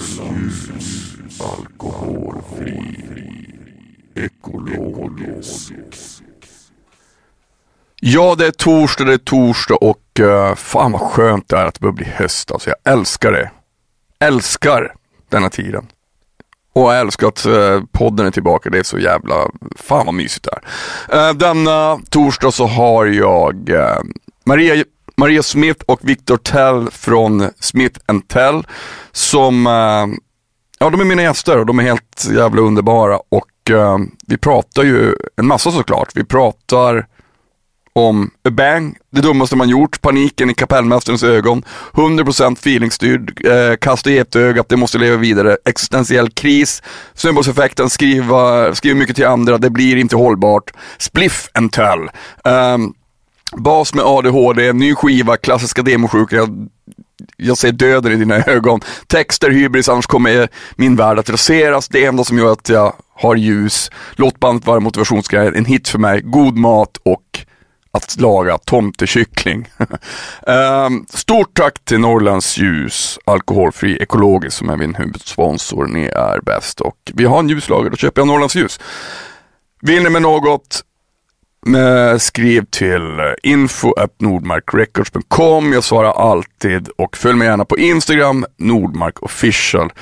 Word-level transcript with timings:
Ljus, 0.00 0.70
alkoholfri, 1.40 3.04
ekologisk. 4.14 5.72
Ja, 8.00 8.34
det 8.38 8.46
är 8.46 8.50
torsdag, 8.50 9.04
det 9.04 9.12
är 9.12 9.18
torsdag 9.18 9.74
och 9.74 10.02
uh, 10.20 10.54
fan 10.54 10.92
vad 10.92 11.00
skönt 11.00 11.48
det 11.48 11.56
är 11.56 11.66
att 11.66 11.74
det 11.74 11.80
börjar 11.80 11.92
bli 11.92 12.04
höst. 12.04 12.50
Alltså 12.50 12.70
jag 12.70 12.92
älskar 12.92 13.32
det. 13.32 13.50
Älskar 14.18 14.94
denna 15.28 15.50
tiden. 15.50 15.86
Och 16.72 16.82
jag 16.82 17.00
älskar 17.00 17.28
att 17.28 17.46
uh, 17.46 17.82
podden 17.92 18.26
är 18.26 18.30
tillbaka. 18.30 18.70
Det 18.70 18.78
är 18.78 18.82
så 18.82 18.98
jävla, 18.98 19.34
fan 19.76 20.06
vad 20.06 20.14
mysigt 20.14 20.46
det 20.46 20.58
är. 21.12 21.28
Uh, 21.28 21.36
denna 21.36 22.00
torsdag 22.10 22.50
så 22.50 22.66
har 22.66 23.06
jag 23.06 23.70
Maria, 24.44 24.84
Maria 25.20 25.42
Smith 25.42 25.84
och 25.86 26.00
Victor 26.02 26.36
Tell 26.36 26.90
från 26.90 27.50
Smith 27.58 28.00
Tell 28.28 28.66
som, 29.12 29.66
eh, 29.66 30.06
ja 30.78 30.90
de 30.90 31.00
är 31.00 31.04
mina 31.04 31.22
gäster 31.22 31.58
och 31.58 31.66
de 31.66 31.78
är 31.78 31.82
helt 31.82 32.28
jävla 32.30 32.62
underbara 32.62 33.20
och 33.28 33.70
eh, 33.70 33.98
vi 34.26 34.36
pratar 34.36 34.82
ju 34.82 35.14
en 35.36 35.46
massa 35.46 35.70
såklart. 35.70 36.08
Vi 36.14 36.24
pratar 36.24 37.06
om 37.92 38.30
A 38.44 38.50
Bang, 38.50 38.96
det 39.10 39.20
dummaste 39.20 39.56
man 39.56 39.68
gjort, 39.68 40.00
paniken 40.00 40.50
i 40.50 40.54
kapellmästarens 40.54 41.22
ögon, 41.22 41.62
100% 41.92 42.52
feelingstyrd, 42.58 43.46
eh, 43.46 43.76
kasta 43.76 44.10
getögat, 44.10 44.68
det 44.68 44.76
måste 44.76 44.98
leva 44.98 45.16
vidare, 45.16 45.56
existentiell 45.64 46.30
kris, 46.30 46.82
snöbollseffekten, 47.14 47.90
skriva, 47.90 48.74
skriva 48.74 48.98
mycket 48.98 49.16
till 49.16 49.26
andra, 49.26 49.58
det 49.58 49.70
blir 49.70 49.96
inte 49.96 50.16
hållbart, 50.16 50.72
spliff 50.98 51.48
and 51.54 51.72
tell. 51.72 52.10
Um, 52.44 52.94
bas 53.56 53.94
med 53.94 54.04
ADHD, 54.04 54.72
ny 54.72 54.94
skiva, 54.94 55.36
klassiska 55.36 55.82
demosjuka, 55.82 56.36
jag, 56.36 56.68
jag 57.36 57.58
ser 57.58 57.72
döden 57.72 58.12
i 58.12 58.16
dina 58.16 58.36
ögon. 58.36 58.80
Texter, 59.06 59.50
hybris, 59.50 59.88
annars 59.88 60.06
kommer 60.06 60.48
min 60.76 60.96
värld 60.96 61.18
att 61.18 61.30
raseras. 61.30 61.88
Det 61.88 62.04
enda 62.04 62.24
som 62.24 62.38
gör 62.38 62.52
att 62.52 62.68
jag 62.68 62.92
har 63.14 63.36
ljus. 63.36 63.90
Låt 64.12 64.40
bandet 64.40 64.66
vara 64.66 64.80
motivationsgrejen. 64.80 65.54
en 65.54 65.64
hit 65.64 65.88
för 65.88 65.98
mig, 65.98 66.20
god 66.20 66.56
mat 66.56 66.96
och 67.02 67.46
att 67.92 68.20
laga 68.20 68.58
tomtekyckling. 68.58 69.68
um, 70.46 71.06
stort 71.14 71.54
tack 71.54 71.84
till 71.84 72.00
Norrlands 72.00 72.58
Ljus, 72.58 73.18
alkoholfri 73.24 74.02
ekologisk 74.02 74.56
som 74.56 74.70
är 74.70 74.76
min 74.76 74.94
huvudsponsor. 74.94 75.86
Ni 75.86 76.04
är 76.04 76.40
bäst 76.40 76.80
och 76.80 76.96
vi 77.14 77.24
har 77.24 77.38
en 77.38 77.48
ljuslager, 77.48 77.90
då 77.90 77.96
köper 77.96 78.20
jag 78.20 78.28
Norrlands 78.28 78.56
Ljus. 78.56 78.80
Vill 79.82 80.02
ni 80.02 80.10
med 80.10 80.22
något 80.22 80.84
Eh, 81.66 82.16
skriv 82.18 82.64
till 82.70 83.20
eh, 83.20 83.26
info.nordmarkrecords.com 83.42 85.72
Jag 85.72 85.84
svarar 85.84 86.12
alltid 86.12 86.88
och 86.88 87.16
följ 87.16 87.38
mig 87.38 87.48
gärna 87.48 87.64
på 87.64 87.78
Instagram, 87.78 88.46
Nordmarkofficial. 88.56 89.92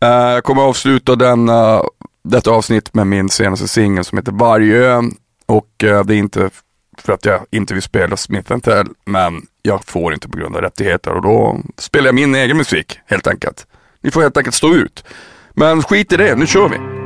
Eh, 0.00 0.08
jag 0.08 0.44
kommer 0.44 0.62
avsluta 0.62 1.16
denna, 1.16 1.82
detta 2.24 2.50
avsnitt 2.50 2.94
med 2.94 3.06
min 3.06 3.28
senaste 3.28 3.68
singel 3.68 4.04
som 4.04 4.18
heter 4.18 4.32
Vargö 4.32 5.02
och 5.46 5.68
det 5.78 5.84
är 5.84 6.12
inte 6.12 6.50
för 6.98 7.12
att 7.12 7.24
jag 7.24 7.40
inte 7.50 7.74
vill 7.74 7.82
spela 7.82 8.16
Smith 8.16 8.58
Tell, 8.58 8.88
men 9.06 9.42
jag 9.62 9.84
får 9.84 10.14
inte 10.14 10.28
på 10.28 10.38
grund 10.38 10.56
av 10.56 10.62
rättigheter 10.62 11.10
och 11.10 11.22
då 11.22 11.60
spelar 11.78 12.06
jag 12.06 12.14
min 12.14 12.34
egen 12.34 12.56
musik 12.56 12.98
helt 13.06 13.26
enkelt. 13.26 13.66
Ni 14.00 14.10
får 14.10 14.22
helt 14.22 14.36
enkelt 14.36 14.56
stå 14.56 14.74
ut. 14.74 15.04
Men 15.54 15.82
skit 15.82 16.12
i 16.12 16.16
det, 16.16 16.36
nu 16.36 16.46
kör 16.46 16.68
vi! 16.68 16.99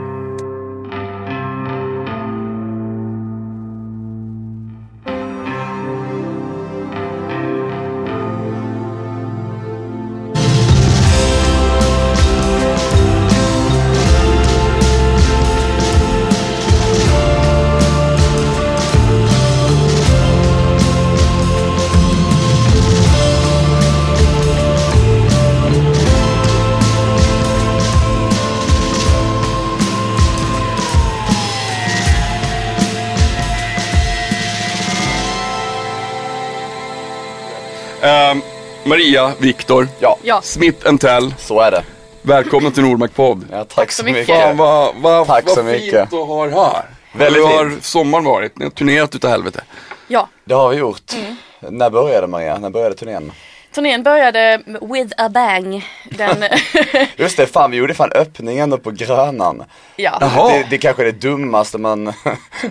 Maria, 38.86 39.32
Viktor, 39.38 39.88
ja. 40.00 40.18
ja. 40.22 40.40
Smith 40.42 40.96
Tell. 40.96 41.34
Så 41.38 41.60
är 41.60 41.70
det. 41.70 41.82
Välkomna 42.22 42.70
till 42.70 42.82
Nordmark 42.82 43.14
podd. 43.14 43.44
Ja, 43.50 43.58
tack, 43.58 43.74
tack 43.74 43.92
så 43.92 44.04
mycket. 44.04 44.26
Fan 44.26 44.56
vad, 44.56 44.94
vad, 44.96 45.26
tack 45.26 45.44
vad 45.46 45.54
så 45.54 45.64
fint 45.64 45.82
mycket. 45.82 46.02
att 46.02 46.10
ha 46.10 46.46
er 46.46 46.50
här. 46.50 46.84
Väldigt 47.12 47.42
Hur 47.42 47.46
har 47.46 47.72
sommaren 47.80 48.24
varit? 48.24 48.58
Ni 48.58 48.64
har 48.64 48.70
turnerat 48.70 49.14
utav 49.14 49.30
helvete. 49.30 49.64
Ja. 50.08 50.28
Det 50.44 50.54
har 50.54 50.68
vi 50.68 50.76
gjort. 50.76 51.12
Mm. 51.14 51.36
När 51.78 51.90
började 51.90 52.26
Maria? 52.26 52.58
När 52.58 52.70
började 52.70 52.94
turnén? 52.94 53.32
Turnén 53.74 54.02
började 54.02 54.62
with 54.66 55.14
a 55.16 55.28
bang. 55.28 55.86
Den 56.10 56.44
Just 57.16 57.36
det, 57.36 57.46
fan 57.46 57.70
vi 57.70 57.76
gjorde 57.76 57.94
fan 57.94 58.12
öppningen 58.12 58.70
då 58.70 58.78
på 58.78 58.90
Grönan. 58.90 59.64
Ja. 59.96 60.18
Det, 60.20 60.66
det 60.70 60.78
kanske 60.78 61.02
är 61.02 61.06
det 61.06 61.28
dummaste 61.28 61.78
man, 61.78 62.04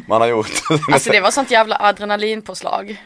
man 0.08 0.22
har 0.22 0.28
gjort. 0.28 0.52
Alltså 0.92 1.12
det 1.12 1.20
var 1.20 1.32
sånt 1.32 1.52
jävla 1.52 1.78
adrenalinpåslag. 1.80 2.98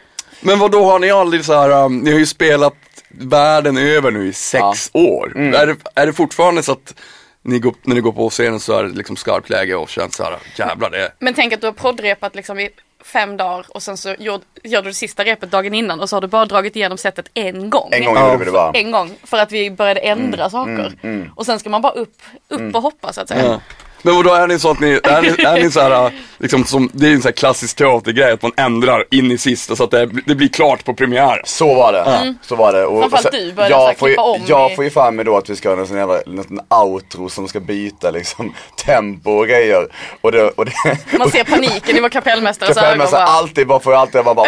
Men 0.42 0.60
vad 0.60 0.72
då 0.72 0.86
har 0.86 1.00
ni 1.00 1.12
aldrig 1.12 1.46
så 1.46 1.54
här, 1.54 1.70
um, 1.70 1.98
ni 1.98 2.12
har 2.12 2.20
ju 2.20 2.26
spelat 2.26 2.74
världen 3.20 3.78
över 3.78 4.12
nu 4.12 4.28
i 4.28 4.34
sex 4.34 4.92
ja. 4.94 5.00
år. 5.00 5.34
Mm. 5.36 5.54
Är, 5.54 5.68
det, 5.68 5.76
är 5.96 6.06
det 6.06 6.14
fortfarande 6.14 6.64
så 6.64 6.72
att 6.72 6.96
ni 7.42 7.60
går, 7.60 7.76
när 7.84 7.96
ni 7.96 8.02
går 8.02 8.12
på 8.12 8.30
scenen 8.30 8.60
så 8.60 8.74
är 8.74 8.84
det 8.84 8.90
liksom 8.90 9.16
skarpt 9.16 9.50
läge 9.50 9.76
och 9.76 9.90
känns 9.90 10.16
så 10.16 10.24
här, 10.24 10.38
jävlar 10.56 10.90
det 10.90 11.12
Men 11.20 11.34
tänk 11.34 11.54
att 11.54 11.62
du 11.62 11.68
har 11.68 11.72
poddrepat 11.72 12.36
liksom 12.36 12.60
i 12.60 12.70
fem 13.04 13.38
dagar 13.38 13.66
och 13.70 13.84
sen 13.84 13.98
så 13.98 14.16
gör, 14.20 14.42
gör 14.64 14.82
du 14.82 14.90
det 14.90 14.94
sista 14.94 15.24
repet 15.24 15.52
dagen 15.52 15.74
innan 15.74 16.00
och 16.00 16.10
så 16.10 16.16
har 16.16 16.22
du 16.22 16.28
bara 16.28 16.46
dragit 16.46 16.76
igenom 16.76 16.98
setet 16.98 17.30
en 17.34 17.70
gång. 17.70 17.90
En 17.92 18.06
gång 18.06 18.16
gjorde 18.16 18.38
vi 18.38 18.46
det 18.46 18.52
bara. 18.52 18.72
En 18.72 18.92
gång, 18.92 19.12
för 19.24 19.38
att 19.38 19.52
vi 19.52 19.72
började 19.72 20.00
ändra 20.00 20.46
mm, 20.46 20.50
saker. 20.50 20.98
Mm, 21.02 21.16
mm. 21.22 21.30
Och 21.36 21.46
sen 21.46 21.60
ska 21.60 21.70
man 21.70 21.82
bara 21.82 21.94
upp, 21.94 22.22
upp 22.48 22.60
mm. 22.60 22.76
och 22.76 22.82
hoppa 22.82 23.14
så 23.14 23.22
att 23.22 23.30
säga. 23.30 23.62
Men 24.02 24.16
vadå, 24.16 24.34
är 24.34 24.48
ni 24.48 24.60
så 24.60 24.72
att 24.72 24.80
ni, 24.80 25.00
är 25.04 25.22
ni, 25.22 25.44
är 25.44 25.64
ni 25.64 25.72
så 25.72 25.80
här, 25.80 26.12
liksom 26.38 26.66
som, 26.66 26.90
det 26.94 27.08
är 27.08 27.12
en 27.12 27.22
sån 27.22 27.28
här 27.28 27.34
klassisk 27.34 27.78
teatergrej 27.78 28.32
att 28.32 28.42
man 28.42 28.52
ändrar 28.58 29.04
in 29.12 29.32
i 29.32 29.38
sista 29.38 29.76
så 29.76 29.84
att 29.84 29.92
det, 29.92 30.06
det 30.26 30.36
blir 30.36 30.48
klart 30.48 30.86
på 30.86 30.94
premiär. 30.94 31.42
Så 31.46 31.74
var 31.74 31.94
det, 31.94 32.02
mm. 32.02 32.38
så 32.42 32.56
var 32.56 32.74
det. 32.74 32.86
Och, 32.86 33.00
Framförallt 33.00 33.32
du 33.32 33.54
började 33.54 33.76
jag 33.76 33.98
får, 33.98 34.20
om 34.20 34.42
Jag 34.48 34.72
i... 34.72 34.76
får 34.76 34.84
ju 34.84 34.90
för 34.90 35.12
mig 35.12 35.26
då 35.26 35.38
att 35.38 35.50
vi 35.50 35.56
ska 35.56 35.70
ha 35.70 35.78
en 35.78 35.88
sån 35.88 35.98
jävla 35.98 36.22
en 36.22 36.60
outro 36.84 37.30
som 37.30 37.48
ska 37.48 37.60
byta 37.60 38.12
liksom 38.12 38.54
tempo 38.86 39.32
och 39.32 39.48
grejer. 39.48 39.88
Och 40.22 40.32
det, 40.32 40.44
och 40.44 40.66
det, 40.66 40.74
man 41.20 41.32
ser 41.32 41.44
paniken 41.44 41.98
i 41.98 42.00
vår 42.00 42.10
kapellmästares 42.10 42.78
ögon. 42.78 42.84
Kapellmästare 42.84 43.24
alltid 43.24 43.68
bara, 43.68 43.80
får 43.80 43.94
alltid 43.94 44.24
bara, 44.24 44.36
bara 44.36 44.48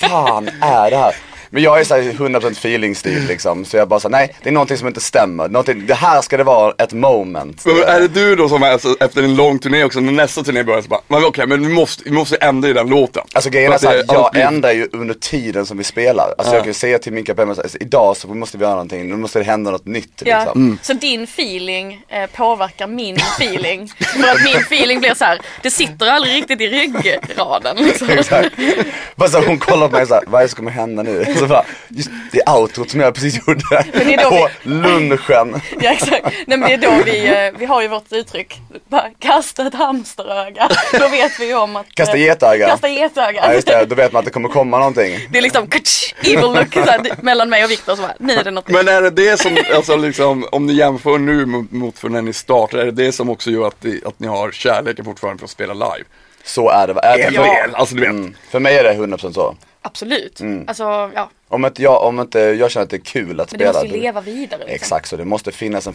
vad 0.00 0.10
fan 0.10 0.48
är 0.62 0.90
det 0.90 0.96
här? 0.96 1.14
Men 1.54 1.62
jag 1.62 1.80
är 1.80 1.84
såhär 1.84 2.02
100% 2.02 2.50
feeling-stil 2.50 3.26
liksom. 3.28 3.64
Så 3.64 3.76
jag 3.76 3.88
bara 3.88 4.00
så 4.00 4.08
nej 4.08 4.34
det 4.42 4.48
är 4.48 4.52
någonting 4.52 4.76
som 4.76 4.88
inte 4.88 5.00
stämmer. 5.00 5.48
Någonting, 5.48 5.86
det 5.86 5.94
här 5.94 6.22
ska 6.22 6.36
det 6.36 6.44
vara 6.44 6.74
ett 6.78 6.92
moment. 6.92 7.64
Men 7.64 7.82
är 7.82 8.00
det 8.00 8.08
du 8.08 8.36
då 8.36 8.48
som 8.48 8.62
är, 8.62 8.70
alltså, 8.70 8.96
efter 9.00 9.22
en 9.22 9.36
lång 9.36 9.58
turné 9.58 9.84
också, 9.84 10.00
när 10.00 10.12
nästa 10.12 10.42
turné 10.42 10.64
börjar 10.64 10.82
så 10.82 10.88
bara, 10.88 11.00
men 11.08 11.18
okej 11.18 11.28
okay, 11.28 11.46
men 11.46 11.68
vi 11.68 11.74
måste, 11.74 12.02
vi 12.04 12.10
måste 12.10 12.36
ändra 12.36 12.68
i 12.68 12.72
den 12.72 12.88
låten. 12.88 13.22
Alltså 13.34 13.50
grejen 13.50 13.72
är 13.72 13.78
såhär, 13.78 14.04
jag 14.08 14.32
blir... 14.32 14.42
ändrar 14.42 14.72
ju 14.72 14.88
under 14.92 15.14
tiden 15.14 15.66
som 15.66 15.78
vi 15.78 15.84
spelar. 15.84 16.34
Alltså 16.38 16.52
ja. 16.52 16.56
jag 16.56 16.64
kan 16.64 16.74
säga 16.74 16.98
till 16.98 17.12
min 17.12 17.24
kapell, 17.24 17.48
alltså, 17.48 17.78
idag 17.80 18.16
så 18.16 18.28
måste 18.28 18.58
vi 18.58 18.62
göra 18.64 18.74
någonting, 18.74 19.08
nu 19.08 19.16
måste 19.16 19.38
det 19.38 19.44
hända 19.44 19.70
något 19.70 19.86
nytt 19.86 20.22
ja. 20.24 20.38
liksom. 20.38 20.62
Mm. 20.62 20.78
Så 20.82 20.92
din 20.92 21.24
feeling 21.24 22.04
eh, 22.08 22.26
påverkar 22.26 22.86
min 22.86 23.16
feeling. 23.16 23.88
För 23.88 24.30
att 24.30 24.44
min 24.44 24.56
feeling 24.56 25.00
blir 25.00 25.14
så 25.14 25.24
här, 25.24 25.40
det 25.62 25.70
sitter 25.70 26.06
aldrig 26.06 26.34
riktigt 26.34 26.60
i 26.60 26.68
ryggraden 26.68 27.76
liksom. 27.76 28.08
Exakt. 28.18 28.50
Bara 29.16 29.40
hon 29.46 29.58
kollar 29.58 29.88
på 29.88 29.96
mig 29.96 30.06
såhär, 30.06 30.24
vad 30.26 30.40
är 30.40 30.44
det 30.44 30.48
som 30.48 30.56
kommer 30.56 30.70
hända 30.70 31.02
nu? 31.02 31.24
Så 31.44 31.48
bara, 31.48 31.64
just 31.88 32.10
det 32.32 32.42
outrot 32.50 32.90
som 32.90 33.00
jag 33.00 33.14
precis 33.14 33.48
gjorde 33.48 33.64
på 34.30 34.48
vi... 34.62 34.70
lunchen. 34.70 35.60
ja 35.80 35.90
exakt, 35.90 36.24
Nej, 36.46 36.58
men 36.58 36.60
det 36.60 36.72
är 36.72 36.78
då 36.78 37.04
vi, 37.04 37.28
eh, 37.28 37.58
vi 37.58 37.66
har 37.66 37.82
ju 37.82 37.88
vårt 37.88 38.12
uttryck, 38.12 38.60
bara 38.88 39.10
kasta 39.18 39.66
ett 39.66 39.74
hamsteröga. 39.74 40.68
Då 40.92 41.08
vet 41.08 41.40
vi 41.40 41.46
ju 41.46 41.54
om 41.54 41.76
att 41.76 41.86
Kasta 41.94 42.16
getöga. 42.16 42.68
Kasta 42.68 42.88
getöga. 42.88 43.40
Ja 43.46 43.52
just 43.52 43.66
det, 43.66 43.86
då 43.88 43.94
vet 43.94 44.12
man 44.12 44.18
att 44.18 44.24
det 44.24 44.30
kommer 44.30 44.48
komma 44.48 44.78
någonting. 44.78 45.28
Det 45.30 45.38
är 45.38 45.42
liksom 45.42 45.66
katsch, 45.66 46.14
evil 46.20 46.40
look 46.40 46.76
här, 46.76 47.22
mellan 47.22 47.50
mig 47.50 47.64
och 47.64 47.70
Viktor 47.70 47.96
så 47.96 48.02
bara, 48.02 48.14
nu 48.18 48.32
är 48.32 48.44
det 48.44 48.50
något 48.50 48.68
Men 48.68 48.88
är 48.88 49.02
det 49.02 49.10
det 49.10 49.40
som, 49.40 49.58
alltså 49.74 49.96
liksom, 49.96 50.46
om 50.52 50.66
ni 50.66 50.72
jämför 50.72 51.18
nu 51.18 51.46
mot, 51.46 51.70
mot 51.70 51.98
för 51.98 52.08
när 52.08 52.22
ni 52.22 52.32
startade, 52.32 52.82
är 52.82 52.86
det 52.86 53.04
det 53.04 53.12
som 53.12 53.30
också 53.30 53.50
gör 53.50 53.66
att, 53.66 53.80
det, 53.80 54.06
att 54.06 54.20
ni 54.20 54.26
har 54.26 54.50
kärleken 54.50 55.04
fortfarande 55.04 55.38
för 55.38 55.44
att 55.44 55.50
spela 55.50 55.74
live? 55.74 56.04
Så 56.44 56.68
är 56.68 56.86
det. 56.86 56.92
Är 57.02 57.30
det 57.30 57.34
ja. 57.34 57.66
alltså, 57.72 57.94
du 57.94 58.00
vet. 58.00 58.10
Mm. 58.10 58.34
För 58.50 58.60
mig 58.60 58.76
är 58.78 58.84
det 58.84 58.94
100% 58.94 59.32
så. 59.32 59.56
Absolut. 59.82 60.40
Mm. 60.40 60.64
Alltså, 60.68 61.10
ja. 61.14 61.30
Om 61.48 61.64
inte, 61.64 61.82
jag, 61.82 62.02
om 62.02 62.20
inte 62.20 62.38
jag 62.40 62.70
känner 62.70 62.84
att 62.84 62.90
det 62.90 62.96
är 62.96 63.04
kul 63.04 63.40
att 63.40 63.52
Men 63.52 63.58
spela. 63.58 63.72
Men 63.72 63.72
det 63.72 63.80
måste 63.82 63.96
ju 63.96 64.02
leva 64.02 64.20
vidare. 64.20 64.58
Liksom. 64.58 64.74
Exakt 64.74 65.08
så, 65.08 65.16
det 65.16 65.24
måste 65.24 65.52
finnas 65.52 65.86
en 65.86 65.94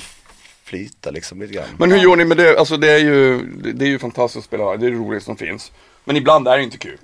flyta 0.64 1.12
liksom 1.12 1.42
lite 1.42 1.54
grann. 1.54 1.66
Men 1.78 1.92
hur 1.92 1.98
gör 1.98 2.16
ni 2.16 2.26
med 2.26 2.38
det? 2.38 2.60
Alltså 2.60 2.78
det 2.78 2.92
är 2.92 2.98
ju, 2.98 3.38
det 3.74 3.86
är 3.86 3.90
ju 3.90 4.00
fantastiskt 4.00 4.38
att 4.38 4.46
spela, 4.46 4.64
det 4.78 4.86
är 4.88 4.92
det 4.92 4.98
roligaste 4.98 5.26
som 5.26 5.38
finns. 5.38 5.72
Men 6.04 6.16
ibland 6.16 6.48
är 6.48 6.58
det 6.58 6.64
inte 6.64 6.78
kul. 6.78 6.98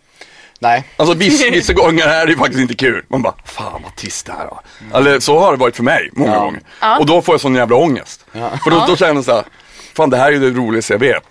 Nej. 0.60 0.84
Alltså 0.98 1.16
vissa, 1.16 1.50
vissa 1.52 1.74
gånger 1.74 2.08
är 2.08 2.26
det 2.28 2.36
faktiskt 2.36 2.60
inte 2.60 2.76
kul. 2.76 3.06
Man 3.08 3.22
bara, 3.22 3.36
fan 3.46 3.82
vad 3.84 3.96
trist 3.96 4.26
det 4.26 4.32
här 4.34 4.46
var. 4.46 4.60
Eller 5.00 5.20
så 5.20 5.40
har 5.40 5.52
det 5.52 5.58
varit 5.58 5.76
för 5.76 5.84
mig 5.84 6.10
många 6.14 6.34
Ja. 6.34 6.40
gånger. 6.40 6.62
Och 7.00 7.06
då 7.06 7.22
får 7.22 7.34
jag 7.34 7.42
sån 7.42 7.56
jävla 7.56 7.76
ångest. 7.76 8.26
För 8.32 8.70
då, 8.70 8.86
då 8.88 8.96
känner 8.96 9.16
jag 9.16 9.26
så 9.26 9.32
här, 9.36 9.44
fan 9.96 10.10
det 10.10 10.18
här 10.18 10.28
är 10.28 10.32
ju 10.32 10.40
det 10.40 10.60
roligaste 10.60 10.94
jag 10.94 11.00
vet. 11.00 11.24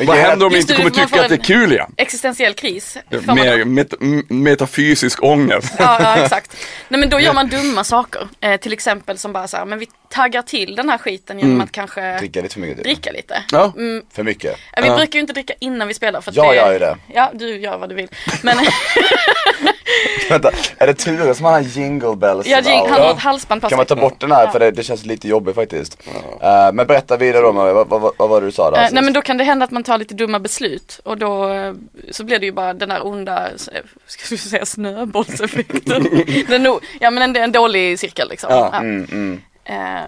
Men 0.00 0.06
Vad 0.06 0.16
händer 0.16 0.46
om 0.46 0.52
Just 0.52 0.70
inte 0.70 0.72
det, 0.72 0.90
kommer 0.90 1.06
tycka 1.06 1.22
att 1.22 1.28
det 1.28 1.34
är 1.34 1.44
kul 1.44 1.72
igen? 1.72 1.92
Existentiell 1.96 2.54
kris. 2.54 2.96
Med, 3.34 3.66
met, 3.66 3.94
metafysisk 4.28 5.22
ångest. 5.24 5.74
Ja, 5.78 5.98
ja 6.02 6.16
exakt. 6.24 6.56
Nej 6.88 7.00
men 7.00 7.08
då 7.10 7.20
gör 7.20 7.32
man 7.32 7.48
dumma 7.48 7.84
saker. 7.84 8.28
Eh, 8.40 8.56
till 8.60 8.72
exempel 8.72 9.18
som 9.18 9.32
bara 9.32 9.48
så 9.48 9.56
här, 9.56 9.64
men 9.64 9.78
vi 9.78 9.86
taggar 10.08 10.42
till 10.42 10.76
den 10.76 10.88
här 10.88 10.98
skiten 10.98 11.38
genom 11.38 11.50
Mm. 11.52 11.64
att 11.64 11.72
kanske 11.72 12.18
Dricka 12.18 12.40
lite 12.42 12.54
för 12.54 12.60
mycket. 12.60 12.76
Typ. 12.76 12.84
dricka 12.84 13.10
lite. 13.10 13.42
Ja. 13.52 13.72
För 14.12 14.22
mycket. 14.22 14.56
Vi 14.82 14.86
Ja. 14.86 14.96
brukar 14.96 15.14
ju 15.14 15.20
inte 15.20 15.32
dricka 15.32 15.54
innan 15.60 15.88
vi 15.88 15.94
spelar 15.94 16.20
för 16.20 16.30
att 16.30 16.36
Jag 16.36 16.52
det... 16.52 16.56
gör 16.56 16.72
ju 16.72 16.78
det. 16.78 16.96
Ja, 17.14 17.30
du 17.34 17.56
gör 17.58 17.78
vad 17.78 17.88
du 17.88 17.94
vill. 17.94 18.08
Men 18.42 18.56
Vänta, 20.28 20.50
är 20.78 20.86
det 20.86 20.94
Ture 20.94 21.34
som 21.34 21.44
har 21.44 21.56
en 21.58 21.64
jingle 21.64 22.16
bells? 22.16 22.46
ja, 22.46 22.60
Jing, 22.60 22.86
han 22.90 23.00
har 23.02 23.10
ett 23.10 23.18
halsband 23.18 23.62
på 23.62 23.68
Kan 23.68 23.76
man 23.76 23.86
ta 23.86 23.94
sig. 23.94 24.00
bort 24.02 24.20
den 24.20 24.32
här 24.32 24.44
Ja. 24.44 24.50
för 24.50 24.60
det, 24.60 24.70
det 24.70 24.82
känns 24.82 25.04
lite 25.04 25.28
jobbigt 25.28 25.54
faktiskt. 25.54 25.98
Eh, 26.42 26.72
men 26.72 26.86
berätta 26.86 27.16
vidare 27.16 27.42
då, 27.42 27.52
vad, 27.52 27.74
vad, 27.88 28.00
vad, 28.00 28.12
vad 28.16 28.28
var 28.28 28.40
det 28.40 28.46
du 28.46 28.52
sa 28.52 28.70
där? 28.70 28.82
Eh, 28.82 28.88
nej 28.92 29.02
men 29.02 29.12
då 29.12 29.22
kan 29.22 29.36
det 29.36 29.44
hända 29.44 29.64
att 29.64 29.70
man 29.70 29.82
tar 29.90 29.98
lite 29.98 30.14
dumma 30.14 30.38
beslut 30.38 31.00
och 31.04 31.18
då 31.18 31.48
eh, 31.48 31.74
så 32.10 32.24
blir 32.24 32.38
det 32.38 32.46
ju 32.46 32.52
bara 32.52 32.74
den 32.74 32.88
där 32.88 33.06
onda, 33.06 33.48
eh, 33.50 33.82
ska 34.06 34.22
vi 34.30 34.36
säga 34.38 34.66
snöbollseffekten. 34.66 36.02
den, 36.48 36.78
ja 37.00 37.10
men 37.10 37.22
en, 37.22 37.36
en 37.36 37.52
dålig 37.52 37.98
cirkel 37.98 38.28
liksom. 38.28 38.50
Ja. 38.52 38.70
Ja. 38.72 38.78
Mm, 38.78 39.04
mm. 39.12 39.40
Eh, 39.64 40.02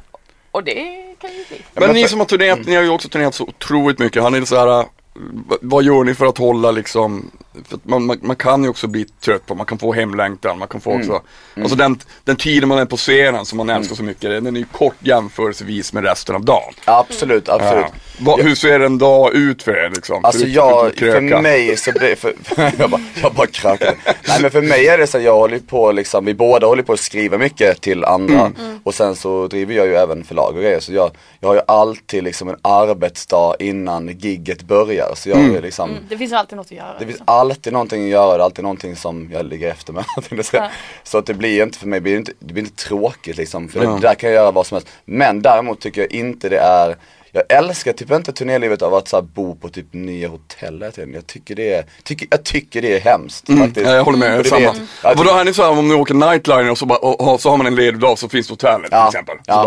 och 0.50 0.64
det 0.64 0.74
kan 1.20 1.30
ju 1.30 1.44
bli. 1.48 1.62
Men, 1.74 1.86
men 1.86 1.94
ni 1.94 2.08
som 2.08 2.18
har 2.18 2.26
turnerat, 2.26 2.66
ni 2.66 2.74
har 2.74 2.82
ju 2.82 2.88
också 2.88 3.08
turnerat 3.08 3.34
så 3.34 3.44
otroligt 3.44 3.98
mycket. 3.98 4.22
Har 4.22 4.30
ni 4.30 4.46
så 4.46 4.56
här, 4.56 4.82
v- 5.14 5.56
vad 5.60 5.84
gör 5.84 6.04
ni 6.04 6.14
för 6.14 6.26
att 6.26 6.38
hålla 6.38 6.70
liksom, 6.70 7.30
för 7.68 7.76
att 7.76 7.84
man, 7.84 8.04
man, 8.06 8.18
man 8.22 8.36
kan 8.36 8.62
ju 8.62 8.68
också 8.68 8.86
bli 8.86 9.04
trött 9.04 9.46
på, 9.46 9.54
man 9.54 9.66
kan 9.66 9.78
få 9.78 9.92
hemlängtan, 9.92 10.58
man 10.58 10.68
kan 10.68 10.80
få 10.80 10.92
också, 10.98 11.22
alltså 11.56 11.76
den, 11.76 12.00
den 12.24 12.36
tiden 12.36 12.68
man 12.68 12.78
är 12.78 12.84
på 12.84 12.96
scenen 12.96 13.44
som 13.44 13.56
man 13.56 13.70
älskar 13.70 13.96
så 13.96 14.02
mycket, 14.02 14.44
den 14.44 14.56
är 14.56 14.60
ju 14.60 14.66
kort 14.72 14.96
jämförelsevis 15.00 15.92
med 15.92 16.04
resten 16.04 16.34
av 16.34 16.44
dagen. 16.44 16.74
Absolut, 16.84 17.48
absolut. 17.48 17.84
Ja. 17.84 17.90
Vad, 18.18 18.40
hur 18.40 18.54
ser 18.54 18.80
en 18.80 18.98
dag 18.98 19.34
ut 19.34 19.62
för 19.62 19.84
er 19.84 19.90
liksom? 19.94 20.24
Alltså 20.24 20.46
jag, 20.46 20.94
för 20.98 21.40
mig 21.42 21.76
så 21.76 21.92
blir 21.92 22.14
för, 22.14 22.34
jag 22.78 22.90
bara, 22.90 23.00
jag 23.22 23.32
bara 23.34 23.46
krökar. 23.46 23.94
Nej 24.28 24.38
men 24.42 24.50
för 24.50 24.62
mig 24.62 24.88
är 24.88 24.98
det 24.98 25.06
så 25.06 25.18
att 25.18 25.24
jag 25.24 25.34
håller 25.36 25.58
på 25.58 25.92
liksom, 25.92 26.24
vi 26.24 26.34
båda 26.34 26.66
håller 26.66 26.82
på 26.82 26.92
att 26.92 27.00
skriva 27.00 27.38
mycket 27.38 27.80
till 27.80 28.04
andra. 28.04 28.52
Och 28.84 28.94
sen 28.94 29.16
så 29.16 29.46
driver 29.46 29.74
jag 29.74 29.86
ju 29.86 29.94
även 29.94 30.24
förlag 30.24 30.54
och 30.56 30.62
grejer. 30.62 30.80
Så 30.80 30.92
jag, 30.92 31.10
jag 31.40 31.48
har 31.48 31.54
ju 31.54 31.60
alltid 31.66 32.24
liksom 32.24 32.48
en 32.48 32.56
arbetsdag 32.62 33.56
innan 33.58 34.08
gigget 34.18 34.62
börjar. 34.62 35.12
Så 35.16 35.28
jag 35.30 35.38
är 35.38 35.62
liksom, 35.62 35.90
Mm, 35.90 36.02
det 36.08 36.18
finns 36.18 36.32
alltid 36.32 36.56
något 36.56 36.66
att 36.66 36.72
göra. 36.72 36.92
det 36.92 36.98
finns 36.98 37.08
liksom. 37.08 37.24
alltid 37.28 37.72
någonting 37.72 38.02
att 38.04 38.10
göra, 38.10 38.36
det 38.36 38.42
är 38.42 38.44
alltid 38.44 38.62
någonting 38.62 38.96
som 38.96 39.30
jag 39.32 39.46
ligger 39.46 39.70
efter 39.70 39.92
med. 39.92 40.04
Så 41.04 41.18
att 41.18 41.26
det 41.26 41.34
blir 41.34 41.62
inte 41.62 41.78
för 41.78 41.86
mig, 41.86 42.00
det 42.00 42.02
blir 42.02 42.16
inte, 42.16 42.32
det 42.38 42.52
blir 42.54 42.62
inte 42.64 42.84
tråkigt 42.84 43.36
liksom. 43.36 43.68
För 43.68 43.84
Ja. 43.84 43.90
det, 43.90 44.00
där 44.00 44.14
kan 44.14 44.30
jag 44.30 44.36
göra 44.36 44.50
vad 44.50 44.66
som 44.66 44.74
helst. 44.74 44.88
Men 45.04 45.42
däremot 45.42 45.80
tycker 45.80 46.00
jag 46.00 46.12
inte 46.12 46.48
det 46.48 46.58
är 46.58 46.96
jag 47.32 47.44
älskar 47.48 47.92
typ 47.92 48.10
inte 48.10 48.32
turnélivet 48.32 48.82
av 48.82 48.94
att 48.94 49.08
så 49.08 49.16
här, 49.16 49.22
bo 49.22 49.54
på 49.56 49.68
typ 49.68 49.86
nya 49.92 50.28
hotell. 50.28 50.84
Jag 51.14 51.26
tycker 51.26 51.54
det 51.54 51.72
är, 51.74 51.84
tycker, 52.02 52.28
jag 52.30 52.44
tycker 52.44 52.82
det 52.82 52.96
är 52.96 53.00
hemskt 53.00 53.46
faktiskt. 53.48 53.76
Mm. 53.76 53.88
Ja, 53.90 53.96
jag 53.96 54.04
håller 54.04 54.18
med, 54.18 54.38
det 54.38 54.44
samma. 54.48 54.72
vet- 54.72 54.82
Ja, 55.02 55.14
Vadå 55.16 55.30
är 55.30 55.44
ni 55.44 55.54
så 55.54 55.62
här, 55.62 55.70
om 55.70 55.88
ni 55.88 55.94
åker 55.94 56.14
nightliner 56.14 56.70
och 56.70 56.78
så, 56.78 56.86
bara, 56.86 56.98
och, 56.98 57.32
och, 57.32 57.40
så 57.40 57.50
har 57.50 57.56
man 57.56 57.66
en 57.66 57.74
ledig 57.74 58.00
dag 58.00 58.18
så 58.18 58.28
finns 58.28 58.46
det 58.48 58.52
hotellet 58.52 58.88
Ja, 58.90 59.10
till 59.10 59.18
exempel. 59.18 59.36
Så 59.36 59.42
ja. 59.46 59.62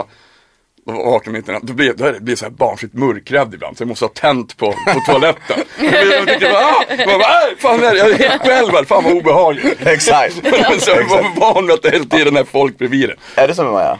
bara, 0.85 0.97
och 0.97 1.11
vaknar 1.11 1.33
mitt 1.33 1.49
i 1.49 1.51
natten, 1.51 1.67
då 1.67 1.73
blir, 1.73 1.93
det 1.93 2.19
blir 2.21 2.35
så 2.35 2.45
här 2.45 2.49
barnsligt 2.51 2.93
mörkrädd 2.93 3.53
ibland 3.53 3.77
så 3.77 3.81
jag 3.83 3.87
måste 3.87 4.05
ha 4.05 4.09
tänt 4.09 4.57
på, 4.57 4.71
på 4.71 4.99
toaletten. 5.05 5.59
Jag 5.79 5.89
blir- 5.91 6.13
jag 6.13 6.27
tycker 6.27 6.51
bara, 6.51 6.65
ah! 6.65 6.83
Man 7.07 7.19
bara, 7.19 7.27
"Aj, 7.33 7.55
fan 7.59 7.83
är 7.83 7.91
det? 7.93 7.97
jag 7.97 8.09
är 8.09 8.29
helt 8.29 8.41
själv 8.41 8.71
här, 8.71 8.83
fan 8.83 9.03
vad 9.03 9.13
obehagligt. 9.13 9.87
Exakt. 9.87 10.33
så 10.79 10.91
jag 10.91 11.03
var 11.09 11.39
van 11.39 11.65
vid 11.67 11.73
att 11.73 11.81
det 11.81 11.89
hela 11.91 12.05
tiden 12.05 12.37
är 12.37 12.43
folk 12.43 12.77
bredvid 12.77 13.09
det. 13.09 13.41
är 13.41 13.47
det 13.47 13.55
så 13.55 13.63
med 13.63 13.71
Maja? 13.73 13.99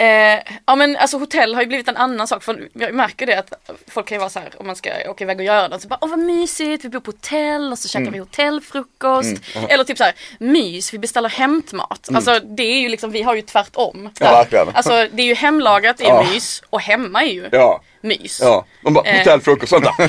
Eh, 0.00 0.40
ja 0.66 0.74
men 0.76 0.96
alltså 0.96 1.18
hotell 1.18 1.54
har 1.54 1.62
ju 1.62 1.68
blivit 1.68 1.88
en 1.88 1.96
annan 1.96 2.26
sak 2.28 2.42
för 2.42 2.68
jag 2.72 2.94
märker 2.94 3.26
det 3.26 3.38
att 3.38 3.70
folk 3.88 4.06
kan 4.08 4.16
ju 4.16 4.18
vara 4.20 4.30
så 4.30 4.38
här 4.38 4.48
om 4.56 4.66
man 4.66 4.76
ska 4.76 4.90
åka 5.10 5.24
iväg 5.24 5.38
och 5.38 5.44
göra 5.44 5.68
något 5.68 5.82
så 5.82 5.88
bara 5.88 5.98
åh 6.00 6.08
vad 6.10 6.18
mysigt 6.18 6.84
vi 6.84 6.88
bor 6.88 7.00
på 7.00 7.10
hotell 7.10 7.72
och 7.72 7.78
så 7.78 7.88
käkar 7.88 8.10
vi 8.10 8.18
hotellfrukost. 8.18 9.36
Eller 9.68 9.84
typ 9.84 9.98
så 9.98 10.04
här 10.04 10.14
mys 10.38 10.94
vi 10.94 10.98
beställer 10.98 11.28
hämtmat. 11.28 12.08
Alltså 12.14 12.40
det 12.40 12.62
är 12.62 12.80
ju 12.80 12.88
liksom 12.88 13.10
vi 13.10 13.22
har 13.22 13.34
ju 13.34 13.42
tvärtom. 13.42 14.10
Ja, 14.20 14.30
verkligen. 14.32 14.68
Alltså 14.74 15.06
det 15.12 15.22
är 15.22 15.26
ju 15.26 15.34
hemlagat 15.34 16.00
är 16.00 16.04
Ja. 16.04 16.22
mys 16.32 16.62
och 16.70 16.80
hemma 16.80 17.22
är 17.22 17.32
ju 17.32 17.48
Ja, 17.52 17.80
mys. 18.00 18.40
ja. 18.42 18.64
Man 18.80 18.94
bara, 18.94 19.04
Eh. 19.04 19.18
hotellfrukost, 19.18 19.72
vänta. 19.72 19.94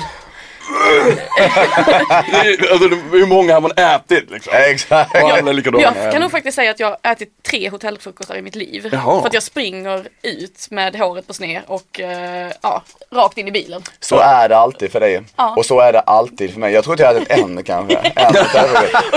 alltså, 2.71 2.87
hur 3.11 3.25
många 3.25 3.53
har 3.53 3.61
man 3.61 3.71
ätit 3.71 4.31
liksom? 4.31 4.53
Exakt. 4.55 5.15
Och 5.15 5.29
alla 5.29 5.49
är 5.49 5.53
likadana. 5.53 5.83
Jag 5.83 6.11
kan 6.11 6.21
nog 6.21 6.31
faktiskt 6.31 6.55
säga 6.55 6.71
att 6.71 6.79
jag 6.79 6.87
har 6.87 7.11
ätit 7.11 7.43
tre 7.43 7.69
hotellfrukostar 7.69 8.35
i 8.35 8.41
mitt 8.41 8.55
liv. 8.55 8.89
Jaha. 8.91 9.21
För 9.21 9.27
att 9.27 9.33
jag 9.33 9.43
springer 9.43 10.07
ut 10.21 10.67
med 10.71 10.95
håret 10.95 11.27
på 11.27 11.33
sned 11.33 11.61
och 11.67 11.99
eh, 11.99 12.51
ja, 12.61 12.83
rakt 13.11 13.37
in 13.37 13.47
i 13.47 13.51
bilen. 13.51 13.81
Så 13.99 14.19
är 14.19 14.49
det 14.49 14.57
alltid 14.57 14.91
för 14.91 14.99
dig. 14.99 15.21
Ja. 15.35 15.55
Och 15.55 15.65
så 15.65 15.79
är 15.79 15.93
det 15.93 15.99
alltid 15.99 16.53
för 16.53 16.59
mig. 16.59 16.73
Jag 16.73 16.83
tror 16.83 16.93
att 16.93 16.99
jag 16.99 17.07
hade 17.07 17.19
en 17.19 17.63
kanske. 17.63 17.95
En 18.15 18.27
Och 18.27 18.33
då 18.33 18.43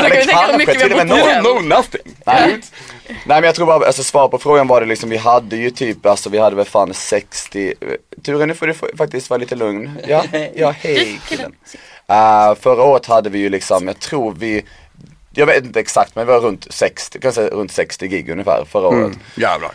kan 0.09 0.19
vi 0.19 0.27
tänka 0.27 0.47
hur 0.47 0.59
mycket 0.59 0.77
vi 0.77 0.83
har 0.95 1.05
bott 1.05 1.19
här. 1.19 1.43
No, 1.43 1.49
no 1.49 1.61
nothing. 1.61 2.17
Nej. 2.27 2.61
Nej 3.09 3.17
men 3.27 3.43
jag 3.43 3.55
tror 3.55 3.67
bara, 3.67 3.87
alltså 3.87 4.03
svar 4.03 4.29
på 4.29 4.39
frågan 4.39 4.67
var 4.67 4.81
det 4.81 4.87
liksom, 4.87 5.11
vi 5.11 5.17
hade 5.17 5.57
ju 5.57 5.71
typ, 5.71 6.07
alltså 6.07 6.31
vi 6.31 6.39
hade 6.39 6.57
väl 6.57 6.65
fan 6.65 6.95
60, 6.95 7.75
Ture 8.23 8.47
nu 8.47 8.55
får 8.55 8.67
du 8.67 8.75
faktiskt 8.75 9.31
vara 9.31 9.39
lite 9.39 9.55
lugn. 9.55 9.91
Ja, 10.09 10.25
ja 10.55 10.71
hej 10.71 11.21
killen. 11.29 11.55
Uh, 12.11 12.55
förra 12.61 12.83
året 12.83 13.07
hade 13.07 13.31
vi 13.31 13.39
ju 13.39 13.49
liksom, 13.49 13.87
jag 13.87 13.99
tror 13.99 14.35
vi, 14.39 14.65
jag 15.35 15.47
vet 15.47 15.65
inte 15.65 15.81
exakt 15.81 16.15
men 16.15 16.27
vi 16.27 16.33
var 16.33 16.41
runt 16.41 16.67
60, 16.71 17.21
kan 17.21 17.33
säga 17.33 17.49
runt 17.49 17.73
60 17.73 18.09
gig 18.09 18.31
ungefär 18.31 18.65
förra 18.65 18.89
året. 18.89 19.07
Mm, 19.07 19.19
jävlar. 19.35 19.73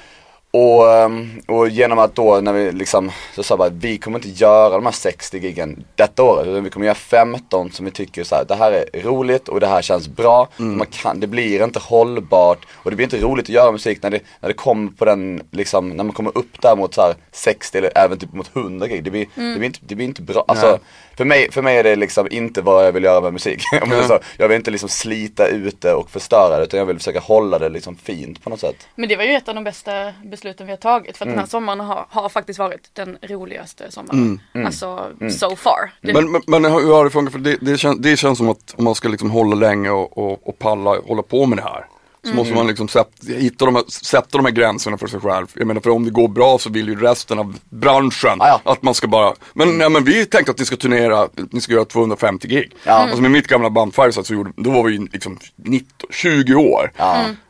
Och, 0.58 0.92
ehm, 0.92 1.42
och 1.48 1.70
genom 1.70 2.00
att 2.00 2.16
då 2.16 2.42
när 2.42 2.54
vi 2.54 2.72
liksom, 2.72 3.12
så 3.36 3.44
sa 3.44 3.58
bara 3.58 3.68
att 3.68 3.74
vi 3.74 3.98
kommer 3.98 4.18
inte 4.18 4.44
göra 4.44 4.70
de 4.70 4.86
här 4.86 4.92
60 4.92 5.38
giggen 5.38 5.84
detta 5.96 6.24
året. 6.24 6.48
Utan 6.48 6.64
vi 6.64 6.70
kommer 6.70 6.86
göra 6.86 6.96
15 6.96 7.72
som 7.72 7.86
vi 7.86 7.92
tycker 7.92 8.24
så 8.24 8.36
här, 8.36 8.46
det 8.48 8.56
här 8.56 8.72
är 8.72 9.02
roligt 9.02 9.48
och 9.48 9.60
det 9.60 9.68
här 9.68 9.82
känns 9.82 10.08
bra. 10.08 10.48
Mm. 10.60 10.78
Man 10.78 10.88
kan, 10.88 11.20
det 11.20 11.28
blir 11.28 11.64
inte 11.64 11.80
hållbart 11.80 12.66
och 12.74 12.90
det 12.90 12.96
blir 12.96 13.04
inte 13.04 13.22
roligt 13.22 13.46
att 13.46 13.50
göra 13.50 13.72
musik 13.72 14.04
när 14.04 14.10
det, 14.10 14.20
när 14.40 14.50
det 14.50 14.54
kommer 14.54 14.92
på 14.92 15.06
den, 15.06 15.42
liksom, 15.52 15.90
när 15.90 16.04
man 16.04 16.14
kommer 16.14 16.38
upp 16.38 16.62
där 16.62 16.76
mot 16.76 16.94
så 16.94 17.02
här 17.02 17.16
60 17.32 17.78
eller 17.78 17.92
även 17.98 18.18
typ 18.18 18.34
mot 18.34 18.56
100 18.56 18.88
gig. 18.88 19.04
Det 19.04 19.12
blir, 19.12 19.26
det 19.36 19.58
blir, 19.58 19.64
inte, 19.64 19.80
det 19.82 19.96
blir 19.96 20.06
inte 20.06 20.22
bra. 20.22 20.46
Alltså, 20.48 20.80
för, 21.18 21.26
mig, 21.26 21.52
för 21.52 21.62
mig 21.62 21.78
är 21.78 21.84
det 21.84 21.96
liksom 21.96 22.28
inte 22.32 22.62
vad 22.62 22.86
jag 22.88 22.92
vill 22.92 23.04
göra 23.04 23.22
med 23.22 23.34
musik. 23.34 23.62
Om 23.82 23.92
jag, 23.92 24.06
så, 24.06 24.20
jag 24.38 24.48
vill 24.48 24.58
inte 24.58 24.72
liksom 24.72 24.90
slita 24.90 25.48
ut 25.48 25.82
det 25.82 25.94
och 25.94 26.10
förstöra 26.10 26.58
det 26.58 26.64
utan 26.64 26.80
jag 26.80 26.86
vill 26.86 26.98
försöka 26.98 27.20
hålla 27.20 27.60
det 27.60 27.70
liksom 27.70 27.96
fint 27.96 28.44
på 28.44 28.50
något 28.50 28.60
sätt. 28.60 28.88
Men 28.96 29.10
det 29.10 29.16
var 29.16 29.24
ju 29.24 29.32
ett 29.32 29.48
av 29.50 29.56
de 29.56 29.64
bästa 29.64 30.14
besluten 30.24 30.66
vi 30.68 30.72
har 30.72 30.78
tagit. 30.78 31.18
För 31.18 31.26
att 31.26 31.28
Mm. 31.28 31.36
den 31.36 31.40
här 31.40 31.50
sommaren 31.50 31.80
har, 31.80 32.06
har 32.10 32.30
faktiskt 32.30 32.60
varit 32.60 32.90
den 32.94 33.18
roligaste 33.22 33.92
sommaren. 33.92 34.42
Alltså 34.66 35.10
so 35.40 35.56
far. 35.56 35.92
Det, 36.02 36.14
Men, 36.14 36.32
men, 36.32 36.42
men 36.48 36.66
hur 36.66 36.94
har 36.94 37.04
det 37.04 37.10
funkat? 37.10 37.32
För 37.34 37.40
det, 37.40 37.58
det, 37.62 37.78
känns, 37.78 38.00
det 38.00 38.18
känns 38.18 38.38
som 38.38 38.50
att 38.50 38.76
om 38.78 38.84
man 38.84 38.96
ska 38.96 39.08
liksom 39.10 39.32
hålla 39.32 39.56
länge 39.56 39.90
och, 39.90 40.18
och, 40.18 40.48
och 40.48 40.60
palla 40.60 40.96
hålla 41.08 41.22
på 41.22 41.46
med 41.46 41.58
det 41.58 41.64
här. 41.64 41.86
Så 42.30 42.34
måste 42.36 42.54
man 42.54 42.68
liksom 42.68 42.88
sätta, 42.88 43.34
hitta 43.34 43.66
de 43.66 43.76
här, 43.76 43.84
sätta 43.88 44.38
de 44.38 44.46
här 44.46 44.52
gränserna 44.52 44.98
för 44.98 45.08
sig 45.08 45.20
själv. 45.20 45.48
Jag 45.54 45.68
menar 45.68 45.82
för 45.82 45.90
om 45.90 46.06
det 46.06 46.12
går 46.12 46.28
bra 46.28 46.58
så 46.60 46.70
vill 46.70 46.88
ju 46.88 46.96
resten 47.00 47.40
av 47.40 47.56
branschen 47.70 48.42
Ah, 48.42 48.48
ja. 48.48 48.72
att 48.72 48.82
man 48.84 48.94
ska 48.94 49.08
bara, 49.08 49.34
men, 49.54 49.80
ja, 49.80 49.90
men 49.90 50.04
vi 50.04 50.26
tänkte 50.26 50.52
att 50.52 50.60
ni 50.60 50.66
ska 50.66 50.76
turnera, 50.76 51.28
ni 51.52 51.62
ska 51.62 51.74
göra 51.74 51.86
250 51.86 52.48
gig. 52.48 52.72
Ja. 52.84 52.94
Alltså 52.94 53.22
med 53.22 53.32
mitt 53.32 53.48
gamla 53.48 53.70
band 53.70 53.96
Fireside 53.96 54.26
så 54.26 54.34
gjorde, 54.34 54.52
då 54.56 54.72
var 54.72 54.84
vi 54.84 54.98
liksom 54.98 55.40
19, 55.56 56.10
20 56.12 56.56
år. 56.56 56.92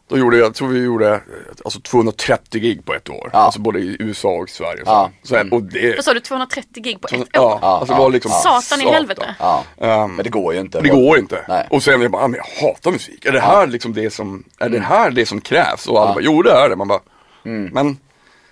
Då 0.09 0.17
gjorde 0.17 0.37
jag, 0.37 0.53
tror 0.55 0.67
vi 0.67 0.79
gjorde 0.79 1.21
alltså 1.65 1.79
230 1.81 2.61
gig 2.61 2.85
på 2.85 2.93
ett 2.93 3.09
år. 3.09 3.29
Ja. 3.33 3.39
Alltså 3.39 3.59
både 3.59 3.79
i 3.79 3.97
USA 3.99 4.29
och 4.29 4.49
Sverige. 4.49 4.85
Så. 4.85 4.91
Ja. 4.91 5.11
Så, 5.23 5.35
och 5.51 5.63
det, 5.63 5.95
vad 5.95 6.05
sa 6.05 6.13
du, 6.13 6.19
230 6.19 6.83
gig 6.83 7.01
på 7.01 7.07
ett 7.07 7.13
år? 7.13 7.27
ja, 7.31 7.59
alltså 7.61 7.93
det 7.93 7.99
var 7.99 8.09
liksom 8.09 8.31
Satan 8.31 8.81
i 8.81 8.91
helvete. 8.91 9.35
Ja. 9.39 9.63
Ehm, 9.77 10.15
Men 10.15 10.23
det 10.23 10.29
går 10.29 10.53
ju 10.53 10.59
inte. 10.59 10.81
det 10.81 10.89
går 10.89 11.17
inte. 11.17 11.45
Nej. 11.47 11.67
Och 11.69 11.83
sen 11.83 11.93
är 11.99 12.01
jag 12.01 12.11
bara, 12.11 12.23
ah, 12.23 12.27
men 12.27 12.39
jag 12.39 12.67
hatar 12.67 12.91
musik. 12.91 13.25
Är 13.25 13.31
det 13.31 13.39
här 13.39 13.67
liksom 13.67 13.93
det 13.93 14.09
som, 14.13 14.43
är 14.59 14.69
det 14.69 14.79
här 14.79 15.11
det 15.11 15.25
som 15.25 15.41
krävs? 15.41 15.87
Och 15.87 16.01
alla 16.01 16.13
bara, 16.13 16.23
jo 16.23 16.41
det 16.41 16.51
är 16.51 16.69
det. 16.69 16.75
Man 16.75 16.87
bara, 16.87 16.99
men, 17.43 17.97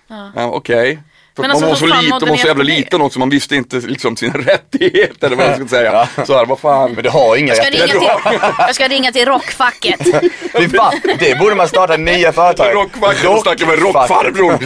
ja. 0.08 0.46
okej. 0.46 0.98
För 1.36 1.42
Men 1.42 1.50
att 1.50 1.62
alltså, 1.62 1.86
man 1.86 1.90
var 1.90 1.98
så 1.98 2.02
liten, 2.02 2.18
man 2.20 2.28
var 2.28 2.36
så 2.36 2.46
jävla 2.46 2.64
det? 2.64 2.70
liten 2.70 3.00
också, 3.00 3.18
man 3.18 3.30
visste 3.30 3.56
inte 3.56 3.76
liksom 3.76 4.16
sina 4.16 4.32
rättigheter 4.38 5.26
eller 5.26 5.36
vad 5.36 5.46
jag 5.46 5.56
ska 5.56 5.68
säga. 5.68 6.08
Så 6.26 6.36
här, 6.36 6.46
vad 6.46 6.58
fan. 6.58 6.92
Men 6.92 7.04
du 7.04 7.10
har 7.10 7.36
inga 7.36 7.54
Jag 7.54 7.56
ska, 7.56 7.70
ringa 7.70 7.84
rättigheter. 7.84 8.30
till, 8.30 8.40
jag 8.58 8.74
ska 8.74 8.88
ringa 8.88 9.12
till 9.12 9.24
rockfacket. 9.26 10.00
Fan, 10.76 10.94
det 11.18 11.38
borde 11.38 11.54
man 11.54 11.68
starta 11.68 11.96
nya 11.96 12.32
företag. 12.32 12.74
Rockfacket, 12.74 13.28
och 13.30 13.40
snackar 13.42 13.66
med 13.66 13.78
rockfarbror. 13.78 14.58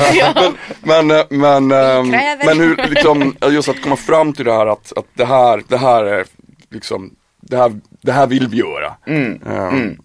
Men, 0.82 1.08
men, 1.08 1.10
eh, 1.10 1.26
men, 1.30 1.72
ehm, 1.72 2.12
kräver. 2.12 2.44
men 2.44 2.60
hur, 2.60 2.76
liksom, 2.88 3.36
just 3.50 3.68
att 3.68 3.82
komma 3.82 3.96
fram 3.96 4.32
till 4.32 4.44
det 4.44 4.52
här 4.52 4.66
att, 4.66 4.92
att 4.96 5.06
det 5.14 5.24
här, 5.24 5.62
det 5.68 5.76
här 5.76 6.04
är 6.04 6.24
liksom, 6.70 7.10
det 7.42 7.56
här, 7.56 7.72
det 8.02 8.12
här 8.12 8.26
vill 8.26 8.48
vi 8.48 8.56
göra. 8.56 8.94
Ehm, 9.06 9.96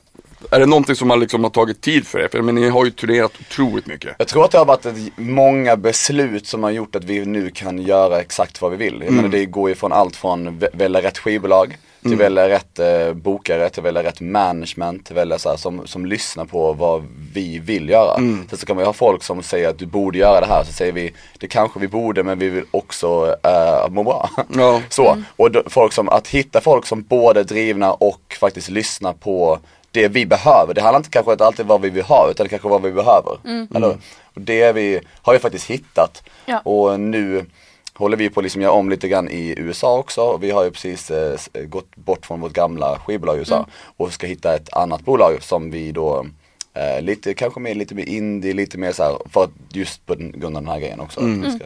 Är 0.51 0.59
det 0.59 0.65
någonting 0.65 0.95
som 0.95 1.09
har, 1.09 1.17
liksom, 1.17 1.43
har 1.43 1.51
tagit 1.51 1.81
tid 1.81 2.07
för 2.07 2.19
er? 2.19 2.27
För 2.27 2.41
men 2.41 2.55
ni 2.55 2.69
har 2.69 2.85
ju 2.85 2.91
turnerat 2.91 3.31
otroligt 3.39 3.85
mycket. 3.87 4.15
Jag 4.17 4.27
tror 4.27 4.45
att 4.45 4.51
det 4.51 4.57
har 4.57 4.65
varit 4.65 4.85
ett, 4.85 4.95
många 5.15 5.75
beslut 5.75 6.47
som 6.47 6.63
har 6.63 6.71
gjort 6.71 6.95
att 6.95 7.03
vi 7.03 7.25
nu 7.25 7.49
kan 7.49 7.79
göra 7.79 8.21
exakt 8.21 8.61
vad 8.61 8.71
vi 8.71 8.77
vill. 8.77 9.01
Jag 9.05 9.13
menar 9.13 9.29
det 9.29 9.45
går 9.45 9.69
ju 9.69 9.75
från 9.75 9.91
allt 9.91 10.15
från 10.15 10.49
vä- 10.59 10.67
välja 10.73 11.01
rätt 11.01 11.17
skivbolag 11.17 11.77
till 12.01 12.13
att 12.13 12.19
välja 12.19 12.49
rätt 12.49 12.79
eh, 12.79 13.13
bokare, 13.13 13.69
till 13.69 13.83
välja 13.83 14.03
rätt 14.03 14.21
management, 14.21 15.05
till 15.05 15.15
välja 15.15 15.39
så 15.39 15.49
här, 15.49 15.57
som, 15.57 15.87
som 15.87 16.05
lyssnar 16.05 16.45
på 16.45 16.73
vad 16.73 17.03
vi 17.33 17.59
vill 17.59 17.89
göra. 17.89 18.15
Sen 18.49 18.57
så 18.57 18.65
kan 18.65 18.77
vi 18.77 18.83
ha 18.83 18.93
folk 18.93 19.23
som 19.23 19.43
säger 19.43 19.69
att 19.69 19.79
du 19.79 19.85
borde 19.85 20.17
göra 20.17 20.39
det 20.39 20.45
här, 20.45 20.63
så 20.63 20.73
säger 20.73 20.91
vi 20.91 21.13
det 21.39 21.47
kanske 21.47 21.79
vi 21.79 21.87
borde 21.87 22.23
men 22.23 22.39
vi 22.39 22.49
vill 22.49 22.63
också 22.71 23.35
eh, 23.43 23.89
må 23.89 24.03
bra. 24.03 24.29
Ja. 24.55 24.81
Så, 24.89 25.17
och 25.35 25.51
då, 25.51 25.63
folk 25.67 25.93
som, 25.93 26.09
att 26.09 26.27
hitta 26.27 26.61
folk 26.61 26.85
som 26.85 27.01
både 27.03 27.39
är 27.39 27.43
drivna 27.43 27.93
och 27.93 28.37
faktiskt 28.39 28.69
lyssnar 28.69 29.13
på 29.13 29.59
det 29.95 30.07
vi 30.07 30.25
behöver. 30.25 30.73
Det 30.73 30.81
handlar 30.81 30.99
inte 30.99 31.09
kanske 31.09 31.31
inte 31.31 31.45
alltid 31.45 31.65
vad 31.65 31.81
vi 31.81 31.89
vill 31.89 32.03
ha 32.03 32.27
utan 32.31 32.43
det 32.43 32.49
kanske 32.49 32.67
vad 32.69 32.81
vi 32.81 32.91
behöver. 32.91 33.37
Eller? 33.75 33.87
hur? 33.87 33.97
Och 34.33 34.41
det 34.41 34.71
vi, 34.71 34.99
har 35.21 35.33
vi 35.33 35.39
faktiskt 35.39 35.69
hittat. 35.69 36.23
Ja. 36.45 36.59
Och 36.59 36.99
nu 36.99 37.45
håller 37.93 38.17
vi 38.17 38.29
på 38.29 38.39
att 38.39 38.43
liksom 38.43 38.61
göra 38.61 38.71
om 38.71 38.89
lite 38.89 39.07
grann 39.07 39.29
i 39.29 39.53
USA 39.57 39.97
också. 39.97 40.21
Och 40.21 40.43
vi 40.43 40.51
har 40.51 40.63
ju 40.63 40.71
precis 40.71 41.11
eh, 41.11 41.33
s- 41.33 41.49
gått 41.65 41.95
bort 41.95 42.25
från 42.25 42.41
vårt 42.41 42.53
gamla 42.53 42.99
skivbolag 42.99 43.35
i 43.35 43.39
USA 43.39 43.67
och 43.97 44.13
ska 44.13 44.27
hitta 44.27 44.55
ett 44.55 44.73
annat 44.73 45.01
bolag 45.01 45.43
som 45.43 45.71
vi 45.71 45.91
då 45.91 46.25
eh, 46.73 47.01
lite, 47.01 47.33
kanske 47.33 47.59
mer, 47.59 47.75
lite 47.75 47.95
mer 47.95 48.05
indie, 48.09 48.53
lite 48.53 48.77
mer 48.77 48.91
så 48.91 49.03
här, 49.03 49.17
för 49.29 49.43
att 49.43 49.49
just 49.69 50.05
på 50.05 50.15
den, 50.15 50.31
grund 50.31 50.57
av 50.57 50.63
den 50.63 50.71
här 50.71 50.79
grejen 50.79 50.99
också. 50.99 51.19
Vi 51.21 51.51
ska, 51.51 51.65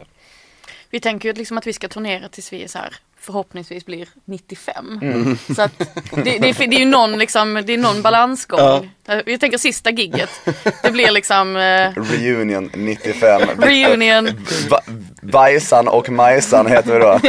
Vi 0.90 1.00
tänker 1.00 1.28
ju 1.28 1.32
liksom 1.34 1.58
att 1.58 1.66
vi 1.66 1.72
ska 1.72 1.88
turnera 1.88 2.28
tills 2.28 2.52
vi 2.52 2.64
är 2.64 2.68
så 2.68 2.78
här 2.78 2.94
förhoppningsvis 3.20 3.86
blir 3.86 4.08
95. 4.24 4.98
Mm. 5.02 5.38
Så 5.56 5.62
att 5.62 5.78
det, 5.78 6.22
det, 6.22 6.48
är, 6.48 6.66
det 6.66 6.76
är 6.76 6.80
ju 6.80 6.84
någon, 6.84 7.18
liksom, 7.18 7.62
det 7.66 7.74
är 7.74 7.78
någon 7.78 8.02
balansgång. 8.02 8.90
Jag 9.26 9.40
tänker 9.40 9.58
sista 9.58 9.90
gigget. 9.90 10.30
Det 10.82 10.90
blir 10.90 11.10
liksom 11.10 11.56
eh, 11.56 12.02
Reunion 12.12 12.70
95. 12.74 13.42
reunion. 13.58 14.28
Bajsan 15.22 15.88
och 15.88 16.10
Majsan 16.10 16.66
heter 16.66 16.92
vi 16.92 16.98
då. 16.98 17.20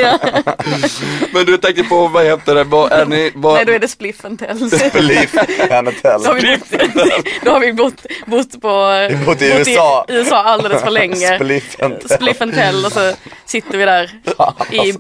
Men 1.34 1.46
du 1.46 1.58
tänkte 1.58 1.84
på, 1.84 2.08
vad 2.08 2.26
heter 2.26 2.56
det, 2.56 2.64
vad 2.64 2.92
är 2.92 3.06
ni, 3.06 3.32
vad, 3.36 3.54
Nej 3.54 3.66
då 3.66 3.72
är 3.72 3.80
det 3.80 3.88
Spliff 3.88 4.26
and 4.26 4.40
Tells. 4.40 4.94
Belief 4.94 5.36
Anatell. 5.72 6.22
Då 6.24 6.30
har 6.30 6.36
vi 6.36 6.58
bott, 6.58 7.26
då 7.44 7.52
har 7.52 7.60
vi 7.60 7.74
bott, 7.74 8.06
bott 8.26 8.62
på 8.62 9.08
Vi 9.10 9.26
bott 9.26 9.42
i 9.42 9.46
USA. 9.46 10.06
i 10.10 10.14
USA 10.14 10.44
alldeles 10.44 10.82
för 10.82 10.92
länge. 10.92 11.36
Spliff 11.36 11.76
Anatell. 11.82 12.10
Spliff 12.10 12.42
and 12.42 12.54
Tell 12.54 12.86
och 12.86 12.92
så 12.92 13.14
sitter 13.46 13.78
vi 13.78 13.86
där 13.86 14.12
i 14.72 14.94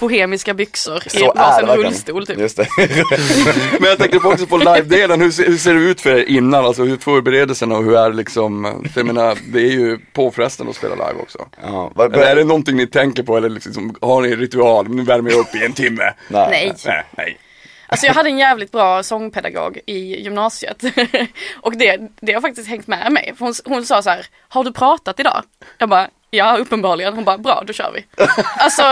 bohemiska 0.00 0.54
byxor 0.54 1.02
i 1.06 1.10
Så 1.10 1.18
är 1.30 1.34
varsin 1.34 1.60
det 1.60 1.66
verkligen. 1.66 1.90
rullstol 1.90 2.26
typ. 2.26 2.38
Just 2.38 2.56
det. 2.56 2.66
Men 3.80 3.88
jag 3.88 3.98
tänkte 3.98 4.18
på 4.18 4.28
också 4.28 4.46
på 4.46 4.56
live-delen, 4.56 5.20
hur, 5.20 5.30
ser- 5.30 5.46
hur 5.46 5.56
ser 5.56 5.74
det 5.74 5.80
ut 5.80 6.00
för 6.00 6.10
er 6.10 6.24
innan? 6.28 6.64
Alltså 6.64 6.82
hur 6.84 6.96
förberedelserna 6.96 7.76
och 7.76 7.84
hur 7.84 7.96
är 7.96 8.10
det 8.10 8.16
liksom, 8.16 8.62
för 8.94 9.00
jag 9.00 9.06
menar 9.06 9.38
det 9.52 9.58
är 9.60 9.70
ju 9.70 9.98
påfrestande 10.12 10.70
att 10.70 10.76
spela 10.76 10.94
live 10.94 11.20
också. 11.22 11.46
Ja, 11.62 11.92
Eller 11.98 12.18
är 12.18 12.36
det 12.36 12.44
någonting 12.44 12.76
ni 12.76 12.86
tänker 12.86 13.22
på 13.22 13.36
eller 13.36 13.48
liksom, 13.48 13.94
har 14.00 14.22
ni 14.22 14.28
en 14.32 14.36
ritual, 14.38 14.88
nu 14.88 15.02
värmer 15.02 15.30
jag 15.30 15.40
upp 15.40 15.54
i 15.54 15.64
en 15.64 15.72
timme? 15.72 16.12
Nej. 16.28 16.72
Nej, 16.86 17.04
nej. 17.16 17.38
Alltså 17.86 18.06
jag 18.06 18.14
hade 18.14 18.28
en 18.28 18.38
jävligt 18.38 18.72
bra 18.72 19.02
sångpedagog 19.02 19.78
i 19.86 20.22
gymnasiet. 20.22 20.82
och 21.60 21.76
det, 21.76 22.00
det 22.20 22.32
har 22.32 22.40
faktiskt 22.40 22.68
hängt 22.68 22.86
med 22.86 23.12
mig. 23.12 23.34
För 23.38 23.44
hon, 23.44 23.54
hon 23.64 23.86
sa 23.86 24.02
så 24.02 24.10
här, 24.10 24.26
har 24.48 24.64
du 24.64 24.72
pratat 24.72 25.20
idag? 25.20 25.42
Jag 25.78 25.88
bara, 25.88 26.08
ja 26.30 26.56
uppenbarligen. 26.56 27.14
Hon 27.14 27.24
bara, 27.24 27.38
bra 27.38 27.62
då 27.66 27.72
kör 27.72 27.92
vi. 27.94 28.04
alltså 28.56 28.82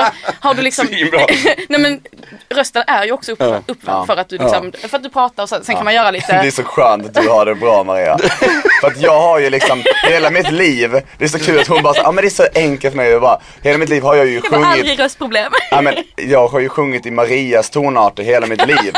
har 0.40 0.54
du 0.54 0.62
liksom, 0.62 0.86
nej 1.68 1.80
men 1.80 2.00
rösten 2.48 2.82
är 2.86 3.04
ju 3.04 3.12
också 3.12 3.32
upp, 3.32 3.38
Ja. 3.40 3.62
uppvärmd 3.66 4.06
för 4.06 4.16
att 4.16 4.28
du 4.28 4.38
liksom, 4.38 4.72
för 4.88 4.96
att 4.96 5.02
du 5.02 5.10
pratar 5.10 5.42
och 5.42 5.48
sen, 5.48 5.64
sen 5.64 5.74
kan 5.74 5.84
man 5.84 5.94
göra 5.94 6.12
Det 6.12 6.18
är 6.32 6.42
lite 6.44 6.56
så 6.56 6.62
skönt 6.64 7.06
att 7.06 7.14
du 7.22 7.28
har 7.28 7.46
det 7.46 7.54
bra 7.54 7.84
Maria. 7.84 8.18
För 8.80 8.86
att 8.88 9.00
jag 9.00 9.20
har 9.20 9.38
ju 9.38 9.50
liksom, 9.50 9.82
hela 10.08 10.30
mitt 10.30 10.50
liv, 10.50 11.00
det 11.18 11.24
är 11.24 11.28
så 11.28 11.38
kul 11.38 11.58
att 11.60 11.66
hon 11.66 11.82
bara, 11.82 11.94
ja 11.96 12.12
men 12.12 12.22
det 12.22 12.28
är 12.28 12.30
så 12.30 12.46
enkelt 12.54 12.92
för 12.92 12.96
mig 12.96 13.14
att 13.14 13.20
bara, 13.20 13.40
hela 13.62 13.78
mitt 13.78 13.88
liv 13.88 14.02
har 14.02 14.14
jag 14.14 14.26
ju 14.26 14.40
det 14.40 14.48
var 14.50 14.58
sjungit 14.58 14.72
aldrig 14.72 14.98
röstproblem. 14.98 15.52
Ja, 15.70 15.80
men 15.80 15.94
jag 16.16 16.48
har 16.48 16.60
ju 16.60 16.68
sjungit 16.68 17.06
i 17.06 17.10
Marias 17.10 17.70
tonarter 17.70 18.22
hela 18.22 18.46
mitt 18.46 18.66
liv. 18.66 18.92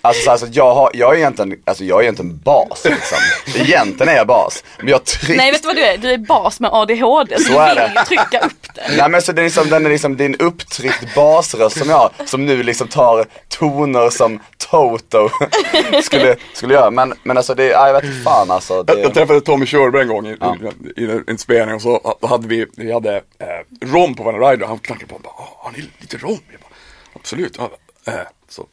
Alltså, 0.00 0.22
så 0.24 0.30
här, 0.30 0.36
så 0.38 0.44
att 0.44 0.54
jag, 0.56 0.74
har, 0.74 0.90
jag 0.94 1.12
är 1.14 1.18
egentligen, 1.18 1.58
alltså 1.66 1.84
jag 1.84 1.98
är 1.98 2.02
egentligen 2.02 2.38
bas 2.44 2.84
liksom. 2.84 3.18
Egentligen 3.54 4.12
är 4.12 4.16
jag 4.16 4.26
bas. 4.26 4.64
Men 4.78 4.88
jag 4.88 5.04
tryckt. 5.04 5.36
Nej 5.38 5.52
vet 5.52 5.62
du 5.62 5.66
vad 5.66 5.76
du 5.76 5.82
är? 5.84 5.96
Du 5.96 6.10
är 6.10 6.18
bas 6.18 6.60
med 6.60 6.70
ADHD 6.72 7.36
så, 7.38 7.42
Så 7.44 7.52
du 7.52 7.58
är 7.58 7.74
vill 7.88 7.94
det. 7.94 8.04
trycka 8.04 8.38
upp 8.40 8.74
det. 8.74 8.82
Nej 8.96 9.08
men 9.08 9.22
så 9.22 9.32
det 9.32 9.42
är 9.42 9.44
liksom, 9.44 9.68
den 9.68 9.86
är 9.86 9.90
liksom, 9.90 10.16
det 10.16 10.24
är 10.24 10.28
en 10.28 10.36
upptryckt 10.40 11.14
basröst 11.14 11.78
som 11.78 11.90
jag 11.90 11.96
har, 11.98 12.10
som 12.26 12.46
nu 12.46 12.62
liksom 12.62 12.71
tar 12.74 13.26
toner 13.48 14.10
som 14.10 14.40
Toto 14.56 15.28
skulle, 16.02 16.36
skulle 16.52 16.74
göra. 16.74 16.90
Men, 16.90 17.14
men 17.22 17.36
alltså 17.36 17.54
det, 17.54 17.66
ja, 17.66 17.86
jag 17.86 18.00
vet 18.02 18.24
fan 18.24 18.50
alltså. 18.50 18.74
Jag, 18.74 18.98
jag 18.98 18.98
Det, 19.10 19.14
träffade 19.14 19.40
Tommy 19.40 19.66
Körberg 19.66 20.02
en 20.02 20.08
gång 20.08 20.26
i, 20.26 20.36
Ja. 20.40 20.56
i, 20.96 21.02
i 21.04 21.20
en 21.26 21.38
spelning 21.38 21.74
och 21.74 21.82
så 21.82 22.16
hade 22.22 22.48
vi, 22.48 22.66
vi 22.76 22.92
hade 22.92 23.16
eh, 23.16 23.86
rom 23.86 24.14
på 24.14 24.22
vår 24.22 24.50
rider 24.50 24.66
han 24.66 24.78
knackade 24.78 25.06
på 25.06 25.14
och 25.14 25.20
bara, 25.22 25.32
"Ah, 25.32 25.48
har 25.58 25.70
ni 25.72 25.88
lite 25.98 26.16
rom? 26.16 26.38
Jag 26.50 26.60
bara, 26.60 26.68
Absolut. 27.14 27.58
Ja, 27.58 27.70
eh, 28.12 28.18
så 28.48 28.66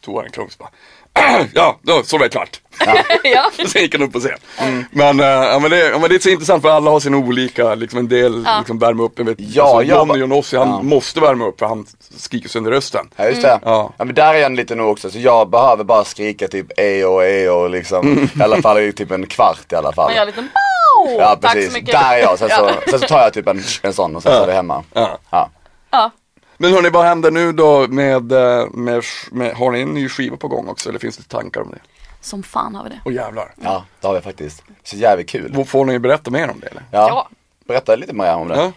tog 0.00 0.16
han 0.16 0.24
en 0.24 0.30
klunk 0.32 0.50
och 0.52 0.56
bara, 0.58 0.70
ja, 1.54 1.78
då 1.82 2.02
så 2.02 2.18
var 2.18 2.24
det 2.24 2.30
klart. 2.30 2.60
ja. 3.24 3.50
Sen 3.68 3.82
gick 3.82 3.94
han 3.94 4.02
upp 4.02 4.12
på 4.12 4.20
scen. 4.20 4.38
Men, 4.90 5.20
eh, 5.20 5.26
ja, 5.26 5.58
men, 5.58 5.70
det, 5.70 5.78
ja, 5.90 5.98
men 5.98 6.08
det 6.10 6.14
är 6.14 6.18
så 6.18 6.28
intressant 6.28 6.62
för 6.62 6.68
alla 6.70 6.90
har 6.90 7.00
sina 7.00 7.16
olika, 7.16 7.74
liksom 7.74 7.98
en 7.98 8.08
del 8.08 8.42
Ja. 8.46 8.58
liksom 8.58 8.78
värma 8.78 9.02
upp. 9.02 9.12
Jag 9.18 9.24
vet, 9.24 9.36
Ja, 9.40 9.62
alltså, 9.62 9.82
jag 9.82 9.96
Johnny 10.08 10.20
Jonossi 10.20 10.56
han 10.56 10.68
Ja. 10.68 10.82
måste 10.82 11.20
värma 11.20 11.44
upp 11.46 11.58
för 11.58 11.66
han 11.66 11.86
skriker 12.16 12.48
sönder 12.48 12.70
rösten. 12.70 13.10
ja 13.16 13.24
just 13.24 13.42
det. 13.42 13.58
Ja. 13.64 13.92
Ja. 13.98 14.04
men 14.04 14.14
där 14.14 14.34
är 14.34 14.38
jag 14.38 14.52
lite 14.52 14.74
nog 14.74 14.90
också, 14.90 15.10
så 15.10 15.18
jag 15.18 15.50
behöver 15.50 15.84
bara 15.84 16.04
skrika 16.04 16.48
typ 16.48 16.66
ejo 16.78 17.20
ejo 17.22 17.68
liksom. 17.68 18.28
I 18.38 18.42
alla 18.42 18.62
fall 18.62 18.78
i 18.80 18.92
typ 18.92 19.10
en 19.10 19.26
kvart 19.26 19.72
i 19.72 19.74
alla 19.74 19.92
fall. 19.92 20.08
Man 20.08 20.16
gör 20.16 20.26
lite 20.26 20.40
wow! 20.40 21.16
Ja 21.18 21.36
Tack 21.42 21.52
precis, 21.52 21.84
där 21.84 22.12
är 22.14 22.18
jag. 22.18 22.38
Sen, 22.38 22.48
Ja. 22.50 22.56
så, 22.84 22.90
sen 22.90 23.00
så 23.00 23.06
tar 23.06 23.20
jag 23.20 23.32
typ 23.32 23.48
en, 23.48 23.62
en 23.82 23.92
sån 23.92 24.16
och 24.16 24.22
sen 24.22 24.32
så 24.32 24.42
är 24.42 24.46
det 24.46 24.52
hemma. 24.52 24.84
Ja. 25.30 25.50
Men 26.58 26.72
hörni, 26.72 26.90
vad 26.90 27.04
händer 27.04 27.30
nu 27.30 27.52
då 27.52 27.88
med, 27.88 28.32
eh, 28.32 28.66
med, 28.70 29.02
med, 29.30 29.54
har 29.54 29.70
ni 29.70 29.80
en 29.80 29.94
ny 29.94 30.08
skiva 30.08 30.36
på 30.36 30.48
gång 30.48 30.68
också 30.68 30.88
eller 30.88 30.98
finns 30.98 31.16
det 31.16 31.28
tankar 31.28 31.60
om 31.60 31.70
det? 31.70 31.78
Som 32.20 32.42
fan 32.42 32.74
har 32.74 32.84
vi 32.84 32.90
det. 32.90 33.00
Åh 33.04 33.14
jävlar. 33.14 33.54
ja, 33.62 33.84
det 34.00 34.06
har 34.06 34.14
vi 34.14 34.20
faktiskt. 34.20 34.62
Så 34.82 34.96
jävligt 34.96 35.28
kul. 35.28 35.64
Får 35.64 35.84
ni 35.84 35.98
berätta 35.98 36.30
mer 36.30 36.50
om 36.50 36.60
det 36.60 36.66
eller? 36.66 36.82
Ja. 36.90 37.08
Ja. 37.08 37.28
Berätta 37.66 37.96
lite 37.96 38.12
mer 38.12 38.34
om 38.34 38.48
det. 38.48 38.56
Ja. 38.56 38.72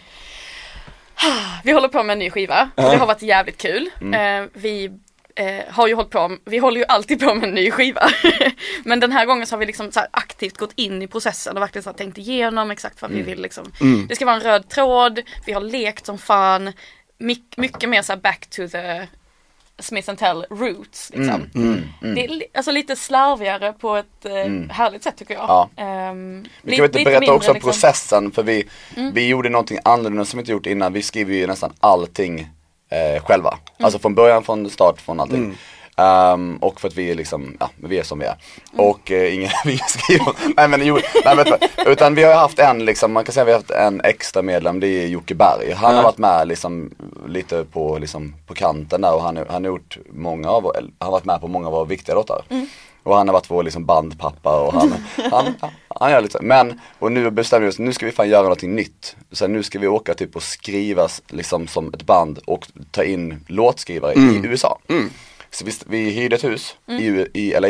Vi 1.64 1.72
håller 1.72 1.88
på 1.88 2.02
med 2.02 2.12
en 2.12 2.18
ny 2.18 2.30
skiva. 2.30 2.70
Det 2.74 2.82
har 2.82 3.06
varit 3.06 3.22
jävligt 3.22 3.58
kul. 3.58 3.90
Mm. 4.00 4.42
Eh, 4.42 4.48
vi 4.54 4.90
eh, 5.34 5.64
har 5.70 5.88
ju 5.88 5.94
hållit 5.94 6.10
på, 6.10 6.36
vi 6.44 6.58
håller 6.58 6.80
ju 6.80 6.84
alltid 6.88 7.20
på 7.20 7.34
med 7.34 7.48
en 7.48 7.54
ny 7.54 7.70
skiva. 7.70 8.10
Men 8.84 9.00
den 9.00 9.12
här 9.12 9.26
gången 9.26 9.46
så 9.46 9.54
har 9.54 9.58
vi 9.58 9.66
liksom 9.66 9.92
så 9.92 10.00
här 10.00 10.08
aktivt 10.12 10.56
gått 10.56 10.72
in 10.74 11.02
i 11.02 11.06
processen 11.06 11.56
och 11.56 11.62
verkligen 11.62 11.82
så 11.82 11.92
tänkt 11.92 12.18
igenom 12.18 12.70
exakt 12.70 13.02
vad 13.02 13.10
vi 13.10 13.22
vill 13.22 13.42
liksom. 13.42 13.72
Det 14.08 14.16
ska 14.16 14.24
vara 14.24 14.36
en 14.36 14.42
röd 14.42 14.68
tråd, 14.68 15.20
vi 15.46 15.52
har 15.52 15.60
lekt 15.60 16.06
som 16.06 16.18
fan. 16.18 16.72
My- 17.18 17.42
mycket 17.56 17.88
mer 17.88 18.02
så 18.02 18.12
här 18.12 18.20
back 18.20 18.46
to 18.50 18.68
the 18.68 19.06
Smith 19.78 20.14
Tell 20.14 20.46
roots 20.50 21.10
liksom. 21.14 21.50
Det 22.14 22.24
är 22.24 22.28
li- 22.28 22.46
alltså 22.54 22.70
lite 22.70 22.96
slarvigare 22.96 23.72
på 23.72 23.96
ett 23.96 24.24
eh, 24.24 24.32
härligt 24.70 25.02
sätt 25.02 25.16
tycker 25.16 25.34
jag. 25.34 25.44
Ja. 25.48 25.68
Ehm, 25.76 26.44
Vi 26.62 26.76
kan 26.76 26.82
väl 26.82 26.90
inte 26.90 27.04
berätta 27.04 27.20
mindre, 27.20 27.36
också 27.36 27.50
om 27.50 27.54
liksom. 27.54 27.70
processen 27.70 28.30
för 28.30 28.42
vi, 28.42 28.68
vi 29.12 29.28
gjorde 29.28 29.48
någonting 29.48 29.78
annorlunda 29.84 30.24
som 30.24 30.38
vi 30.38 30.40
inte 30.40 30.52
gjort 30.52 30.66
innan. 30.66 30.92
Vi 30.92 31.02
skriver 31.02 31.34
ju 31.34 31.46
nästan 31.46 31.72
allting 31.80 32.40
eh, 32.88 33.22
själva. 33.24 33.58
Alltså 33.78 33.98
från 33.98 34.14
början, 34.14 34.44
från 34.44 34.70
start, 34.70 35.00
från 35.00 35.20
allting. 35.20 35.58
Ehm, 35.98 36.56
och 36.56 36.80
för 36.80 36.88
att 36.88 36.94
vi 36.94 37.10
är 37.10 37.14
liksom, 37.14 37.56
ja 37.60 37.70
vi 37.76 37.98
är 37.98 38.02
som 38.02 38.18
vi 38.18 38.24
är. 38.24 38.34
Och 38.76 39.10
eh, 39.10 39.34
ingen, 39.34 39.50
vi 39.64 39.78
skriver, 39.78 40.32
nej 40.56 40.68
men 40.68 40.86
jo, 40.86 40.98
nej 41.24 41.36
vet 41.36 41.46
du, 41.46 41.90
Utan 41.92 42.14
vi 42.14 42.22
har 42.22 42.34
haft 42.34 42.58
en 42.58 42.84
liksom, 42.84 43.12
man 43.12 43.24
kan 43.24 43.32
säga 43.32 43.44
vi 43.44 43.52
har 43.52 43.58
haft 43.58 43.70
en 43.70 44.00
extra 44.00 44.42
medlem, 44.42 44.80
det 44.80 44.88
är 44.88 45.06
Jocke 45.06 45.34
Berg. 45.34 45.72
Han 45.72 45.94
har 45.94 46.02
varit 46.02 46.18
med 46.18 46.48
liksom 46.48 46.90
lite 47.28 47.64
på, 47.64 47.98
liksom, 47.98 48.34
på 48.46 48.54
kanten 48.54 49.00
där 49.00 49.14
och 49.14 49.22
han, 49.22 49.36
han 49.36 49.64
har 49.64 49.70
gjort 49.70 49.98
många 50.12 50.50
av, 50.50 50.72
han 50.74 50.92
har 50.98 51.10
varit 51.10 51.24
med 51.24 51.40
på 51.40 51.48
många 51.48 51.66
av 51.66 51.72
våra 51.72 51.84
viktiga 51.84 52.14
låtar. 52.14 52.42
Och 53.02 53.16
han 53.16 53.28
har 53.28 53.32
varit 53.32 53.50
vår 53.50 53.62
liksom 53.62 53.84
bandpappa 53.84 54.60
och 54.60 54.72
han, 54.72 54.94
han, 55.30 55.54
han 55.88 56.10
gör 56.10 56.20
lite. 56.20 56.38
Men, 56.42 56.80
och 56.98 57.12
nu 57.12 57.30
bestämmer 57.30 57.66
vi 57.66 57.70
oss, 57.72 57.78
nu 57.78 57.92
ska 57.92 58.06
vi 58.06 58.12
fan 58.12 58.28
göra 58.28 58.42
någonting 58.42 58.74
nytt. 58.74 59.16
Så 59.32 59.46
nu 59.46 59.62
ska 59.62 59.78
vi 59.78 59.88
åka 59.88 60.14
typ 60.14 60.36
och 60.36 60.42
skrivas 60.42 61.22
liksom 61.28 61.66
som 61.66 61.94
ett 61.94 62.02
band 62.02 62.38
och 62.46 62.68
ta 62.90 63.04
in 63.04 63.44
låtskrivare 63.46 64.14
i 64.14 64.40
USA. 64.44 64.78
Så 65.50 65.64
vi, 65.64 65.72
vi 65.86 66.10
hyrde 66.10 66.36
ett 66.36 66.44
hus 66.44 66.76
i, 66.86 67.26
i 67.34 67.60
LA. 67.60 67.68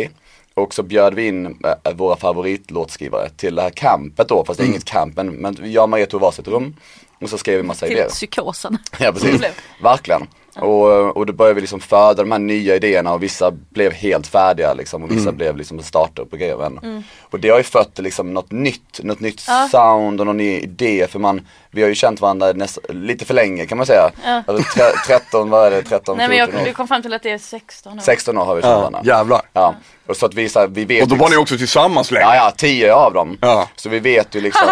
Och 0.54 0.75
så 0.75 0.82
bjöd 0.82 1.14
vi 1.14 1.26
in 1.26 1.47
äh, 1.85 1.92
våra 1.94 2.16
favoritlåtskrivare 2.16 3.28
till 3.37 3.54
det 3.54 3.62
här 3.62 3.70
campet 3.70 4.28
då, 4.28 4.44
fast 4.44 4.58
det 4.61 4.64
är 4.64 4.68
inget 4.68 4.85
camp 4.85 5.16
men, 5.16 5.28
men 5.28 5.56
jag 5.73 5.82
och 5.82 5.88
Maria 5.88 6.06
tog 6.06 6.20
varsitt 6.20 6.49
rum. 6.49 6.76
Och 7.20 7.30
så 7.30 7.38
skrev 7.38 7.56
vi 7.56 7.62
massa 7.62 7.87
idéer. 7.87 8.04
Till 8.04 8.12
psykosen. 8.14 8.78
Ja 9.00 9.12
precis, 9.12 9.42
verkligen. 9.82 10.26
Och, 10.61 11.16
och 11.16 11.26
då 11.26 11.32
började 11.32 11.54
vi 11.54 11.61
liksom 11.61 11.80
föda 11.80 12.23
de 12.23 12.32
här 12.32 12.38
nya 12.38 12.76
idéerna 12.76 13.12
och 13.14 13.23
vissa 13.23 13.50
blev 13.50 13.92
helt 13.92 14.26
färdiga 14.26 14.75
liksom 14.75 15.02
och 15.02 15.11
vissa 15.11 15.32
blev 15.32 15.56
liksom 15.56 15.82
starter 15.82 16.25
på 16.25 16.37
grejer. 16.37 16.56
Men, 16.56 17.04
Och 17.20 17.40
det 17.40 17.49
har 17.49 17.58
ju 17.58 17.62
fött 17.64 17.99
liksom 17.99 18.35
något 18.35 18.52
nytt, 18.52 19.00
något 19.02 19.20
nytt 19.20 19.44
Ja. 19.49 19.68
sound 19.70 20.20
och 20.20 20.26
någon 20.26 20.37
ny 20.37 20.58
idé 20.61 21.06
för 21.11 21.18
man, 21.18 21.47
vi 21.70 21.82
har 21.82 21.88
ju 21.88 21.94
känt 21.94 22.20
varandra 22.20 22.52
näst, 22.52 22.78
lite 22.88 23.25
för 23.25 23.34
länge 23.34 23.66
kan 23.66 23.78
man 23.78 23.87
säga. 23.87 24.10
Ja. 24.25 24.42
Alltså, 24.46 24.72
tre, 24.75 24.84
13, 25.06 25.50
vad 25.50 25.66
är 25.66 25.70
det, 25.70 25.82
13, 25.82 26.16
Nej 26.16 26.28
men 26.28 26.37
14 26.38 26.58
jag, 26.58 26.68
du 26.68 26.75
kom 26.75 26.88
fram 26.88 27.02
till 27.02 27.12
att 27.12 27.22
det 27.22 27.30
är 27.30 27.38
16 27.38 27.98
år. 27.98 28.02
16 28.02 28.38
år 28.38 28.44
har 28.44 28.54
vi 28.54 28.62
känt 28.62 28.70
Ja, 28.72 28.78
varandra. 28.78 29.00
jävlar. 29.04 29.42
Ja. 29.52 29.75
Och 30.08 30.16
så 30.16 30.26
att 30.26 30.34
vi, 30.34 30.48
så 30.48 30.60
här, 30.60 30.66
vi 30.66 30.84
vet 30.84 31.02
Och 31.02 31.08
då 31.08 31.14
var 31.14 31.28
ni 31.30 31.37
också 31.37 31.56
tillsammans 31.56 32.10
länge. 32.10 32.25
Ja, 32.26 32.34
ja, 32.34 32.52
10 32.56 32.94
av 32.94 33.12
dem. 33.12 33.38
Ja. 33.40 33.68
Så 33.76 33.88
vi 33.88 33.98
vet 33.98 34.34
ju 34.34 34.40
liksom. 34.40 34.68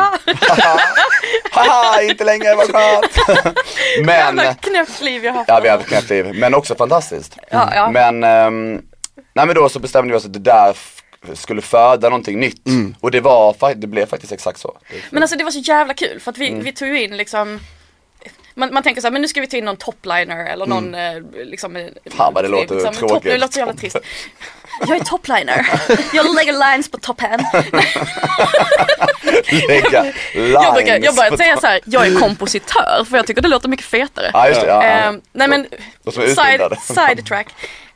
Haha, 1.52 2.02
inte 2.10 2.24
längre, 2.24 2.54
vad 2.54 2.72
skönt. 2.72 3.44
Men, 4.04 4.36
Jävla 4.36 4.54
knäppt 4.54 5.00
liv 5.00 5.24
jag 5.24 5.32
har 5.32 5.36
haft. 5.38 5.48
ja 5.48 5.60
vi 5.62 5.68
har 5.68 5.76
haft 5.76 5.88
knäppt 5.88 6.10
liv, 6.10 6.32
men 6.34 6.54
också 6.54 6.74
fantastiskt. 6.74 7.36
Ja, 7.50 7.68
ja. 7.74 7.90
Men, 7.90 8.24
ehm, 8.24 8.82
nej 9.34 9.46
men 9.46 9.54
då 9.54 9.68
så 9.68 9.78
bestämde 9.78 10.12
vi 10.12 10.18
oss 10.18 10.24
att 10.24 10.32
det 10.32 10.38
där 10.38 10.76
skulle 11.34 11.62
föda 11.62 12.08
någonting 12.08 12.40
nytt. 12.40 12.66
Mm. 12.66 12.94
Och 13.00 13.10
det 13.10 13.20
var, 13.20 13.74
det 13.74 13.86
blev 13.86 14.06
faktiskt 14.06 14.32
exakt 14.32 14.58
så. 14.60 14.78
Men 15.10 15.22
alltså 15.22 15.36
det 15.38 15.44
var 15.44 15.50
så 15.50 15.58
jävla 15.58 15.94
kul 15.94 16.20
för 16.20 16.30
att 16.30 16.38
Mm. 16.38 16.58
vi, 16.58 16.64
vi 16.64 16.72
tog 16.72 16.88
ju 16.88 17.02
in 17.02 17.16
liksom 17.16 17.60
man, 18.58 18.74
man 18.74 18.82
tänker 18.82 19.00
så 19.00 19.06
här, 19.06 19.12
men 19.12 19.22
nu 19.22 19.28
ska 19.28 19.40
vi 19.40 19.46
ta 19.46 19.56
in 19.56 19.64
någon 19.64 19.76
topliner 19.76 20.46
eller 20.46 20.66
någon 20.66 20.94
eh, 20.94 21.14
liksom 21.44 21.76
eh, 21.76 21.86
Fan, 22.10 22.34
vad 22.34 22.44
det 22.44 22.48
låter 22.48 22.74
liksom, 22.74 22.94
tråkigt. 22.94 23.14
Top, 23.14 23.22
det 23.22 23.38
låter 23.38 23.52
så 23.52 23.58
jävla 23.58 23.74
trist. 23.74 23.96
Jag 24.88 24.96
är 24.96 25.04
topliner. 25.04 25.68
Jag 26.12 26.34
lägger 26.34 26.52
lines 26.52 26.90
på 26.90 26.98
toppen. 26.98 27.40
Lägga 29.68 30.12
Jag 30.34 30.74
brukar, 30.74 30.92
jag 30.92 31.00
lines 31.00 31.16
börjar 31.16 31.36
säga 31.36 31.56
så 31.56 31.66
här, 31.66 31.80
jag 31.84 32.06
är 32.06 32.20
kompositör 32.20 33.04
för 33.10 33.16
jag 33.16 33.26
tycker 33.26 33.42
det 33.42 33.48
låter 33.48 33.68
mycket 33.68 33.86
fetare. 33.86 34.30
Ja 34.32 34.48
just 34.48 34.60
det, 34.60 34.66
ja, 34.66 34.84
ja. 34.84 34.88
Ehm, 34.90 35.20
nej 35.32 35.48
men, 35.48 35.66
side, 36.04 36.28
utbildade. 36.30 36.76
sidetrack. 36.80 37.48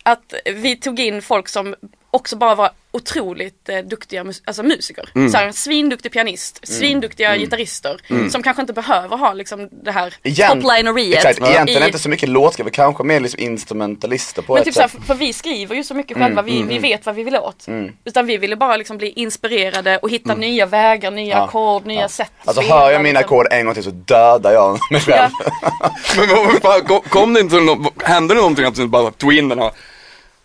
Att 0.02 0.34
vi 0.44 0.76
tog 0.76 1.00
in 1.00 1.22
folk 1.22 1.48
som 1.48 1.74
också 2.10 2.36
bara 2.36 2.54
var 2.54 2.70
otroligt 2.92 3.68
eh, 3.68 3.78
duktiga 3.78 4.24
mus- 4.24 4.42
alltså 4.44 4.62
musiker. 4.62 5.08
Mm. 5.14 5.30
Så 5.30 5.36
här, 5.38 5.46
en 5.46 5.52
svinduktig 5.52 6.12
pianist, 6.12 6.66
svinduktiga 6.68 7.36
gitarrister 7.36 8.00
som 8.30 8.42
kanske 8.42 8.60
inte 8.60 8.72
behöver 8.72 9.16
ha 9.16 9.32
liksom 9.32 9.68
det 9.84 9.90
här 9.92 10.14
Igen- 10.22 10.48
toplineriet. 10.60 11.16
Exakt, 11.24 11.38
egentligen 11.50 11.82
i- 11.82 11.86
inte 11.86 11.98
så 11.98 12.08
mycket 12.08 12.28
låtskrivare, 12.28 12.72
kanske 12.72 13.04
mer 13.04 13.20
liksom 13.20 13.40
instrumentalister 13.40 14.42
på 14.42 14.52
men 14.54 14.60
ett 14.60 14.64
typ 14.64 14.74
såhär, 14.74 14.88
sätt. 14.88 14.98
för, 15.00 15.06
för 15.06 15.14
vi 15.14 15.32
skriver 15.32 15.76
ju 15.76 15.84
så 15.84 15.94
mycket 15.94 16.16
Mm, 16.16 16.28
själva, 16.28 16.42
vi, 16.42 16.62
vi 16.62 16.78
vet 16.78 17.06
vad 17.06 17.14
vi 17.14 17.22
vill 17.22 17.36
åt. 17.36 17.66
Utan 18.04 18.26
vi 18.26 18.36
ville 18.36 18.56
bara 18.56 18.76
liksom 18.76 18.96
bli 18.98 19.10
inspirerade 19.10 19.98
och 19.98 20.10
hitta 20.10 20.34
nya 20.34 20.66
vägar, 20.66 21.10
nya 21.10 21.24
Mm. 21.34 21.38
Ja, 21.38 21.44
ackord, 21.44 21.86
nya 21.86 22.00
ja. 22.00 22.08
sätt 22.08 22.30
att 22.40 22.48
Alltså 22.48 22.62
hör 22.72 22.90
jag 22.90 23.02
mina 23.02 23.20
liksom. 23.20 23.36
ackord 23.38 23.52
en 23.52 23.64
gång 23.66 23.74
till 23.74 23.84
så 23.84 23.90
dödar 23.90 24.52
jag 24.52 24.78
mig 24.90 25.00
själv. 25.00 25.30
Men 26.16 26.28
vad- 26.28 26.46
vad 26.46 26.62
fan, 26.62 27.00
kom, 27.08 27.34
det 27.34 27.40
inte 27.40 27.56
hände 28.04 28.34
det 28.34 28.38
någonting 28.40 28.64
att 28.64 28.74
du 28.74 28.86
bara 28.86 29.10
tog 29.10 29.34
in 29.34 29.48
den 29.48 29.58
här, 29.58 29.70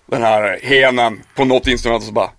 den 0.07 0.24
här 0.24 0.59
henen 0.62 1.21
på 1.35 1.45
något 1.45 1.67
instrument 1.67 2.01
och 2.01 2.07
så 2.07 2.13
bara 2.13 2.29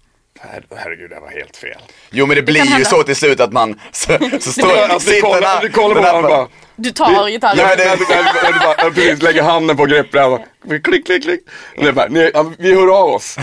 "Her- 0.41 0.77
Herregud, 0.77 1.11
det 1.11 1.21
var 1.21 1.31
helt 1.31 1.57
fel. 1.57 1.81
Jo 2.11 2.27
men 2.27 2.37
det 2.37 2.43
blir 2.43 2.57
kan 2.61 2.67
ju 2.67 2.73
hända. 2.73 2.89
så 2.89 3.03
till 3.03 3.17
slut 3.17 3.41
att 3.41 3.53
man 3.53 3.81
så, 3.93 4.19
så 4.41 4.53
står 4.53 4.77
Alltså, 4.89 5.11
du 5.11 5.21
kollar, 5.21 5.61
du 5.61 5.69
kollar 5.71 5.95
på 5.95 6.01
varandra 6.01 6.29
och 6.29 6.37
bara 6.37 6.49
Du 6.77 6.91
tar 6.91 7.29
gitarren. 7.29 7.59
Ja, 7.59 7.77
det, 7.77 7.85
det, 7.85 7.91
det, 7.97 8.53
det, 8.53 8.59
bara, 8.77 8.91
precis, 8.91 9.23
lägger 9.23 9.43
handen 9.43 9.77
på 9.77 9.85
greppbrädan. 9.87 10.41
Klick, 10.85 11.07
klick, 11.07 11.23
klick. 11.23 11.41
Och 11.77 11.83
det 11.83 11.89
är 11.89 11.93
bara, 11.93 12.07
ni, 12.09 12.33
vi 12.59 12.75
hör 12.75 12.99
av 12.99 13.09
oss. 13.11 13.37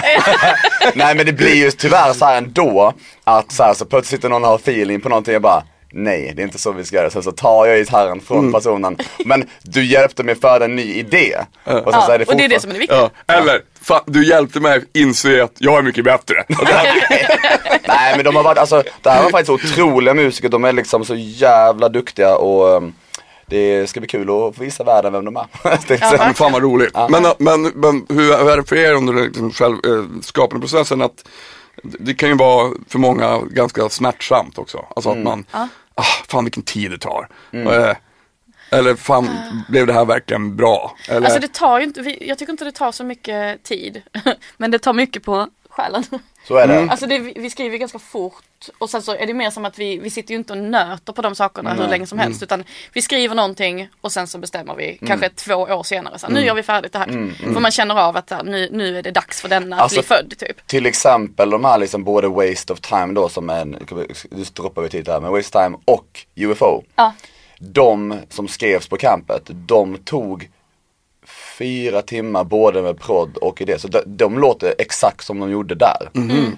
Nej 0.93 1.15
men 1.15 1.25
det 1.25 1.33
blir 1.33 1.55
ju 1.55 1.71
tyvärr 1.71 2.13
så 2.13 2.25
här 2.25 2.37
ändå 2.37 2.93
att 3.23 3.51
så, 3.51 3.63
här, 3.63 3.73
så 3.73 3.85
plötsligt 3.85 4.19
sitter 4.19 4.29
någon 4.29 4.43
och 4.43 4.49
har 4.49 4.55
feeling 4.55 5.01
på 5.01 5.09
någonting 5.09 5.35
och 5.35 5.41
bara 5.41 5.63
Nej, 5.95 6.33
det 6.35 6.41
är 6.41 6.43
inte 6.43 6.57
så 6.57 6.71
vi 6.71 6.85
ska 6.85 6.95
göra. 6.95 7.09
Sen 7.09 7.23
så 7.23 7.31
tar 7.31 7.65
jag 7.65 7.77
gitarren 7.77 8.19
från 8.21 8.39
Mm. 8.39 8.51
personen. 8.53 8.97
Men 9.25 9.49
du 9.63 9.85
hjälpte 9.85 10.23
mig 10.23 10.35
föda 10.35 10.65
en 10.65 10.75
ny 10.75 10.93
idé. 10.93 11.35
Och, 11.63 11.71
sen 11.71 11.81
Ja, 11.85 12.01
så 12.01 12.11
är 12.11 12.19
det 12.19 12.25
och 12.25 12.35
det 12.37 12.43
är 12.43 12.49
det 12.49 12.59
som 12.59 12.69
är 12.69 12.73
det 12.73 12.79
viktiga. 12.79 13.09
Ja. 13.25 13.33
Eller, 13.33 13.61
fan, 13.81 14.01
du 14.05 14.25
hjälpte 14.27 14.59
mig 14.59 14.81
inse 14.93 15.43
att 15.43 15.51
jag 15.57 15.77
är 15.77 15.81
mycket 15.81 16.03
bättre. 16.05 16.43
Nej 17.87 18.13
men 18.15 18.25
de 18.25 18.35
har 18.35 18.43
varit, 18.43 18.57
alltså 18.57 18.83
det 19.01 19.09
här 19.09 19.23
var 19.23 19.29
faktiskt 19.29 19.49
otroliga 19.49 20.13
musiker. 20.13 20.49
De 20.49 20.63
är 20.63 20.73
liksom 20.73 21.05
så 21.05 21.15
jävla 21.15 21.89
duktiga 21.89 22.35
och 22.35 22.67
um, 22.77 22.93
det 23.45 23.89
ska 23.89 23.99
bli 23.99 24.09
kul 24.09 24.21
att 24.29 24.55
få 24.55 24.63
visa 24.63 24.83
världen 24.83 25.13
vem 25.13 25.25
de 25.25 25.37
är. 25.37 25.45
Det 25.87 25.93
är 25.93 25.97
så- 26.09 26.15
Ja, 26.15 26.25
Men 26.25 26.33
fan 26.33 26.51
vad 26.51 26.61
roligt. 26.63 26.93
Men, 27.09 27.25
men, 27.39 27.61
men 27.75 28.05
hur, 28.09 28.49
är 28.49 28.57
det 28.57 28.63
för 28.63 28.75
er 28.75 28.93
under 28.93 29.13
liksom 29.13 29.51
själv, 29.51 29.75
eh, 29.85 30.03
skapandeprocessen 30.21 31.01
att 31.01 31.25
det 31.83 32.13
kan 32.13 32.29
ju 32.29 32.35
vara 32.35 32.71
för 32.89 32.99
många 32.99 33.39
ganska 33.49 33.89
smärtsamt 33.89 34.57
också. 34.57 34.85
Alltså 34.95 35.09
att 35.09 35.17
man, 35.17 35.45
ah, 35.95 36.23
fan 36.27 36.45
vilken 36.45 36.63
tid 36.63 36.91
det 36.91 36.97
tar. 36.97 37.27
Eh, 37.51 37.95
eller 38.69 38.95
fan, 38.95 39.29
blev 39.69 39.87
det 39.87 39.93
här 39.93 40.05
verkligen 40.05 40.55
bra? 40.55 40.95
Eller, 41.09 41.25
Alltså 41.25 41.39
det 41.39 41.53
tar 41.53 41.79
ju 41.79 41.85
inte, 41.85 42.17
jag 42.27 42.37
tycker 42.37 42.51
inte 42.51 42.65
det 42.65 42.71
tar 42.71 42.91
så 42.91 43.03
mycket 43.03 43.63
tid. 43.63 44.01
Men 44.57 44.71
det 44.71 44.79
tar 44.79 44.93
mycket 44.93 45.23
på 45.23 45.47
själen. 45.73 46.03
Så 46.47 46.55
är 46.55 46.67
det. 46.67 46.75
Mm. 46.75 46.89
Alltså 46.89 47.05
det, 47.07 47.19
vi 47.19 47.49
skriver 47.49 47.77
ganska 47.77 47.99
fort 47.99 48.43
och 48.77 48.89
sen 48.89 49.01
så 49.01 49.15
är 49.15 49.27
det 49.27 49.33
mer 49.33 49.49
som 49.49 49.65
att 49.65 49.79
vi, 49.79 49.97
vi 49.99 50.09
sitter 50.09 50.31
ju 50.33 50.37
inte 50.37 50.53
och 50.53 50.59
nöter 50.59 51.13
på 51.13 51.21
de 51.21 51.35
sakerna 51.35 51.73
hur 51.73 51.87
länge 51.87 52.07
som 52.07 52.19
helst 52.19 52.41
Mm. 52.41 52.43
utan 52.43 52.63
vi 52.93 53.01
skriver 53.01 53.35
någonting 53.35 53.89
och 54.01 54.11
sen 54.11 54.27
så 54.27 54.37
bestämmer 54.37 54.75
vi 54.75 54.99
kanske 55.07 55.29
två 55.29 55.55
år 55.55 55.83
senare 55.83 56.19
så 56.19 56.27
här, 56.27 56.33
nu 56.33 56.45
gör 56.45 56.53
vi 56.55 56.63
färdigt 56.63 56.93
det 56.93 56.99
här. 56.99 57.33
För 57.53 57.59
man 57.59 57.71
känner 57.71 57.95
av 57.95 58.17
att 58.17 58.29
här, 58.29 58.43
nu, 58.43 58.69
nu 58.71 58.97
är 58.97 59.01
det 59.03 59.11
dags 59.11 59.41
för 59.41 59.49
denna 59.49 59.75
att 59.75 59.81
Alltså, 59.81 59.99
bli 59.99 60.07
född 60.07 60.33
typ. 60.37 60.67
Till 60.67 60.85
exempel 60.85 61.49
de 61.49 61.65
här 61.65 61.77
liksom 61.77 62.03
både 62.03 62.27
Waste 62.27 62.73
of 62.73 62.79
Time 62.79 63.13
då 63.13 63.29
som 63.29 63.49
är 63.49 63.61
en, 63.61 63.69
nu 64.31 64.43
droppar 64.53 64.81
vi 64.81 64.89
titel 64.89 65.13
här, 65.13 65.21
men 65.21 65.31
Waste 65.31 65.57
of 65.57 65.63
Time 65.63 65.77
och 65.85 66.25
UFO. 66.35 66.83
Ja. 66.95 67.13
De 67.59 68.19
som 68.29 68.47
skrevs 68.47 68.87
på 68.87 68.97
campet, 68.97 69.43
de 69.47 69.97
tog 69.97 70.49
fyra 71.57 72.01
timmar 72.01 72.43
både 72.43 72.81
med 72.81 72.99
prodd 72.99 73.37
och 73.37 73.61
idé. 73.61 73.79
Så 73.79 73.87
de, 73.87 74.01
de 74.05 74.39
låter 74.39 74.75
exakt 74.77 75.25
som 75.25 75.39
de 75.39 75.51
gjorde 75.51 75.75
där. 75.75 76.09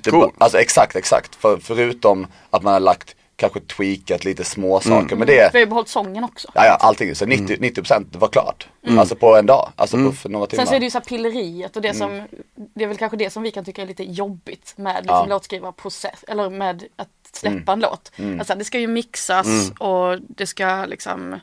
Det, 0.04 0.12
Cool. 0.12 0.32
Alltså 0.38 0.58
exakt, 0.58 0.96
exakt. 0.96 1.36
För, 1.36 1.58
förutom 1.58 2.28
att 2.50 2.64
man 2.64 2.74
har 2.74 2.80
lagt, 2.80 3.16
kanske 3.38 3.60
tweakat 3.60 4.26
lite 4.26 4.44
små 4.44 4.80
saker. 4.80 5.16
Men 5.16 5.28
det, 5.28 5.34
Vi 5.54 5.58
har 5.58 5.60
ju 5.60 5.66
behållit 5.66 5.90
sången 5.90 6.24
också. 6.24 6.48
ja, 6.54 6.66
ja 6.66 6.76
allting. 6.80 7.16
Så 7.16 7.26
90, 7.26 7.58
90% 7.58 8.18
var 8.18 8.28
klart. 8.28 8.68
Alltså 8.98 9.16
på 9.16 9.36
en 9.38 9.46
dag, 9.46 9.72
alltså 9.76 9.98
på 9.98 10.12
för 10.12 10.30
några 10.30 10.48
timmar. 10.48 10.64
Sen 10.66 10.70
så 10.70 10.76
är 10.76 10.80
det 10.80 10.86
ju 10.86 10.92
så 10.92 10.98
här 10.98 11.06
pilleriet 11.06 11.76
och 11.76 11.82
det 11.82 11.94
som, 11.94 12.12
Mm. 12.12 12.28
det 12.76 12.84
är 12.84 12.88
väl 12.88 12.98
kanske 12.98 13.18
det 13.18 13.30
som 13.30 13.44
vi 13.44 13.52
kan 13.52 13.66
tycka 13.66 13.82
är 13.82 13.86
lite 13.86 14.04
jobbigt 14.04 14.74
med 14.78 14.96
liksom 15.04 15.30
låtskrivarprocess, 15.30 16.24
eller 16.28 16.50
med 16.50 16.84
att 16.96 17.08
släppa 17.34 17.56
Mm. 17.56 17.70
en 17.70 17.80
låt. 17.80 18.12
Alltså 18.40 18.56
det 18.56 18.66
ska 18.66 18.80
ju 18.80 18.88
mixas 18.88 19.48
och 19.80 20.18
det 20.28 20.48
ska 20.48 20.86
liksom 20.86 21.32
ja, 21.32 21.40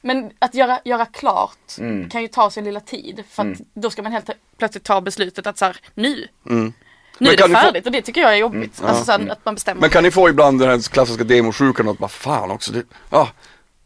men 0.00 0.30
att 0.38 0.54
göra, 0.54 0.80
göra 0.84 1.06
klart 1.06 1.58
Mm. 1.78 2.10
kan 2.10 2.22
ju 2.22 2.28
ta 2.28 2.50
sin 2.50 2.64
lilla 2.64 2.80
tid 2.80 3.24
för 3.30 3.42
att 3.50 3.58
då 3.74 3.90
ska 3.90 4.02
man 4.02 4.12
helt 4.12 4.30
plötsligt 4.58 4.84
ta 4.84 5.00
beslutet 5.00 5.46
att 5.46 5.58
så 5.58 5.64
här, 5.64 5.76
nu, 5.94 6.26
nu 6.42 6.52
Mm. 6.54 6.72
Men 7.18 7.32
är 7.32 7.36
det 7.36 7.48
ni 7.48 7.54
få- 7.54 7.60
färdigt 7.60 7.86
och 7.86 7.92
det 7.92 8.02
tycker 8.02 8.20
jag 8.20 8.32
är 8.32 8.36
jobbigt. 8.36 8.82
Alltså 8.82 9.04
så 9.04 9.12
här, 9.12 9.28
att 9.28 9.44
man 9.44 9.54
bestämmer. 9.54 9.80
Men 9.80 9.90
kan 9.90 10.02
ni 10.02 10.10
få 10.10 10.28
ibland 10.28 10.60
den 10.60 10.68
här 10.68 10.88
klassiska 10.92 11.24
demosjukan 11.24 11.88
att 11.88 11.98
bara 11.98 12.08
fan 12.08 12.50
också, 12.50 12.72
det, 12.72 12.82
ja, 13.10 13.28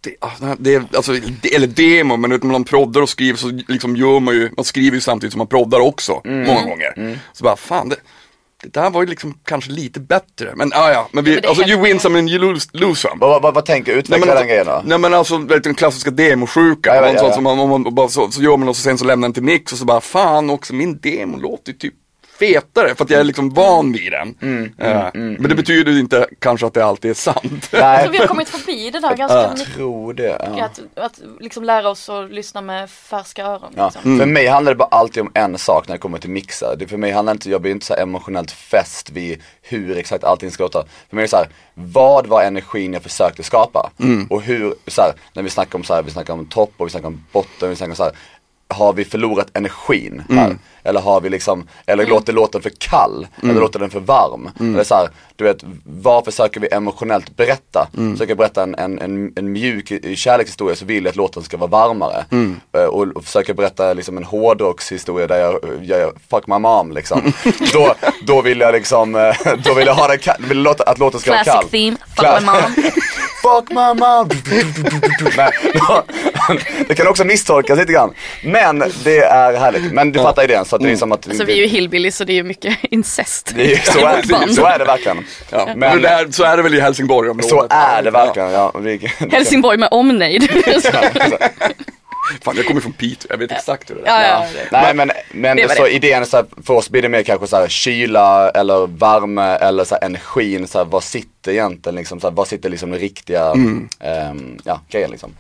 det, 0.01 0.17
ja, 0.21 0.33
det 0.59 0.75
är, 0.75 0.85
alltså, 0.97 1.13
det, 1.13 1.55
eller 1.55 1.67
demo, 1.67 2.17
men 2.17 2.31
när 2.31 2.45
man 2.45 2.65
proddar 2.65 3.01
och 3.03 3.09
skriver 3.09 3.39
så 3.39 3.61
liksom 3.69 3.97
gör 3.97 4.21
man 4.21 4.35
ju, 4.35 4.51
man 4.57 4.65
skriver 4.65 4.95
ju 4.95 5.01
samtidigt 5.01 5.33
som 5.33 5.39
man 5.39 5.47
proddar 5.47 5.81
också, 5.81 6.21
många 6.25 6.63
gånger. 6.63 7.19
Så 7.33 7.45
bara 7.45 7.57
fan, 7.57 7.89
det, 7.89 7.97
det 8.63 8.73
där 8.73 8.91
var 8.91 9.03
ju 9.03 9.09
liksom 9.09 9.39
kanske 9.45 9.71
lite 9.71 10.01
bättre, 10.01 10.53
men 10.57 10.71
ja 10.75 10.93
ja, 10.93 11.09
men 11.13 11.25
vi, 11.25 11.35
Ja, 11.35 11.41
men 11.41 11.49
alltså 11.49 11.65
you 11.65 11.83
win 11.83 12.01
some 12.01 12.19
and 12.19 12.31
you 12.31 12.39
lose, 12.39 12.69
lose 12.73 13.01
some. 13.09 13.15
Vad, 13.21 13.43
vad, 13.43 13.55
vad 13.55 13.65
tänker, 13.67 13.93
utveckla 13.93 14.35
den 14.35 14.47
grejen 14.47 14.67
då. 14.67 14.83
nej 14.85 14.99
men 14.99 15.15
alltså 15.15 15.39
du 15.39 15.55
vet, 15.55 15.65
den 15.65 15.75
klassiska 15.75 16.11
demosjukan, 16.11 16.97
Ja, 16.97 17.03
ja, 17.03 17.09
ja, 17.09 17.15
ja, 17.15 17.27
ja. 17.27 17.33
Som 17.33 17.45
man, 17.45 17.59
om 17.59 17.71
man, 17.71 17.95
bara, 17.95 18.09
så, 18.09 18.31
så 18.31 18.43
gör 18.43 18.57
man 18.57 18.69
och 18.69 18.77
så 18.77 18.83
sen 18.83 18.99
så 18.99 19.05
lämnar 19.05 19.29
den 19.29 19.33
till 19.33 19.43
mix 19.43 19.73
och 19.73 19.79
så 19.79 19.85
bara 19.85 20.01
fan 20.01 20.51
också 20.51 20.75
min 20.75 20.99
demo 21.01 21.37
låter 21.39 21.73
ju 21.73 21.79
typ 21.79 21.95
fetare 22.43 22.95
för 22.95 23.05
att 23.05 23.11
jag 23.11 23.21
är 23.21 23.25
liksom 23.25 23.51
van 23.51 23.93
vid 23.93 24.13
den. 24.13 24.35
Mm, 24.43 24.73
Eh, 24.79 25.09
men 25.15 25.49
det 25.49 25.55
betyder 25.55 25.93
ju 25.93 26.01
inte 26.01 26.27
kanske 26.39 26.67
att 26.67 26.75
det 26.75 26.85
alltid 26.85 27.11
är 27.11 27.15
sant. 27.15 27.69
Jag 27.73 27.81
Nej, 27.81 28.03
tror 28.03 28.13
vi 28.13 28.19
har 28.19 28.27
kommit 28.27 28.49
förbi 28.49 28.91
det 28.91 29.01
där 29.01 29.17
ganska 29.17 29.39
jag 29.43 29.59
mycket. 29.59 29.75
tror 29.75 30.15
det. 30.15 30.53
Ja. 30.57 30.65
Att, 30.65 30.81
att 30.97 31.21
liksom 31.41 31.65
lära 31.65 31.89
oss 31.89 32.09
att 32.09 32.31
lyssna 32.31 32.61
med 32.61 32.91
färska 32.91 33.45
öron. 33.47 33.73
Ja. 33.77 33.91
Liksom. 33.95 34.19
För 34.19 34.27
mig 34.27 34.47
handlar 34.47 34.73
det 34.73 34.77
bara 34.77 34.89
alltid 34.91 35.21
om 35.23 35.31
en 35.35 35.59
sak 35.59 35.89
när 35.89 35.95
det 35.95 35.99
kommer 35.99 36.19
till 36.19 36.31
mixar. 36.31 36.77
Det 36.79 36.87
för 36.87 36.97
mig 36.97 37.11
handlar 37.13 37.33
inte, 37.33 37.51
jag 37.51 37.61
blir 37.63 37.73
inte 37.73 37.87
så 37.87 37.95
emotionellt 37.95 38.51
fäst 38.51 39.11
vid 39.11 39.43
hur 39.63 39.97
exakt 39.99 40.25
allting 40.25 40.51
ska 40.51 40.63
låta. 40.63 40.85
För 41.09 41.17
mig 41.17 41.23
är 41.23 41.27
det 41.27 41.31
så 41.31 41.37
här, 41.37 41.49
vad 41.75 42.27
var 42.27 42.43
energin 42.43 42.93
jag 42.93 43.03
försökte 43.03 43.43
skapa? 43.43 43.91
Och 44.31 44.43
hur, 44.43 44.75
så 44.87 45.03
här, 45.03 45.13
när 45.33 45.43
vi 45.43 45.51
snackar 45.51 45.79
om 45.79 45.85
så 45.85 45.95
här, 45.95 46.03
vi 46.03 46.11
snackar 46.11 46.33
om 46.35 46.47
topp 46.47 46.73
och 46.77 46.87
vi 46.87 46.91
snackar 46.91 47.07
om 47.09 47.25
botten, 47.33 47.71
vi 47.71 47.77
snackar 47.77 47.93
om 47.93 47.97
så 47.97 48.03
här, 48.05 48.13
har 48.69 48.93
vi 48.93 49.05
förlorat 49.05 49.49
energin 49.55 50.23
här? 50.31 50.57
Eller 50.85 51.01
har 51.01 51.21
vi 51.21 51.29
liksom, 51.31 51.69
eller 51.87 52.07
låter 52.07 52.33
låten 52.33 52.63
för 52.63 52.71
kall? 52.79 53.27
Eller 53.43 53.61
låter 53.61 53.79
den 53.79 53.91
för 53.91 54.01
varm? 54.01 54.51
Eller 54.61 54.85
så 54.85 54.95
här, 54.95 55.09
du 55.37 55.45
vet, 55.45 55.65
vad 55.85 56.25
försöker 56.25 56.61
vi 56.61 56.69
emotionellt 56.73 57.37
berätta? 57.37 57.89
Försöker 58.13 58.31
jag 58.31 58.39
berätta 58.39 58.63
en, 58.63 58.75
en, 58.75 58.99
en, 58.99 59.33
en 59.37 59.53
mjuk 59.53 59.93
kärlekshistoria 60.19 60.77
så 60.77 60.85
vill 60.85 61.05
jag 61.05 61.11
att 61.11 61.17
låten 61.17 61.43
ska 61.43 61.57
vara 61.57 61.71
varmare. 61.71 62.25
Eh, 62.77 62.85
Och, 62.85 63.07
och 63.17 63.25
försöker 63.25 63.55
berätta 63.55 63.93
liksom 63.93 64.17
en 64.17 64.25
hårdrockshistoria 64.25 65.27
där 65.27 65.37
jag, 65.41 65.59
jag, 65.83 66.13
fuck 66.31 66.47
my 66.47 66.59
mom 66.59 66.93
liksom. 66.93 67.33
då, 67.73 67.95
då 68.27 68.43
vill 68.43 68.61
jag 68.61 68.73
liksom, 68.73 69.15
eh, 69.15 69.35
då 69.65 69.75
vill 69.75 69.87
jag 69.87 69.95
ha 69.95 70.09
den 70.09 70.19
kall, 70.19 70.37
vill 70.49 70.63
låta, 70.63 70.85
att 70.85 70.99
låten 70.99 71.21
ska 71.21 71.31
vara 71.31 71.45
kall. 71.45 71.53
Classic 71.55 71.71
theme, 71.71 71.97
fuck 72.17 72.41
my 72.41 72.47
mom. 72.47 72.93
fuck 73.43 73.71
my 73.71 73.95
mom. 74.01 74.29
Nej, 75.37 75.51
det 76.89 76.95
kan 76.95 77.07
också 77.09 77.25
misstolkas 77.25 77.79
lite 77.79 77.93
grann. 77.93 78.11
Men 78.45 78.79
det 79.05 79.19
är 79.19 79.57
härligt. 79.59 79.93
Men 79.93 80.13
du 80.13 80.19
fattar 80.19 80.45
idén 80.45 80.65
så 80.73 80.77
att 80.77 80.83
det 80.83 80.91
är 80.91 80.97
som 80.97 81.13
att 81.13 81.29
Alltså 81.29 81.45
vi 81.45 81.53
är 81.53 81.57
ju 81.57 81.67
hillbillies 81.67 82.17
så 82.17 82.25
det 82.25 82.33
är 82.33 82.35
ju 82.35 82.43
mycket 82.43 82.79
incest. 82.91 83.53
det 83.57 83.73
är, 83.73 83.77
så, 83.93 83.99
är, 84.07 84.49
så 84.55 84.67
är 84.67 84.79
det 84.79 84.85
verkligen. 84.85 85.25
Ja, 85.51 85.65
Men- 85.67 85.79
men 85.79 86.03
det 86.03 86.09
där, 86.09 86.31
så 86.31 86.45
är 86.45 86.57
det 86.57 86.63
väl 86.63 86.75
i 86.75 86.81
Helsingborg 86.81 87.31
om 87.31 87.43
Så 87.43 87.67
är 87.71 88.03
det 88.03 88.11
verkligen. 88.11 88.51
Ja, 88.51 88.73
Helsingborg 89.31 89.79
med 89.79 89.89
omnejd. 89.93 90.51
Fan 92.43 92.57
jag 92.57 92.67
kommer 92.67 92.81
från 92.81 92.93
Piteå, 92.93 93.27
jag 93.31 93.39
vet 93.39 93.53
exakt 93.53 93.91
hur 93.91 93.95
det 93.95 94.01
är. 94.11 94.23
ja, 94.29 94.47
ja, 94.55 94.61
ja. 94.71 94.83
Nej 94.83 94.95
men, 94.95 95.11
men 95.33 95.57
Det 95.57 95.77
så 95.77 95.85
det. 95.85 95.91
idén 95.95 96.23
är 96.23 96.27
så 96.27 96.37
här, 96.37 96.47
för 96.67 96.75
oss 96.75 96.91
blir 96.91 97.03
det 97.03 97.09
mer 97.09 97.23
kanske 97.23 97.47
så 97.47 97.57
här 97.57 97.69
kyla 97.69 98.51
eller 98.51 98.87
värme 98.87 99.43
eller 99.57 99.85
så 99.85 99.95
här 99.95 100.05
energin, 100.05 100.67
så 100.69 100.79
här, 100.79 100.85
vad 100.85 101.05
sitter 101.05 101.53
egentligen 101.53 101.97
liksom, 101.97 102.21
så 102.21 102.27
här, 102.29 102.35
vad 102.35 102.49
sitter 102.49 102.69
liksom 102.71 102.91
den 102.91 103.01
riktiga 103.01 103.53
ehm, 104.01 104.59
ja, 104.65 104.81
grejen 104.91 105.11
liksom. 105.11 105.35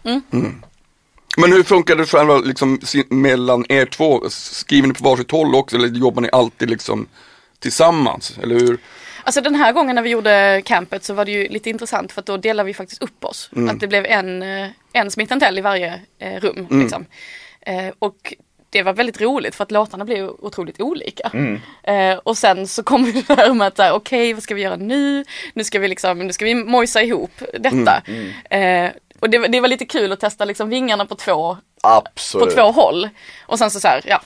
Men 1.36 1.52
hur 1.52 1.62
funkar 1.62 1.96
det 1.96 2.06
själva 2.06 2.38
liksom 2.38 2.80
mellan 3.08 3.64
er 3.68 3.86
två? 3.86 4.30
Skriver 4.30 4.88
ni 4.88 4.94
på 4.94 5.04
varsitt 5.04 5.30
håll 5.30 5.54
också 5.54 5.76
eller 5.76 5.88
jobbar 5.88 6.22
ni 6.22 6.28
alltid 6.32 6.70
liksom 6.70 7.08
tillsammans? 7.58 8.38
Eller 8.42 8.54
hur? 8.54 8.78
Alltså 9.24 9.40
den 9.40 9.54
här 9.54 9.72
gången 9.72 9.94
när 9.94 10.02
vi 10.02 10.10
gjorde 10.10 10.62
campet 10.64 11.04
så 11.04 11.14
var 11.14 11.24
det 11.24 11.32
ju 11.32 11.48
lite 11.48 11.70
intressant 11.70 12.12
för 12.12 12.20
att 12.20 12.26
då 12.26 12.36
delade 12.36 12.66
vi 12.66 12.74
faktiskt 12.74 13.02
upp 13.02 13.24
oss. 13.24 13.50
Att 13.70 13.80
det 13.80 13.86
blev 13.86 14.06
en, 14.06 14.42
eh, 14.42 14.68
en 14.92 15.10
Smith 15.10 15.38
Tell 15.38 15.58
i 15.58 15.60
varje 15.60 16.00
eh, 16.18 16.40
rum. 16.40 16.66
Liksom. 16.70 17.06
Eh, 17.60 17.92
och 17.98 18.34
det 18.70 18.82
var 18.82 18.92
väldigt 18.92 19.20
roligt 19.20 19.54
för 19.54 19.62
att 19.62 19.70
låtarna 19.70 20.04
blev 20.04 20.28
otroligt 20.28 20.80
olika. 20.80 21.30
Eh, 21.82 22.18
och 22.18 22.38
sen 22.38 22.68
så 22.68 22.82
kom 22.82 23.04
vi 23.12 23.12
där 23.12 23.54
med 23.54 23.66
att 23.66 23.92
okej 23.92 24.32
vad 24.32 24.42
ska 24.42 24.54
vi 24.54 24.62
göra 24.62 24.76
nu? 24.76 25.24
Nu 25.54 25.64
ska 25.64 25.78
vi 25.78 25.88
liksom, 25.88 26.18
nu 26.18 26.32
ska 26.32 26.44
vi 26.44 26.54
mojsa 26.54 27.02
ihop 27.02 27.42
detta. 27.58 28.02
Eh, 28.50 28.90
och 29.22 29.30
det, 29.30 29.38
var- 29.38 29.48
det 29.48 29.60
var 29.60 29.68
lite 29.68 29.84
kul 29.84 30.12
att 30.12 30.20
testa 30.20 30.44
liksom 30.44 30.68
vingarna 30.68 31.06
på 31.06 31.14
två, 31.14 31.56
på 32.40 32.46
två 32.50 32.70
håll. 32.72 33.08
Och 33.46 33.58
sen 33.58 33.70
så, 33.70 33.80
så 33.80 33.88
här, 33.88 34.00
ja. 34.04 34.20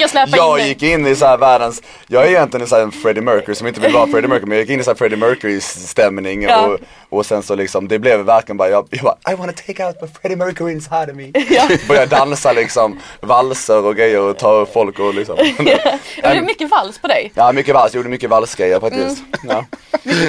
Jag 0.00 0.10
släppa 0.10 0.36
jag 0.36 0.60
in 0.60 0.66
gick 0.66 0.82
in 0.82 1.06
i 1.06 1.16
så 1.16 1.26
här 1.26 1.36
världens, 1.36 1.82
jag 2.06 2.24
är 2.24 2.28
egentligen 2.28 2.66
så 2.66 2.76
en 2.80 2.92
Freddie 2.92 3.20
Mercury 3.20 3.54
som 3.54 3.66
inte 3.66 3.80
vill 3.80 3.92
vara 3.92 4.06
Freddie 4.06 4.28
Mercury 4.28 4.46
men 4.48 4.58
jag 4.58 4.62
gick 4.62 4.70
in 4.74 4.80
i 4.80 4.84
så 4.84 4.94
Freddie 4.94 5.16
Mercury 5.16 5.60
stämning 5.60 6.42
Ja. 6.42 6.66
och, 6.66 6.78
och 7.18 7.26
sen 7.26 7.42
så 7.42 7.54
liksom 7.54 7.88
det 7.88 7.98
blev 7.98 8.20
verkligen 8.20 8.56
bara, 8.56 8.68
jag, 8.68 8.88
jag 8.90 9.02
bara 9.02 9.32
I 9.32 9.34
wanna 9.34 9.52
take 9.52 9.84
out 9.86 9.96
my 10.02 10.08
Freddie 10.08 10.36
Mercury 10.36 10.72
inside 10.72 11.10
of 11.10 11.16
me. 11.16 11.30
Ja. 11.50 11.68
Började 11.88 12.16
dansa 12.16 12.52
liksom 12.52 13.00
valser 13.20 13.84
och 13.84 13.96
grejer 13.96 14.20
och 14.20 14.38
ta 14.38 14.66
folk 14.66 14.98
och 14.98 15.14
liksom. 15.14 15.36
det 15.58 15.98
var 16.22 16.42
mycket 16.42 16.70
vals 16.70 16.98
på 16.98 17.08
dig. 17.08 17.32
Ja 17.34 17.52
mycket 17.52 17.74
vals, 17.74 17.94
jag 17.94 17.98
gjorde 17.98 18.08
mycket 18.08 18.30
valsgrejer 18.30 18.80
faktiskt. 18.80 19.22
Ja. 19.48 19.64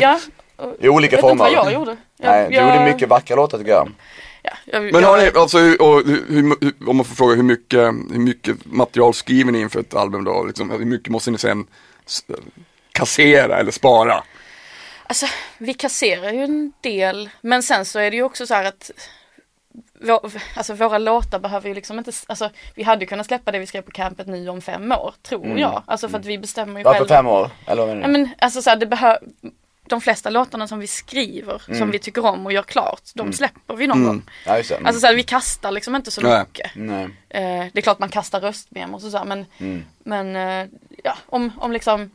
Ja. 0.01 0.19
I 0.79 0.89
olika 0.89 0.89
Jag 0.89 0.91
vet 0.91 1.01
inte 1.13 1.19
former. 1.21 1.35
vad 1.37 1.53
jag 1.53 1.73
gjorde. 1.73 1.97
Jag, 2.17 2.29
Nej, 2.31 2.49
du 2.49 2.55
jag, 2.55 2.75
gjorde 2.75 2.91
mycket 2.93 3.09
vackra 3.09 3.35
låtar 3.35 3.57
tycker 3.57 3.71
jag. 3.71 3.91
Ja, 4.43 4.51
jag, 4.65 4.83
Men 4.93 5.03
har 5.03 5.17
ni, 5.17 5.31
alltså, 5.35 5.57
hur- 5.57 5.81
och, 5.81 6.01
hur, 6.05 6.61
hur, 6.61 6.73
om 6.89 6.95
man 6.97 7.05
får 7.05 7.15
fråga 7.15 7.35
hur 7.35 7.43
mycket, 7.43 7.79
hur 8.11 8.19
mycket 8.19 8.65
material 8.65 9.13
skriver 9.13 9.51
ni 9.51 9.59
inför 9.61 9.79
ett 9.79 9.95
album 9.95 10.23
då? 10.23 10.43
Liksom, 10.43 10.69
hur 10.71 10.85
mycket 10.85 11.09
måste 11.09 11.31
ni 11.31 11.37
sen 11.37 11.67
kassera 12.91 13.59
eller 13.59 13.71
spara? 13.71 14.23
Alltså 15.07 15.25
vi 15.57 15.73
kasserar 15.73 16.31
ju 16.31 16.43
en 16.43 16.73
del 16.81 17.29
men 17.41 17.63
sen 17.63 17.85
så 17.85 17.99
är 17.99 18.11
det 18.11 18.17
ju 18.17 18.23
också 18.23 18.47
så 18.47 18.53
här 18.53 18.65
att 18.65 18.91
vår, 20.01 20.31
alltså 20.55 20.73
våra 20.73 20.97
låtar 20.97 21.39
behöver 21.39 21.67
ju 21.69 21.75
liksom 21.75 21.97
inte, 21.99 22.11
alltså 22.27 22.49
vi 22.75 22.83
hade 22.83 23.01
ju 23.01 23.07
kunnat 23.07 23.25
släppa 23.27 23.51
det 23.51 23.59
vi 23.59 23.65
skrev 23.67 23.81
på 23.81 23.91
campet 23.91 24.27
nu 24.27 24.49
om 24.49 24.61
fem 24.61 24.91
år, 24.91 25.13
tror 25.23 25.59
jag. 25.59 25.83
Alltså 25.87 26.09
för 26.09 26.17
att 26.19 26.25
vi 26.25 26.37
bestämmer 26.37 26.79
ju 26.79 26.83
Varför 26.83 26.99
själva. 26.99 27.15
fem 27.15 27.27
år? 27.27 27.49
Eller 27.67 27.85
vad 27.85 27.87
menar 27.95 28.01
Ja, 28.01 28.07
du? 28.07 28.11
men 28.13 28.29
alltså 28.39 28.61
så 28.61 28.69
här, 28.69 28.77
det 28.77 28.85
behöver 28.85 29.19
de 29.89 30.01
flesta 30.01 30.29
låtarna 30.29 30.67
som 30.67 30.79
vi 30.79 30.87
skriver, 30.87 31.61
Mm. 31.67 31.79
som 31.79 31.91
vi 31.91 31.99
tycker 31.99 32.25
om 32.25 32.45
och 32.45 32.53
gör 32.53 32.63
klart, 32.63 33.01
de 33.13 33.33
släpper 33.33 33.75
vi 33.75 33.87
någon 33.87 34.03
gång. 34.03 34.21
Ja 34.45 34.57
just 34.57 34.69
det. 34.69 34.75
Mm. 34.75 34.85
Alltså 34.85 34.99
så 35.01 35.07
här, 35.07 35.15
vi 35.15 35.23
kastar 35.23 35.71
liksom 35.71 35.95
inte 35.95 36.11
så 36.11 36.21
Nej. 36.21 36.39
mycket. 36.39 36.71
Nej. 36.75 37.03
Eh, 37.29 37.65
det 37.73 37.79
är 37.79 37.81
klart 37.81 37.99
man 37.99 38.09
kastar 38.09 38.39
röstmemos 38.41 39.03
och 39.05 39.11
så 39.11 39.17
här, 39.17 39.25
men, 39.25 39.45
Mm. 39.59 39.83
men 40.03 40.35
eh, 40.35 40.67
ja, 41.03 41.15
om, 41.25 41.51
om 41.57 41.71
liksom 41.71 42.11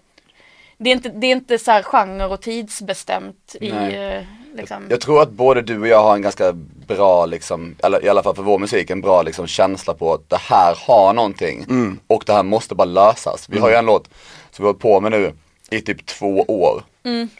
det 0.79 0.91
är 0.91 0.95
inte, 0.95 1.09
det 1.09 1.27
är 1.27 1.33
inte 1.33 1.59
så 1.59 1.71
här 1.71 1.83
genre 1.83 2.25
och 2.27 2.41
tidsbestämt 2.41 3.57
i 3.61 3.69
eh, 3.71 4.23
liksom. 4.55 4.87
Jag 4.91 5.01
tror 5.01 5.23
att 5.23 5.31
både 5.31 5.63
du 5.63 5.81
och 5.81 5.89
jag 5.89 6.03
har 6.03 6.15
en 6.15 6.23
ganska 6.23 6.53
bra, 6.87 7.27
liksom, 7.27 7.75
eller 7.83 8.05
i 8.05 8.09
alla 8.09 8.23
fall 8.23 8.35
för 8.35 8.43
vår 8.43 8.59
musik, 8.59 8.91
en 8.91 9.01
bra 9.01 9.23
liksom, 9.23 9.47
känsla 9.47 9.95
på 9.95 10.15
att 10.15 10.31
det 10.31 10.37
här 10.41 10.75
har 10.87 11.13
någonting 11.13 11.67
och 12.07 12.23
det 12.27 12.33
här 12.33 12.43
måste 12.43 12.75
bara 12.75 12.85
lösas. 12.85 13.49
Vi 13.49 13.59
har 13.59 13.69
ju 13.71 13.75
en 13.75 13.87
låt 13.87 14.09
som 14.51 14.63
vi 14.63 14.67
har 14.67 14.75
på 14.75 15.01
med 15.01 15.11
nu 15.13 15.33
i 15.71 15.81
typ 15.81 16.07
två 16.07 16.43
år. 16.49 16.83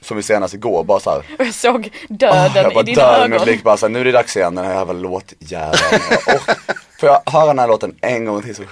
Som 0.01 0.17
vi 0.17 0.23
senast 0.23 0.55
igår 0.55 0.85
bara 0.85 1.01
såhär, 1.01 1.23
jag 1.39 1.55
såg 1.55 1.91
döden 2.09 2.51
jag 2.55 2.75
bara 2.75 2.81
i 2.81 2.87
dina 2.87 3.03
dör 3.03 3.29
med 3.29 3.37
ögon. 3.37 3.45
blick 3.47 3.63
bara 3.63 3.77
såhär, 3.77 3.91
nu 3.93 4.01
är 4.01 4.05
det 4.05 4.13
dags 4.13 4.37
igen 4.37 4.55
den 4.55 4.65
här 4.65 4.75
jävla 4.75 4.93
låtjäveln. 4.93 6.01
Får 7.01 7.09
jag 7.09 7.23
höra 7.33 7.47
den 7.47 7.59
här 7.59 7.69
låten 7.69 7.95
en 8.01 8.25
gång 8.25 8.43
till 8.43 8.55
så 8.55 8.63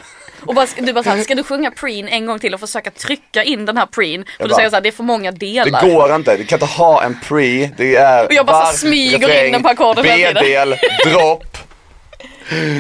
Och 0.47 0.55
bara, 0.55 0.67
du 0.79 0.93
bara 0.93 1.05
såhär, 1.05 1.23
ska 1.23 1.35
du 1.35 1.43
sjunga 1.43 1.71
preen 1.71 2.09
en 2.09 2.27
gång 2.27 2.39
till 2.39 2.55
och 2.55 2.61
försöka 2.61 2.91
trycka 2.91 3.43
in 3.45 3.65
den 3.67 3.77
här 3.77 3.87
preen? 3.87 4.25
För 4.25 4.33
Jag 4.39 4.49
du 4.49 4.51
bara- 4.51 4.57
säger 4.57 4.71
såhär, 4.71 4.81
det 4.81 4.89
är 4.89 4.93
för 4.93 5.03
många 5.05 5.33
delar. 5.33 5.81
Det 5.83 5.93
går 5.95 6.15
inte, 6.15 6.37
du 6.37 6.45
kan 6.45 6.57
inte 6.57 6.67
ha 6.75 7.03
en 7.03 7.21
pre, 7.29 7.71
det 7.77 7.97
är 7.97 8.27
Och 8.27 8.33
jag 8.33 8.47
bara 8.47 8.65
vers, 8.67 8.77
smyger 8.81 9.15
in 9.17 9.23
refräng, 9.23 9.53
den 9.53 9.63
på 9.63 9.69
ackorden. 9.69 10.05
B-del, 10.05 10.75
dropp 11.07 11.57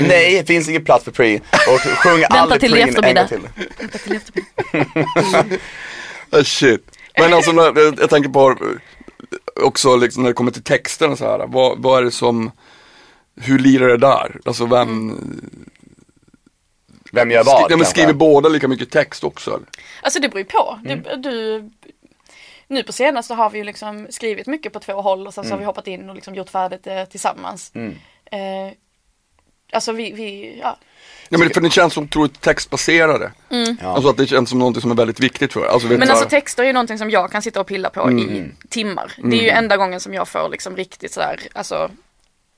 Nej, 0.09 0.35
det 0.38 0.44
finns 0.46 0.68
ingen 0.68 0.85
plats 0.85 1.05
för 1.05 1.11
pre 1.11 1.37
och 1.68 1.81
sjung 1.81 2.25
aldrig 2.29 2.61
till 2.61 2.72
preen 2.72 2.83
en 2.83 2.88
eftermiddag. 2.88 3.29
gång 3.31 3.40
till 5.38 5.59
Ah, 6.35 6.44
shit. 6.44 6.91
Men 7.18 7.35
alltså 7.35 7.53
när, 7.53 8.01
jag, 8.01 8.11
tänker 8.11 8.29
på 8.31 8.57
också 9.62 9.96
liksom 9.96 10.22
när 10.22 10.31
det 10.31 10.35
kommer 10.35 10.51
till 10.51 10.62
texten 10.62 11.11
och 11.12 11.18
så 11.18 11.25
här. 11.25 11.46
Vad, 11.46 11.83
vad 11.83 11.98
är 11.98 12.05
det 12.05 12.11
som, 12.11 12.51
hur 13.37 13.59
lirar 13.59 13.88
det 13.88 13.96
där? 13.96 14.40
Alltså 14.44 14.66
vem, 14.66 15.20
Vem 17.12 17.31
gör 17.31 17.42
skri, 17.42 17.53
vad 17.53 17.70
ja, 17.70 17.77
men 17.77 17.87
skriver 17.87 18.12
båda 18.12 18.48
lika 18.48 18.68
mycket 18.68 18.90
text 18.90 19.25
också? 19.25 19.51
Eller? 19.51 19.66
Alltså 20.03 20.20
det 20.20 20.29
beror 20.29 20.38
ju 20.40 20.44
på. 20.44 20.79
Mm. 20.85 21.03
Du, 21.03 21.16
du, 21.16 21.70
nu 22.68 22.83
på 22.83 22.92
senaste 22.92 23.35
har 23.35 23.51
vi 23.51 23.59
ju 23.59 23.64
liksom 23.64 24.07
skrivit 24.11 24.46
mycket 24.46 24.72
på 24.72 24.81
två 24.81 25.01
håll 25.01 25.27
och 25.27 25.35
sen 25.35 25.44
så 25.44 25.51
har 25.51 25.55
Mm. 25.55 25.61
vi 25.61 25.66
hoppat 25.66 25.87
in 25.87 26.09
och 26.09 26.14
liksom 26.14 26.35
gjort 26.35 26.51
färdigt 26.51 26.85
det 26.85 27.07
tillsammans. 27.07 27.72
Eh, 28.25 28.72
alltså 29.72 29.92
vi, 29.92 30.12
vi 30.12 30.59
ja. 30.62 30.77
Ja 31.29 31.38
men 31.38 31.51
för 31.51 31.61
det 31.61 31.71
känns 31.71 31.93
så 31.93 32.01
otroligt 32.01 32.41
textbaserade. 32.41 33.33
Ja. 33.49 33.75
Alltså 33.83 34.11
att 34.11 34.17
det 34.17 34.27
känns 34.27 34.51
som 34.51 34.59
någonting 34.59 34.81
som 34.83 34.91
är 34.91 34.95
väldigt 34.95 35.21
viktigt 35.21 35.53
för 35.53 35.67
alltså, 35.67 35.88
vet 35.88 35.99
Men 35.99 36.11
alltså 36.11 36.29
texter 36.29 36.62
är 36.62 36.67
ju 36.67 36.73
någonting 36.73 36.99
som 36.99 37.11
jag 37.11 37.33
kan 37.33 37.43
sitta 37.43 37.61
och 37.61 37.67
pilla 37.67 37.91
på 37.91 38.11
i 38.11 38.45
timmar. 38.69 39.12
Det 39.17 39.37
är 39.38 39.43
ju 39.43 39.49
enda 39.49 39.77
gången 39.77 40.01
som 40.01 40.15
jag 40.15 40.29
får 40.29 40.49
liksom 40.49 40.77
riktigt 40.77 41.12
sådär, 41.12 41.41
alltså 41.53 41.91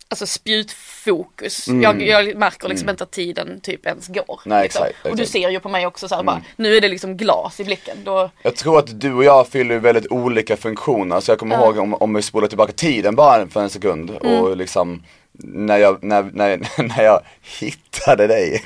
Alltså 0.09 0.27
spjutfokus. 0.27 1.69
Jag, 1.69 2.03
jag 2.03 2.37
märker 2.37 2.69
liksom 2.69 2.89
inte 2.89 3.05
att 3.05 3.11
tiden 3.11 3.61
typ 3.61 3.87
ens 3.87 4.09
går. 4.09 4.41
Nej, 4.45 4.63
liksom. 4.63 4.85
exakt, 4.85 5.07
Och 5.07 5.17
du 5.17 5.23
exakt. 5.23 5.33
ser 5.33 5.49
ju 5.51 5.61
på 5.61 5.69
mig 5.69 5.87
också 5.87 6.09
såhär 6.09 6.23
bara, 6.23 6.43
nu 6.57 6.77
är 6.77 6.81
det 6.81 6.89
liksom 6.89 7.17
glas 7.17 7.61
i 7.61 7.65
blicken. 7.65 7.97
Då, 8.05 8.31
Jag 8.43 8.57
tror 8.57 8.79
att 8.79 9.01
du 9.01 9.13
och 9.13 9.25
jag 9.25 9.49
fyller 9.49 9.79
väldigt 9.79 10.07
olika 10.11 10.57
funktioner. 10.57 11.21
Så 11.21 11.31
jag 11.31 11.39
kommer 11.39 11.57
ihåg 11.57 11.79
om, 11.79 11.95
om 11.95 12.15
vi 12.15 12.23
spolar 12.23 12.49
tillbaka 12.49 12.73
tiden 12.73 13.15
bara 13.15 13.47
för 13.47 13.61
en 13.63 13.71
sekund 13.71 14.11
Mm. 14.11 14.39
och 14.41 14.57
liksom 14.57 15.03
när 15.39 15.79
jag, 15.79 16.05
när, 16.05 16.31
när, 16.33 16.83
när 16.97 17.03
jag 17.05 17.21
hittade 17.61 18.27
dig, 18.27 18.63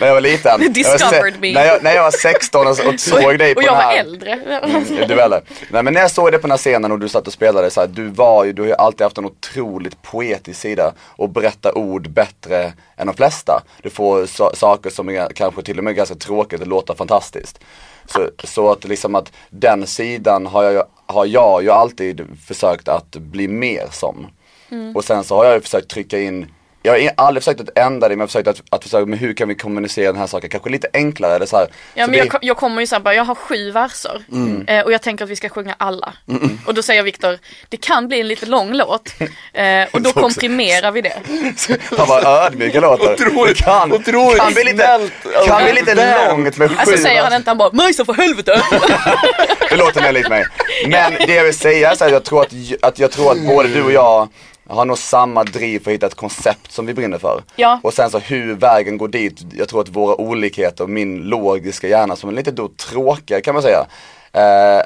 när 0.00 0.06
jag 0.06 0.14
var 0.14 0.20
liten. 0.20 0.60
Jag 0.62 0.72
Discovered 0.74 1.34
se- 1.34 1.40
me. 1.40 1.52
När 1.52 1.64
jag, 1.64 1.82
när 1.82 1.94
jag 1.94 2.02
var 2.02 2.10
16 2.10 2.66
och, 2.66 2.70
och 2.94 3.00
såg 3.00 3.38
dig 3.38 3.54
på 3.54 3.58
och 3.58 3.64
jag 3.64 3.72
den 3.72 3.76
var 3.76 3.82
här. 3.92 3.98
äldre. 3.98 4.32
Mm, 4.32 4.84
du 5.08 5.20
eller? 5.20 5.40
Nej 5.70 5.82
men 5.82 5.94
när 5.94 6.00
jag 6.00 6.10
såg 6.10 6.32
det 6.32 6.38
på 6.38 6.42
den 6.42 6.50
här 6.50 6.58
scenen 6.58 6.92
och 6.92 6.98
du 6.98 7.08
satt 7.08 7.26
och 7.26 7.32
spelade 7.32 7.70
så 7.70 7.80
här, 7.80 7.86
du 7.88 8.06
var 8.08 8.44
ju, 8.44 8.52
du 8.52 8.62
har 8.62 8.66
ju 8.68 8.74
alltid 8.74 9.00
haft 9.04 9.18
en 9.18 9.24
otroligt 9.24 10.02
poetisk 10.02 10.60
sida 10.60 10.92
och 11.00 11.28
berättar 11.30 11.78
ord 11.78 12.10
bättre 12.10 12.72
än 12.96 13.06
de 13.06 13.16
flesta. 13.16 13.62
Du 13.82 13.90
får 13.90 14.22
so- 14.26 14.54
saker 14.54 14.90
som 14.90 15.08
är 15.08 15.28
kanske 15.34 15.62
till 15.62 15.78
och 15.78 15.84
med 15.84 15.94
ganska 15.94 16.14
tråkigt 16.14 16.60
och 16.60 16.66
låter 16.66 16.94
fantastiskt. 16.94 17.58
Så, 18.06 18.28
så 18.44 18.72
att 18.72 18.84
liksom 18.84 19.14
att 19.14 19.32
den 19.50 19.86
sidan 19.86 20.46
har 20.46 20.62
jag, 20.62 20.84
har 21.06 21.26
jag 21.26 21.62
ju 21.62 21.70
alltid 21.70 22.26
försökt 22.46 22.88
att 22.88 23.10
bli 23.16 23.48
mer 23.48 23.86
som. 23.92 24.26
Och 24.94 25.04
sen 25.04 25.24
så 25.24 25.36
har 25.36 25.44
jag 25.44 25.54
ju 25.54 25.60
försökt 25.60 25.88
trycka 25.90 26.18
in 26.18 26.46
jag 26.82 26.92
har 26.92 27.10
aldrig 27.26 27.42
försökt 27.44 27.60
att 27.60 27.78
ändra 27.78 28.08
det 28.08 28.14
men 28.16 28.18
jag 28.18 28.22
har 28.22 28.26
försökt 28.26 28.48
att, 28.48 28.62
att 28.70 28.82
försöka, 28.82 29.06
men 29.06 29.18
hur 29.18 29.34
kan 29.34 29.48
vi 29.48 29.54
kommunicera 29.54 30.12
den 30.12 30.20
här 30.20 30.26
saken? 30.26 30.50
Kanske 30.50 30.70
lite 30.70 30.88
enklare 30.94 31.34
eller 31.36 31.46
så 31.46 31.56
här. 31.56 31.68
Ja 31.94 32.04
så 32.04 32.10
men 32.10 32.18
jag, 32.18 32.24
vi- 32.24 32.30
ko- 32.30 32.38
jag 32.42 32.56
kommer 32.56 32.80
ju 32.80 32.86
såhär 32.86 33.00
bara, 33.02 33.14
jag 33.14 33.24
har 33.24 33.34
sju 33.34 33.70
verser 33.70 34.22
eh, 34.66 34.80
och 34.80 34.92
jag 34.92 35.02
tänker 35.02 35.24
att 35.24 35.30
vi 35.30 35.36
ska 35.36 35.48
sjunga 35.48 35.74
alla. 35.78 36.12
Och 36.66 36.74
då 36.74 36.82
säger 36.82 37.02
Viktor, 37.02 37.38
det 37.68 37.76
kan 37.76 38.08
bli 38.08 38.20
en 38.20 38.28
lite 38.28 38.46
lång 38.46 38.72
låt 38.74 39.08
eh, 39.52 39.84
och 39.92 40.00
då 40.02 40.10
också- 40.10 40.20
komprimerar 40.20 40.90
vi 40.92 41.00
det. 41.00 41.16
Han 41.98 42.08
var 42.08 42.26
ödmjuk 42.46 42.74
jag 42.74 42.80
låter. 42.82 43.12
Otroligt- 43.14 43.56
Det 43.58 43.64
kan, 43.64 43.92
otroligt 43.92 44.38
kan 44.40 44.52
bli 44.54 44.64
lite, 44.64 44.76
snällt. 44.76 45.12
kan 45.46 45.64
bli 45.64 45.72
lite 45.72 46.28
långt 46.28 46.56
med 46.56 46.70
sju 46.70 46.76
Alltså 46.78 46.96
säger 46.96 47.22
han 47.22 47.32
inte, 47.32 47.50
han 47.50 47.58
bara 47.58 47.70
Majsa 47.72 48.04
för 48.04 48.12
helvete! 48.12 48.62
Det 49.70 49.76
låter 49.76 50.02
mer 50.02 50.12
likt 50.12 50.28
mig. 50.28 50.44
Men 50.86 51.12
det 51.26 51.34
jag 51.34 51.44
vill 51.44 51.54
säga 51.58 51.90
är 51.90 51.94
så 51.96 52.04
här, 52.04 52.10
jag 52.12 52.24
tror 52.24 52.42
att, 52.42 52.52
att 52.82 52.98
jag 52.98 53.10
tror 53.10 53.32
att 53.32 53.38
både 53.46 53.68
du 53.68 53.82
och 53.82 53.92
jag 53.92 54.28
har 54.66 54.84
nog 54.84 54.98
samma 54.98 55.44
driv 55.44 55.78
för 55.78 55.90
att 55.90 55.94
hitta 55.94 56.06
ett 56.06 56.14
koncept 56.14 56.72
som 56.72 56.86
vi 56.86 56.94
brinner 56.94 57.18
för. 57.18 57.42
Ja. 57.56 57.80
Och 57.82 57.94
sen 57.94 58.10
så 58.10 58.18
hur 58.18 58.54
vägen 58.54 58.98
går 58.98 59.08
dit, 59.08 59.40
jag 59.52 59.68
tror 59.68 59.80
att 59.80 59.88
våra 59.88 60.14
olikheter 60.20 60.84
och 60.84 60.90
min 60.90 61.16
logiska 61.22 61.88
hjärna 61.88 62.16
som 62.16 62.28
är 62.28 62.34
lite 62.34 62.50
då 62.50 62.68
tråkigare 62.68 63.40
kan 63.40 63.54
man 63.54 63.62
säga. 63.62 63.86
Eh, 64.36 64.82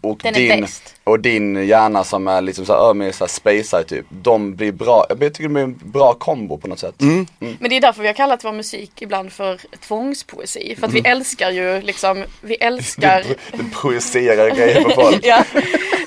och, 0.00 0.18
Den 0.22 0.34
är 0.34 0.38
din, 0.38 0.60
bäst. 0.60 0.94
och 1.04 1.20
din 1.20 1.66
hjärna 1.66 2.04
som 2.04 2.28
är 2.28 2.40
liksom 2.40 2.66
såhär, 2.66 2.94
mer 2.94 3.12
såhär 3.12 3.28
spacey 3.28 3.84
typ. 3.84 4.06
De 4.10 4.54
blir 4.54 4.72
bra, 4.72 5.06
jag 5.08 5.18
tycker 5.18 5.42
det 5.42 5.48
blir 5.48 5.62
en 5.62 5.80
bra 5.84 6.14
kombo 6.14 6.58
på 6.58 6.68
något 6.68 6.78
sätt. 6.78 7.00
Mm. 7.00 7.26
Men 7.38 7.70
det 7.70 7.76
är 7.76 7.80
därför 7.80 8.02
vi 8.02 8.08
har 8.08 8.14
kallat 8.14 8.44
vår 8.44 8.52
musik 8.52 9.02
ibland 9.02 9.32
för 9.32 9.60
tvångspoesi. 9.80 10.76
För 10.78 10.86
att 10.86 10.92
vi 10.92 11.00
älskar 11.00 11.50
ju 11.50 11.80
liksom, 11.80 12.24
vi 12.40 12.54
älskar 12.54 13.22
Du, 13.28 13.58
du 13.58 13.70
projicerar 13.70 14.50
grejer 14.50 14.84
på 14.84 14.90
folk. 14.90 15.20
ja, 15.22 15.44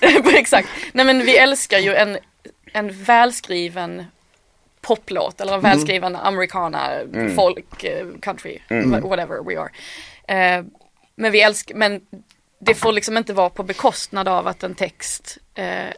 exakt. 0.33 0.67
Nej 0.93 1.05
men 1.05 1.25
vi 1.25 1.37
älskar 1.37 1.79
ju 1.79 1.95
en, 1.95 2.17
en 2.75 3.03
välskriven 3.03 4.05
poplåt 4.81 5.41
eller 5.41 5.53
en 5.53 5.61
välskriven 5.61 6.15
americana, 6.15 6.89
folk, 7.35 7.83
eh, 7.83 8.07
country, 8.21 8.59
whatever 9.01 9.43
we 9.43 9.59
are. 9.59 9.69
Eh, 10.27 10.65
men 11.15 11.31
vi 11.31 11.41
älskar, 11.41 11.75
men 11.75 12.01
det 12.59 12.73
får 12.73 12.93
liksom 12.93 13.17
inte 13.17 13.33
vara 13.33 13.49
på 13.49 13.63
bekostnad 13.63 14.27
av 14.27 14.47
att 14.47 14.63
en 14.63 14.75
text 14.75 15.37
eh, 15.53 15.89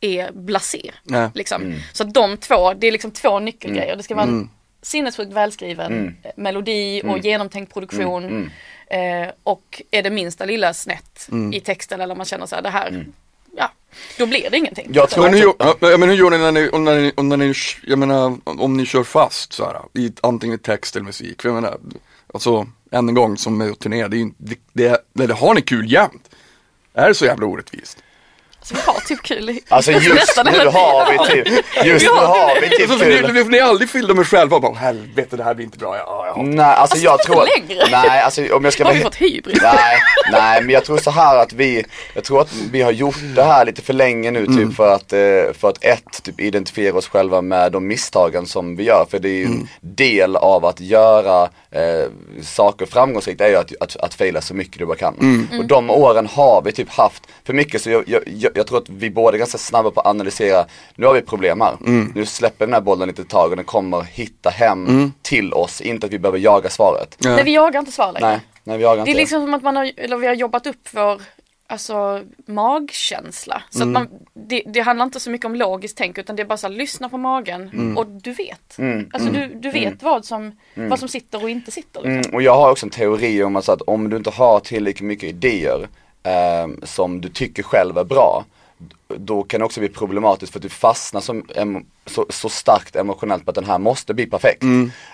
är 0.00 0.32
blasé. 0.32 0.92
Liksom. 1.34 1.62
Så 1.92 2.02
att 2.02 2.14
de 2.14 2.36
två, 2.36 2.74
det 2.74 2.86
är 2.86 2.92
liksom 2.92 3.10
två 3.10 3.38
nyckelgrejer. 3.38 3.96
Det 3.96 4.02
ska 4.02 4.14
vara 4.14 4.26
en 4.26 4.50
sinnessjukt 4.82 5.32
välskriven 5.32 6.16
melodi 6.36 7.02
och 7.04 7.18
genomtänkt 7.18 7.74
produktion. 7.74 8.50
Eh, 8.86 9.28
och 9.42 9.82
är 9.90 10.02
det 10.02 10.10
minsta 10.10 10.44
lilla 10.44 10.74
snett 10.74 11.28
i 11.52 11.60
texten 11.60 12.00
eller 12.00 12.14
man 12.14 12.26
känner 12.26 12.46
så 12.46 12.54
här, 12.54 12.62
det 12.62 12.70
här, 12.70 13.06
ja, 13.56 13.72
då 14.18 14.26
blir 14.26 14.50
det 14.50 14.56
ingenting. 14.56 14.90
Jag 14.92 15.10
tror 15.10 15.24
Men 15.24 15.34
hur, 15.34 15.52
ja, 15.58 15.96
men 15.98 16.08
hur 16.08 16.16
gör 16.16 16.30
ni 16.30 16.38
när 16.38 16.52
ni, 16.52 16.68
om, 16.68 16.84
när 16.84 17.00
ni, 17.00 17.12
om 17.16 17.28
när 17.28 17.36
ni, 17.36 17.54
jag 17.86 17.98
menar, 17.98 18.38
om 18.44 18.76
ni 18.76 18.86
kör 18.86 19.04
fast 19.04 19.52
så 19.52 19.64
här, 19.64 19.80
i 19.94 20.12
antingen 20.20 20.54
i 20.56 20.58
text 20.58 20.96
eller 20.96 21.06
musik? 21.06 21.42
För 21.42 21.48
jag 21.48 21.54
menar, 21.54 21.78
alltså 22.34 22.66
än 22.90 23.08
en 23.08 23.14
gång 23.14 23.36
som 23.36 23.58
med 23.58 23.74
det, 23.80 23.86
är 23.86 24.18
ju- 24.18 24.32
det, 24.38 24.56
det, 24.72 25.04
det, 25.12 25.26
det 25.26 25.34
har 25.34 25.54
ni 25.54 25.62
kul 25.62 25.92
jämt? 25.92 26.30
Är 26.94 27.08
det 27.08 27.14
så 27.14 27.24
jävla 27.24 27.46
orättvist? 27.46 27.98
Så 28.62 28.74
vi 28.74 28.80
har 28.86 29.00
typ 29.00 29.22
kul 29.22 29.50
i- 29.50 29.60
alltså 29.68 29.92
just 29.92 30.36
nu 30.44 30.66
har 30.66 31.12
vi 31.12 31.32
typ, 31.42 31.64
just 31.84 32.04
nu 32.06 32.10
har 32.12 32.60
vi 32.60 32.68
typ 32.68 32.90
Alltså, 32.90 33.04
kul. 33.06 33.32
ni, 33.32 33.42
ni, 33.42 33.48
ni 33.48 33.58
är 33.58 33.62
aldrig 33.62 33.90
fyllda 33.90 34.14
med 34.14 34.26
själva 34.26 34.60
bara, 34.60 34.74
helvete 34.74 35.36
det 35.36 35.44
här 35.44 35.54
blir 35.54 35.64
inte 35.64 35.78
bra, 35.78 35.96
ja, 35.96 36.24
ja. 36.36 36.42
Nej 36.42 36.60
alltså, 36.64 36.80
Alltså, 36.80 36.96
jag 36.98 37.14
inte 37.14 37.24
tror, 37.24 37.44
längre. 37.68 37.84
nej 37.90 38.20
alltså 38.22 38.54
om 38.56 38.64
jag 38.64 38.72
ska 38.72 38.84
Har 38.84 38.90
vara 38.90 38.98
vi 38.98 39.04
fått 39.04 39.14
hybris? 39.16 39.58
Nej, 39.62 39.98
nej 40.32 40.60
men 40.62 40.70
jag 40.70 40.84
tror 40.84 40.98
så 40.98 41.10
här 41.10 41.36
att 41.36 41.52
vi, 41.52 41.84
jag 42.14 42.24
tror 42.24 42.40
att 42.40 42.52
vi 42.72 42.82
har 42.82 42.92
gjort 42.92 43.16
det 43.36 43.42
här 43.44 43.64
lite 43.66 43.82
för 43.82 43.92
länge 43.92 44.30
nu 44.30 44.46
typ 44.46 44.74
för 44.76 44.94
att, 44.94 45.12
eh, 45.12 45.18
för 45.58 45.68
att 45.68 45.84
ett, 45.84 46.22
typ 46.22 46.40
identifiera 46.40 46.96
oss 46.96 47.08
själva 47.08 47.40
med 47.42 47.72
de 47.72 47.86
misstagen 47.86 48.46
som 48.46 48.76
vi 48.76 48.84
gör. 48.84 49.06
För 49.10 49.18
det 49.18 49.28
är 49.28 49.32
ju 49.38 49.44
en 49.44 49.68
del 49.80 50.36
av 50.36 50.64
att 50.64 50.80
göra 50.80 51.42
eh, 51.70 52.06
saker 52.42 52.86
framgångsrikt 52.86 53.40
är 53.40 53.48
ju 53.48 53.56
att, 53.56 53.72
att, 53.80 53.96
att 53.96 54.14
faila 54.14 54.40
så 54.40 54.54
mycket 54.54 54.78
du 54.78 54.86
bara 54.86 54.96
kan. 54.96 55.48
Och 55.58 55.64
de 55.64 55.90
åren 55.90 56.26
har 56.26 56.62
vi 56.62 56.72
typ 56.72 56.90
haft 56.90 57.22
för 57.44 57.52
mycket 57.52 57.82
så 57.82 57.90
jag, 57.90 58.04
jag, 58.06 58.22
jag, 58.26 58.52
jag 58.58 58.66
tror 58.66 58.78
att 58.78 58.88
vi 58.88 59.10
båda 59.10 59.34
är 59.36 59.38
ganska 59.38 59.58
snabba 59.58 59.90
på 59.90 60.00
att 60.00 60.06
analysera, 60.06 60.66
nu 60.94 61.06
har 61.06 61.14
vi 61.14 61.20
problem 61.22 61.60
här. 61.60 61.76
Nu 62.14 62.26
släpper 62.26 62.66
den 62.66 62.74
här 62.74 62.80
bollen 62.80 63.08
lite 63.08 63.22
ett 63.22 63.28
tag 63.28 63.50
och 63.50 63.56
den 63.56 63.64
kommer 63.64 64.02
hitta 64.02 64.50
hem 64.50 65.12
till 65.22 65.52
oss, 65.52 65.80
inte 65.80 66.06
att 66.06 66.12
vi 66.12 66.18
behöver 66.18 66.38
jaga 66.38 66.70
svaret. 66.70 67.16
Ja. 67.18 67.30
Nej 67.34 67.44
vi 67.44 67.54
jagar 67.54 67.80
inte 67.80 67.92
svar 67.92 68.12
längre. 68.12 68.28
Nej, 68.28 68.40
nej 68.64 68.76
vi 68.78 68.82
jagar 68.84 68.96
Det 68.96 69.10
inte 69.10 69.18
är 69.18 69.22
liksom 69.22 69.42
som 69.42 69.54
att 69.54 69.62
man 69.62 69.76
har, 69.76 69.92
eller 69.96 70.16
vi 70.16 70.26
har 70.26 70.34
jobbat 70.34 70.66
upp 70.66 70.88
vår 70.92 71.22
alltså, 71.70 72.22
magkänsla. 72.46 73.62
Så 73.70 73.82
Mm. 73.82 73.96
att 73.96 74.02
man, 74.10 74.18
det, 74.48 74.62
det 74.66 74.80
handlar 74.80 75.04
inte 75.04 75.20
så 75.20 75.30
mycket 75.30 75.44
om 75.46 75.54
logiskt 75.54 75.96
tänk 75.98 76.18
utan 76.18 76.36
det 76.36 76.42
är 76.42 76.46
bara 76.46 76.56
så 76.56 76.66
här, 76.68 76.74
lyssna 76.74 77.08
på 77.08 77.18
magen 77.18 77.70
Mm. 77.72 77.96
och 77.98 78.06
du 78.06 78.32
vet. 78.32 78.76
Alltså 79.12 79.30
du, 79.30 79.54
du 79.54 79.70
vet 79.70 80.02
vad, 80.02 80.24
som, 80.24 80.52
vad 80.74 80.98
som 80.98 81.08
sitter 81.08 81.42
och 81.42 81.50
inte 81.50 81.70
sitter. 81.70 82.00
Liksom. 82.00 82.18
Mm, 82.18 82.34
och 82.34 82.42
jag 82.42 82.54
har 82.54 82.70
också 82.70 82.86
en 82.86 82.90
teori 82.90 83.42
om 83.42 83.56
att, 83.56 83.64
så 83.64 83.72
att 83.72 83.82
om 83.82 84.10
du 84.10 84.16
inte 84.16 84.30
har 84.30 84.60
tillräckligt 84.60 85.06
mycket 85.06 85.28
idéer 85.28 85.88
Eh, 86.28 86.68
som 86.82 87.20
du 87.20 87.28
tycker 87.28 87.62
själv 87.62 87.98
är 87.98 88.04
bra, 88.04 88.44
då 89.16 89.42
kan 89.42 89.60
det 89.60 89.66
också 89.66 89.80
bli 89.80 89.88
problematiskt 89.88 90.52
för 90.52 90.58
att 90.58 90.62
du 90.62 90.68
fastnar 90.68 91.20
som, 91.20 91.44
em, 91.54 91.84
så, 92.06 92.26
så 92.28 92.48
starkt 92.48 92.96
emotionellt 92.96 93.44
på 93.44 93.50
att 93.50 93.54
den 93.54 93.64
här 93.64 93.78
måste 93.78 94.14
bli 94.14 94.26
perfekt. 94.26 94.62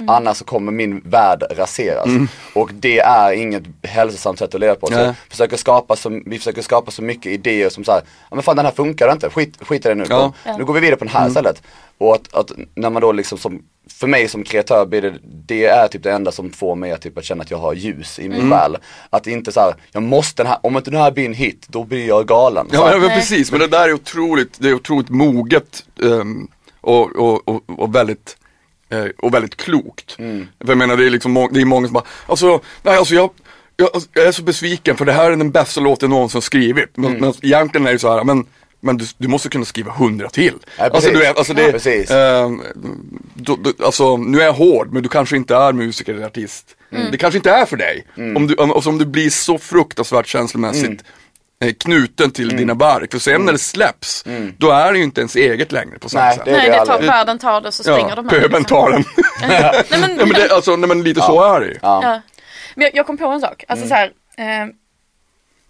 Annars 0.09 0.37
så 0.37 0.45
kommer 0.45 0.73
min 0.73 1.01
värld 1.01 1.43
raseras. 1.51 2.09
Och 2.55 2.71
det 2.73 2.99
är 2.99 3.33
inget 3.33 3.63
hälsosamt 3.83 4.39
sätt 4.39 4.55
att 4.55 4.61
leva 4.61 4.75
på. 4.75 4.87
Så 4.87 5.15
försöker 5.31 5.57
skapa 5.57 5.97
så, 5.97 6.21
vi 6.27 6.39
försöker 6.39 6.63
skapa 6.63 6.91
så 6.91 7.03
mycket 7.03 7.33
idéer 7.33 7.69
som 7.69 7.85
så 7.85 7.93
här, 7.93 8.03
ja 8.31 8.37
men 8.37 8.43
fan 8.43 8.57
den 8.57 8.65
här 8.65 8.73
funkar 8.73 9.13
inte, 9.13 9.31
skit, 9.31 9.57
skit 9.61 9.87
i 9.87 9.89
det 9.89 9.95
nu. 9.95 10.05
Ja. 10.09 10.33
Nu 10.59 10.65
går 10.65 10.75
vi 10.75 10.81
vidare 10.81 10.97
på 10.97 11.05
den 11.05 11.15
här 11.15 11.29
istället. 11.29 11.63
Och 11.99 12.15
att, 12.15 12.35
att 12.35 12.51
när 12.75 12.91
man 12.91 13.03
då 13.03 13.13
liksom 13.13 13.39
som, 13.39 13.63
för 13.91 14.07
mig 14.07 14.29
som 14.29 14.45
kreatör 14.45 14.87
blir 14.87 15.03
det, 15.03 15.15
det 15.23 15.67
är 15.67 15.89
typ 15.89 16.03
det 16.03 16.13
enda 16.13 16.33
som 16.33 16.51
får 16.51 16.75
mig 16.75 16.93
att, 16.93 17.01
typ, 17.01 17.19
att 17.19 17.25
känna 17.25 17.43
att 17.43 17.51
jag 17.51 17.59
har 17.59 17.75
ljus 17.75 18.19
i 18.19 18.29
min 18.29 18.51
själ. 18.51 18.77
Att 19.11 19.27
inte 19.27 19.53
så 19.53 19.61
här, 19.61 19.75
jag 19.93 20.03
måste 20.03 20.43
den 20.43 20.51
här, 20.51 20.59
om 20.63 20.77
inte 20.77 20.91
den 20.91 21.01
här 21.01 21.11
blir 21.11 21.27
en 21.27 21.35
hit, 21.35 21.67
då 21.69 21.85
blir 21.85 22.09
jag 22.09 22.27
galen. 22.27 22.69
Ja 22.73 22.91
men, 22.91 23.01
men 23.01 23.11
precis, 23.11 23.51
men 23.51 23.61
det 23.61 23.67
där 23.67 23.84
är 23.89 23.93
otroligt, 23.95 24.57
det 24.59 24.69
är 24.69 24.75
otroligt 24.75 25.09
moget 25.09 25.85
ehm, 26.03 26.49
och, 26.81 27.17
och, 27.17 27.49
och, 27.49 27.63
och 27.67 27.95
väldigt 27.95 28.37
eh, 28.89 29.05
och 29.19 29.35
väldigt 29.35 29.57
klokt. 29.57 30.17
Mm. 30.19 30.47
För 30.61 30.69
jag 30.69 30.79
menar 30.79 30.97
det 30.97 31.07
är 31.07 31.11
liksom 31.11 31.49
det 31.53 31.61
är 31.61 31.65
många 31.65 31.87
som 31.87 31.95
bara, 31.95 32.05
alltså, 32.27 32.61
nej 32.83 32.97
alltså 32.97 33.15
jag, 33.15 33.31
jag, 33.77 33.89
jag 34.13 34.27
är 34.27 34.33
så 34.33 34.43
besviken 34.43 34.97
för 34.97 35.05
det 35.05 35.13
här 35.13 35.31
är 35.31 35.37
den 35.37 35.51
bästa 35.51 35.81
låten 35.81 36.11
jag 36.11 36.17
någonsin 36.17 36.43
skrivit. 36.43 36.97
Men, 36.97 37.11
Mm. 37.11 37.21
men 37.21 37.35
egentligen 37.43 37.87
är 37.87 37.93
det 37.93 37.99
så 37.99 38.13
här, 38.17 38.25
men 38.25 38.47
men 38.81 38.97
du, 38.97 39.05
du 39.19 39.29
måste 39.29 39.49
kunna 39.49 39.65
skriva 39.65 39.93
hundra 39.93 40.29
till. 40.29 40.55
Ja, 40.79 40.85
alltså 40.85 41.11
du 41.11 41.19
vet, 41.19 41.39
alltså 41.39 41.55
det, 41.55 41.63
Ja, 41.63 41.71
precis. 41.73 42.11
ehm, 42.11 42.63
då, 43.35 43.57
då, 43.57 43.85
alltså 43.85 44.17
nu 44.17 44.41
är 44.41 44.45
jag 44.45 44.53
hård 44.53 44.93
men 44.93 45.03
du 45.03 45.09
kanske 45.09 45.37
inte 45.37 45.57
är 45.57 45.73
musiker 45.73 46.15
eller 46.15 46.27
artist. 46.27 46.77
Mm. 46.93 47.11
Det 47.13 47.19
kanske 47.19 47.39
inte 47.39 47.51
är 47.51 47.67
för 47.67 47.77
dig. 47.77 48.07
Om, 48.37 48.47
du, 48.47 48.55
om, 48.55 48.71
alltså, 48.73 48.91
om 48.91 48.99
du 48.99 49.05
blir 49.07 49.31
så 49.31 49.59
fruktansvärt 49.59 50.27
känslomässigt 50.27 50.85
Mm. 50.87 50.99
Eh, 51.67 51.73
knuten 51.75 52.31
till 52.31 52.49
dina 52.57 52.75
verk. 52.75 53.11
För 53.13 53.19
sen 53.19 53.45
när 53.45 53.53
det 53.53 53.59
släpps, 53.59 54.25
då 54.59 54.71
är 54.71 54.93
det 54.93 54.99
ju 54.99 55.05
inte 55.05 55.21
ens 55.21 55.37
eget 55.37 55.73
längre 55.73 55.99
på 55.99 56.09
samma 56.09 56.25
Nej, 56.25 56.37
sätt. 56.37 56.45
det 56.45 56.53
Nej 56.53 56.71
det 56.71 56.87
tar, 56.87 57.03
världen 57.03 57.39
tar 57.39 57.61
det 57.61 57.73
så 57.73 57.83
springer 57.83 58.09
ja, 58.09 58.15
de 58.15 58.25
med. 58.27 58.31
pöbeln 58.35 58.59
liksom. 58.63 58.65
tar 58.65 58.91
den. 58.91 59.05
Nej, 59.49 59.85
men, 59.91 60.01
ja, 60.19 60.27
men 60.27 60.29
det, 60.35 60.51
alltså, 60.55 60.77
nej, 60.77 60.89
men 60.89 61.03
lite 61.03 61.21
så 61.21 61.43
är 61.55 61.61
det 61.61 61.67
ju. 61.67 61.79
Ja. 61.83 62.21
Men 62.75 62.85
jag, 62.85 62.95
jag 62.97 63.07
kom 63.07 63.19
på 63.19 63.27
en 63.27 63.41
sak. 63.41 63.65
Mm. 63.69 63.73
Alltså 63.73 63.89
så 63.89 63.95
här, 63.95 64.13
eh, 64.37 64.69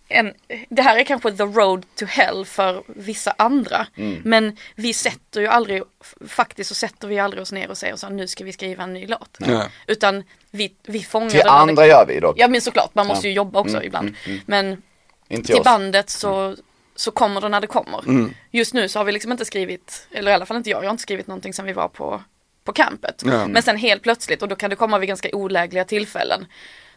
en, 0.09 0.33
det 0.69 0.83
här 0.83 0.97
är 0.97 1.05
kanske 1.05 1.33
the 1.33 1.43
road 1.43 1.87
to 1.99 2.05
hell 2.05 2.45
för 2.47 2.83
vissa 2.87 3.35
andra. 3.39 3.87
Mm. 3.97 4.21
Men 4.25 4.57
vi 4.75 4.93
sätter 4.95 5.41
ju 5.41 5.47
aldrig, 5.47 5.83
faktiskt 6.29 6.69
så 6.69 6.75
sätter 6.75 7.09
vi 7.09 7.19
aldrig 7.19 7.43
oss 7.43 7.53
ner 7.53 7.71
och 7.71 7.79
säger 7.79 7.97
så 7.97 8.07
här, 8.07 8.15
nu 8.15 8.27
ska 8.29 8.45
vi 8.45 8.53
skriva 8.53 8.83
en 8.83 8.95
ny 8.95 9.07
låt. 9.07 9.37
Nej. 9.39 9.69
Utan 9.87 10.25
vi, 10.51 10.73
vi 10.87 11.03
fångar 11.03 11.31
Till 11.31 11.47
andra 11.47 11.83
det, 11.83 11.89
gör 11.89 12.07
vi 12.07 12.21
dock. 12.21 12.37
Ja 12.39 12.49
men 12.49 12.61
såklart, 12.61 12.95
man 12.95 13.07
måste 13.07 13.27
Ja. 13.27 13.31
ju 13.31 13.37
jobba 13.37 13.59
också 13.61 13.75
Mm, 13.77 13.87
ibland. 13.87 14.09
mm, 14.09 14.19
mm. 14.27 14.41
Men 14.47 14.83
Inte 15.29 15.47
till 15.47 15.57
oss. 15.57 15.65
bandet 15.65 16.11
så, 16.11 16.57
så 16.97 17.11
kommer 17.11 17.41
det 17.41 17.49
när 17.49 17.61
det 17.61 17.67
kommer. 17.67 17.99
Mm. 18.09 18.35
Just 18.51 18.75
nu 18.75 18.89
så 18.89 18.99
har 18.99 19.05
vi 19.05 19.13
liksom 19.13 19.33
inte 19.33 19.45
skrivit, 19.45 20.09
eller 20.11 20.31
i 20.31 20.35
alla 20.35 20.47
fall 20.47 20.57
inte 20.57 20.71
jag, 20.71 20.79
jag 20.85 20.89
har 20.89 20.91
inte 20.93 21.03
skrivit 21.03 21.27
någonting 21.27 21.55
sen 21.55 21.65
vi 21.65 21.73
var 21.73 21.89
på, 21.89 22.23
på 22.65 22.73
campet. 22.73 23.23
Ja. 23.25 23.47
Men 23.47 23.63
sen 23.63 23.77
helt 23.77 24.03
plötsligt, 24.03 24.43
och 24.43 24.49
då 24.49 24.57
kan 24.57 24.71
det 24.71 24.77
komma 24.77 24.99
vid 24.99 25.09
ganska 25.09 25.29
olägliga 25.33 25.85
tillfällen, 25.85 26.47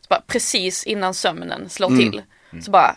så 0.02 0.08
bara 0.10 0.22
precis 0.28 0.84
innan 0.84 1.13
sömnen 1.13 1.70
slår 1.70 1.88
Mm. 1.88 2.00
till, 2.00 2.24
så 2.63 2.72
bara 2.72 2.96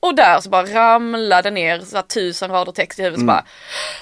och 0.00 0.14
där 0.14 0.40
så 0.40 0.50
bara 0.50 0.66
ramlade 0.66 1.50
ner 1.50 1.80
så 1.80 1.96
här, 1.96 2.02
tusen 2.02 2.50
rader 2.50 2.72
text 2.72 2.98
i 2.98 3.02
huvudet 3.02 3.20
så 3.20 3.26
bara 3.26 3.44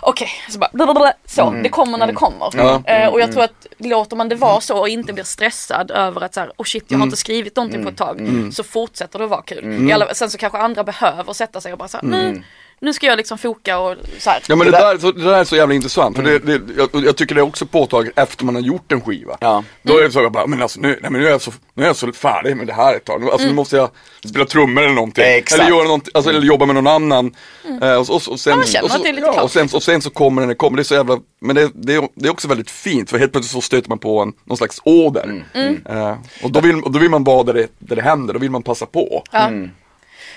Okej, 0.00 0.28
så 0.50 0.58
bara 0.58 0.70
blablabla. 0.72 1.12
Så, 1.26 1.50
det 1.62 1.68
kommer 1.68 1.98
när 1.98 2.06
det 2.06 2.12
kommer. 2.12 2.50
Ja. 2.56 2.82
Eh, 2.86 3.08
och 3.08 3.20
jag 3.20 3.32
tror 3.32 3.44
att 3.44 3.66
låter 3.78 4.16
man 4.16 4.28
det 4.28 4.34
vara 4.34 4.60
så 4.60 4.78
och 4.78 4.88
inte 4.88 5.12
blir 5.12 5.24
stressad 5.24 5.90
över 5.90 6.20
att 6.20 6.34
så 6.34 6.40
här, 6.40 6.52
oh 6.56 6.64
shit 6.64 6.84
jag 6.88 6.98
har 6.98 7.04
inte 7.04 7.16
skrivit 7.16 7.56
någonting 7.56 7.82
på 7.82 7.88
ett 7.90 7.96
tag. 7.96 8.20
Så 8.52 8.64
fortsätter 8.64 9.18
det 9.18 9.24
att 9.24 9.30
vara 9.30 9.42
kul. 9.42 9.92
Alla, 9.92 10.14
sen 10.14 10.30
så 10.30 10.38
kanske 10.38 10.58
andra 10.58 10.84
behöver 10.84 11.32
sätta 11.32 11.60
sig 11.60 11.72
och 11.72 11.78
bara 11.78 11.88
så 11.88 11.96
här, 11.96 12.04
nu, 12.04 12.42
nu 12.80 12.92
ska 12.92 13.06
jag 13.06 13.16
liksom 13.16 13.38
foka 13.38 13.78
och 13.78 13.96
så 14.18 14.30
här. 14.30 14.42
Ja 14.48 14.56
men 14.56 14.66
det, 14.66 14.70
där, 14.70 14.98
så, 14.98 15.12
det 15.12 15.24
där 15.24 15.32
är 15.32 15.44
så 15.44 15.56
jävla 15.56 15.74
intressant, 15.74 16.16
för 16.16 16.22
det, 16.22 16.38
det, 16.38 16.60
jag, 16.76 17.04
jag 17.04 17.16
tycker 17.16 17.34
det 17.34 17.40
är 17.40 17.42
också 17.42 17.66
påtagligt 17.66 18.18
efter 18.18 18.44
man 18.44 18.54
har 18.54 18.62
gjort 18.62 18.92
en 18.92 19.00
skiva. 19.00 19.36
Ja. 19.40 19.64
Då 19.82 19.98
är 19.98 20.02
det 20.02 20.10
så 20.10 20.20
jag 20.20 20.32
bara, 20.32 20.46
men 20.46 20.62
alltså 20.62 20.80
nu, 20.80 20.98
nej, 21.02 21.10
men 21.10 21.20
nu, 21.20 21.26
är 21.26 21.30
jag 21.30 21.40
så, 21.40 21.52
nu 21.74 21.82
är 21.82 21.86
jag 21.86 21.96
så 21.96 22.12
färdig 22.12 22.56
med 22.56 22.66
det 22.66 22.72
här 22.72 22.94
ett 22.94 23.04
tag. 23.04 23.22
Nu, 23.22 23.30
alltså, 23.30 23.46
nu 23.46 23.54
måste 23.54 23.76
jag 23.76 23.90
spela 24.28 24.44
trummor 24.44 24.82
eller 24.82 24.94
någonting. 24.94 25.24
Exakt. 25.24 25.62
Eller, 25.62 25.70
göra 25.70 25.84
någonting, 25.84 26.10
alltså, 26.14 26.30
eller 26.30 26.40
jobba 26.40 26.66
med 26.66 26.74
någon 26.74 26.86
annan. 26.86 27.34
Eh, 27.82 27.94
och, 27.94 28.10
och, 28.10 28.22
och, 28.28 28.40
sen, 28.40 28.62
Ja, 28.66 28.82
och, 28.82 28.90
så, 28.90 29.00
ja, 29.04 29.42
och, 29.42 29.50
sen, 29.50 29.68
och 29.74 29.82
sen 29.82 30.02
så 30.02 30.10
kommer 30.10 30.42
den, 30.42 30.48
det 30.48 30.54
kommer, 30.54 30.76
det 30.76 30.82
är 30.82 30.84
så 30.84 30.94
jävla, 30.94 31.18
men 31.40 31.56
det, 31.56 31.70
det, 31.74 31.94
är, 31.94 32.08
det 32.14 32.28
är 32.28 32.32
också 32.32 32.48
väldigt 32.48 32.70
fint 32.70 33.10
för 33.10 33.18
helt 33.18 33.32
plötsligt 33.32 33.52
så 33.52 33.60
stöter 33.60 33.88
man 33.88 33.98
på 33.98 34.20
en, 34.20 34.32
någon 34.44 34.56
slags 34.56 34.80
åder. 34.84 35.44
Eh, 35.54 36.16
och, 36.42 36.50
då 36.50 36.60
vill, 36.60 36.80
då 36.80 36.98
vill 36.98 37.10
man 37.10 37.24
vara 37.24 37.42
där 37.42 37.54
det, 37.54 37.68
där 37.78 37.96
det 37.96 38.02
händer, 38.02 38.34
då 38.34 38.40
vill 38.40 38.50
man 38.50 38.62
passa 38.62 38.86
på. 38.86 39.22
Ja. 39.32 39.50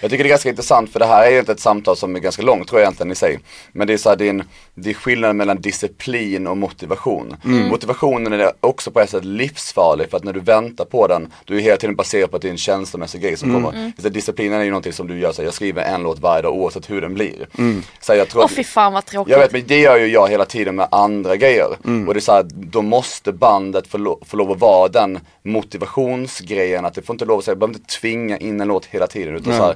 Jag 0.02 0.12
tycker 0.12 0.24
det 0.24 0.28
är 0.28 0.30
ganska 0.30 0.50
intressant 0.50 0.90
för 0.92 1.00
det 1.00 1.06
här 1.06 1.26
är 1.28 1.32
ju 1.32 1.40
inte 1.40 1.52
ett 1.52 1.60
samtal 1.60 1.98
som 1.98 2.16
är 2.16 2.20
ganska 2.20 2.42
långt 2.42 2.68
tror 2.68 2.80
jag 2.82 2.86
egentligen 2.86 3.12
i 3.12 3.16
sig. 3.16 3.40
Men 3.72 3.88
det 3.88 3.94
är 3.94 3.98
så 3.98 4.10
här, 4.10 4.16
det 4.16 4.26
är, 4.26 4.30
en, 4.30 4.44
det 4.76 4.90
är 4.90 4.94
skillnaden 4.94 5.38
mellan 5.38 5.62
disciplin 5.62 6.48
och 6.48 6.58
motivation. 6.58 7.36
Motivationen 7.44 8.34
är 8.34 8.52
också 8.60 8.92
på 8.92 9.00
ett 9.00 9.10
sätt 9.10 9.26
livsfarlig 9.26 10.10
för 10.10 10.18
att 10.18 10.24
när 10.24 10.34
du 10.34 10.40
väntar 10.40 10.86
på 10.86 11.08
den, 11.08 11.34
du 11.46 11.58
är 11.58 11.62
hela 11.62 11.78
tiden 11.78 11.96
baserad 11.96 12.30
på 12.32 12.36
att 12.36 12.42
det 12.42 12.48
är 12.48 12.52
en 12.52 12.58
känslomässig 12.58 13.22
grej 13.22 13.38
som 13.38 13.54
kommer. 13.54 13.92
Så 14.02 14.10
disciplinen 14.10 14.60
är 14.60 14.64
ju 14.64 14.70
någonting 14.70 14.94
som 14.94 15.08
du 15.08 15.20
gör 15.20 15.32
så 15.32 15.42
här, 15.42 15.48
jag 15.48 15.54
skriver 15.54 15.84
en 15.84 16.04
låt 16.04 16.20
varje 16.20 16.42
dag 16.42 16.54
oavsett 16.56 16.90
hur 16.90 17.02
den 17.02 17.14
blir. 17.14 17.48
Så 18.02 18.12
här, 18.12 18.20
jag 18.20 18.30
tror 18.30 18.42
Åh 18.42 18.46
att- 18.46 18.52
fy 18.52 18.64
fan 18.64 18.94
vad 18.94 19.06
tråkigt. 19.06 19.32
jag 19.32 19.40
vet 19.40 19.52
men 19.52 19.64
det 19.68 19.80
gör 19.80 19.98
ju 19.98 20.08
jag 20.08 20.28
hela 20.30 20.46
tiden 20.46 20.76
med 20.76 20.88
andra 20.92 21.36
grejer. 21.36 21.68
Och 22.08 22.14
det 22.14 22.20
är 22.20 22.22
så 22.22 22.32
här, 22.32 22.46
då 22.54 22.82
måste 22.82 23.32
bandet 23.32 23.88
få, 23.88 23.98
lo- 23.98 24.20
få 24.26 24.38
lov 24.38 24.52
att 24.52 24.60
vara 24.60 24.88
den 24.88 25.20
motivationsgrejen. 25.44 26.86
Att 26.86 26.94
det 26.94 27.02
får 27.02 27.14
inte 27.14 27.26
lov 27.26 27.40
att 27.40 27.46
säga, 27.46 27.52
jag 27.52 27.60
behöver 27.60 27.76
inte 27.76 27.96
tvinga 27.96 28.38
in 28.38 28.62
en 28.62 28.68
låt 28.68 28.86
hela 28.86 29.08
tiden. 29.08 29.36
Utan 29.36 29.58
så 29.58 29.64
här, 29.64 29.76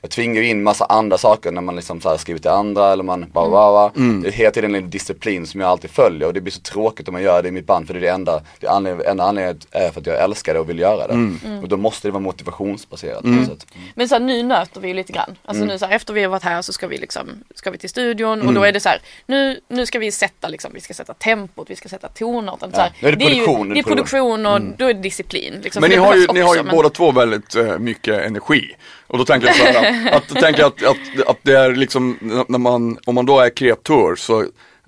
jag 0.00 0.10
tvingar 0.10 0.42
ju 0.42 0.48
in 0.48 0.62
massa 0.62 0.84
andra 0.84 1.18
saker 1.18 1.52
när 1.52 1.60
man 1.62 1.76
liksom 1.76 2.00
så 2.00 2.08
här 2.08 2.16
skriver 2.16 2.40
till 2.40 2.50
andra 2.50 2.92
eller 2.92 3.04
man 3.04 3.26
bara, 3.32 3.50
bara, 3.50 3.72
bara. 3.72 4.04
Det 4.22 4.28
är 4.28 4.32
hela 4.32 4.50
tiden 4.50 4.74
en 4.74 4.90
disciplin 4.90 5.46
som 5.46 5.60
jag 5.60 5.70
alltid 5.70 5.90
följer 5.90 6.26
och 6.28 6.34
det 6.34 6.40
blir 6.40 6.52
så 6.52 6.60
tråkigt 6.60 7.08
om 7.08 7.12
man 7.12 7.22
gör 7.22 7.42
det 7.42 7.48
i 7.48 7.52
mitt 7.52 7.66
band 7.66 7.86
för 7.86 7.94
det 7.94 8.00
är 8.00 8.02
det 8.02 8.08
enda, 8.08 8.40
det 8.60 8.66
anledningen, 8.68 9.10
enda 9.10 9.24
anledningen 9.24 9.60
är 9.70 9.90
för 9.90 10.00
att 10.00 10.06
jag 10.06 10.22
älskar 10.22 10.54
det 10.54 10.60
och 10.60 10.68
vill 10.70 10.78
göra 10.78 11.06
det. 11.06 11.14
Och 11.62 11.68
då 11.68 11.76
måste 11.76 12.08
det 12.08 12.12
vara 12.12 12.22
motivationsbaserat 12.22 13.24
något 13.24 13.46
sätt. 13.46 13.66
Men 13.94 14.08
så 14.08 14.14
här, 14.14 14.20
nu 14.20 14.42
nöter 14.42 14.80
vi 14.80 14.88
ju 14.88 14.94
lite 14.94 15.12
grann. 15.12 15.36
Alltså 15.44 15.62
Mm. 15.62 15.72
nu 15.72 15.78
så 15.78 15.86
här, 15.86 15.96
efter 15.96 16.12
vi 16.14 16.22
har 16.22 16.30
varit 16.30 16.42
här 16.42 16.62
så 16.62 16.72
ska 16.72 16.86
vi 16.86 16.98
liksom, 16.98 17.28
ska 17.54 17.70
vi 17.70 17.78
till 17.78 17.88
studion 17.90 18.48
och 18.48 18.54
då 18.54 18.62
är 18.64 18.72
det 18.72 18.80
så 18.80 18.88
här, 18.88 19.00
nu, 19.26 19.60
nu 19.68 19.86
ska 19.86 19.98
vi 19.98 20.12
sätta 20.12 20.48
liksom, 20.48 20.70
vi 20.74 20.80
ska 20.80 20.94
sätta 20.94 21.14
tempot, 21.14 21.70
vi 21.70 21.76
ska 21.76 21.88
sätta. 21.88 22.08
Så 22.18 22.80
här, 22.80 22.92
nu 23.00 23.08
är 23.08 23.12
det 23.16 23.24
ju- 23.24 23.30
produktion, 23.44 23.70
är 23.70 23.74
det 23.74 23.80
är 23.80 23.82
det 23.82 23.88
produktion. 23.88 24.46
och 24.46 24.60
då 24.78 24.84
är 24.84 24.94
det 24.94 25.00
disciplin. 25.00 25.54
Liksom, 25.62 25.80
Men 25.80 25.90
ni 25.90 25.96
det 25.96 26.02
har 26.02 26.14
ju, 26.14 26.20
behövs 26.26 26.34
ni 26.34 26.40
har 26.40 26.54
ju 26.54 26.60
också, 26.60 26.64
men- 26.64 26.76
båda 26.76 26.90
två 26.90 27.12
väldigt 27.12 27.54
eh, 27.54 27.78
mycket 27.78 28.26
energi. 28.26 28.76
Och 29.06 29.18
då 29.18 29.24
tänker 29.24 29.46
jag 29.46 29.56
så 29.56 29.64
här, 29.64 29.87
att, 30.12 30.28
då 30.28 30.34
tänker 30.40 30.60
jag 30.60 30.66
att, 30.66 30.82
att, 30.82 31.28
att 31.28 31.38
det 31.42 31.58
är 31.58 31.74
liksom, 31.74 32.18
när 32.48 32.58
man, 32.58 32.98
om 33.06 33.14
man 33.14 33.26
då 33.26 33.40
är 33.40 33.50
kreatör 33.50 34.16
så, 34.16 34.40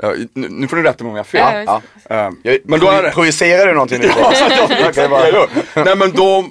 eh, 0.03 0.11
nu, 0.35 0.69
får 0.69 0.77
ni 0.77 0.83
rätta 0.83 1.05
mig 1.05 1.11
om 1.11 1.17
jag 1.17 1.25
har 1.25 1.25
fel. 1.25 1.65
Ja, 1.67 1.83
Ja. 2.09 2.33
Jag, 2.43 2.59
men 2.65 2.81
då 2.81 2.89
är 2.89 3.03
det, 3.03 3.11
Projicerar 3.11 3.67
du 3.67 3.73
någonting 3.73 4.01
nu? 4.01 4.09
Bara- 5.11 5.85
nej 5.85 5.97
men 5.97 6.13
då, 6.13 6.45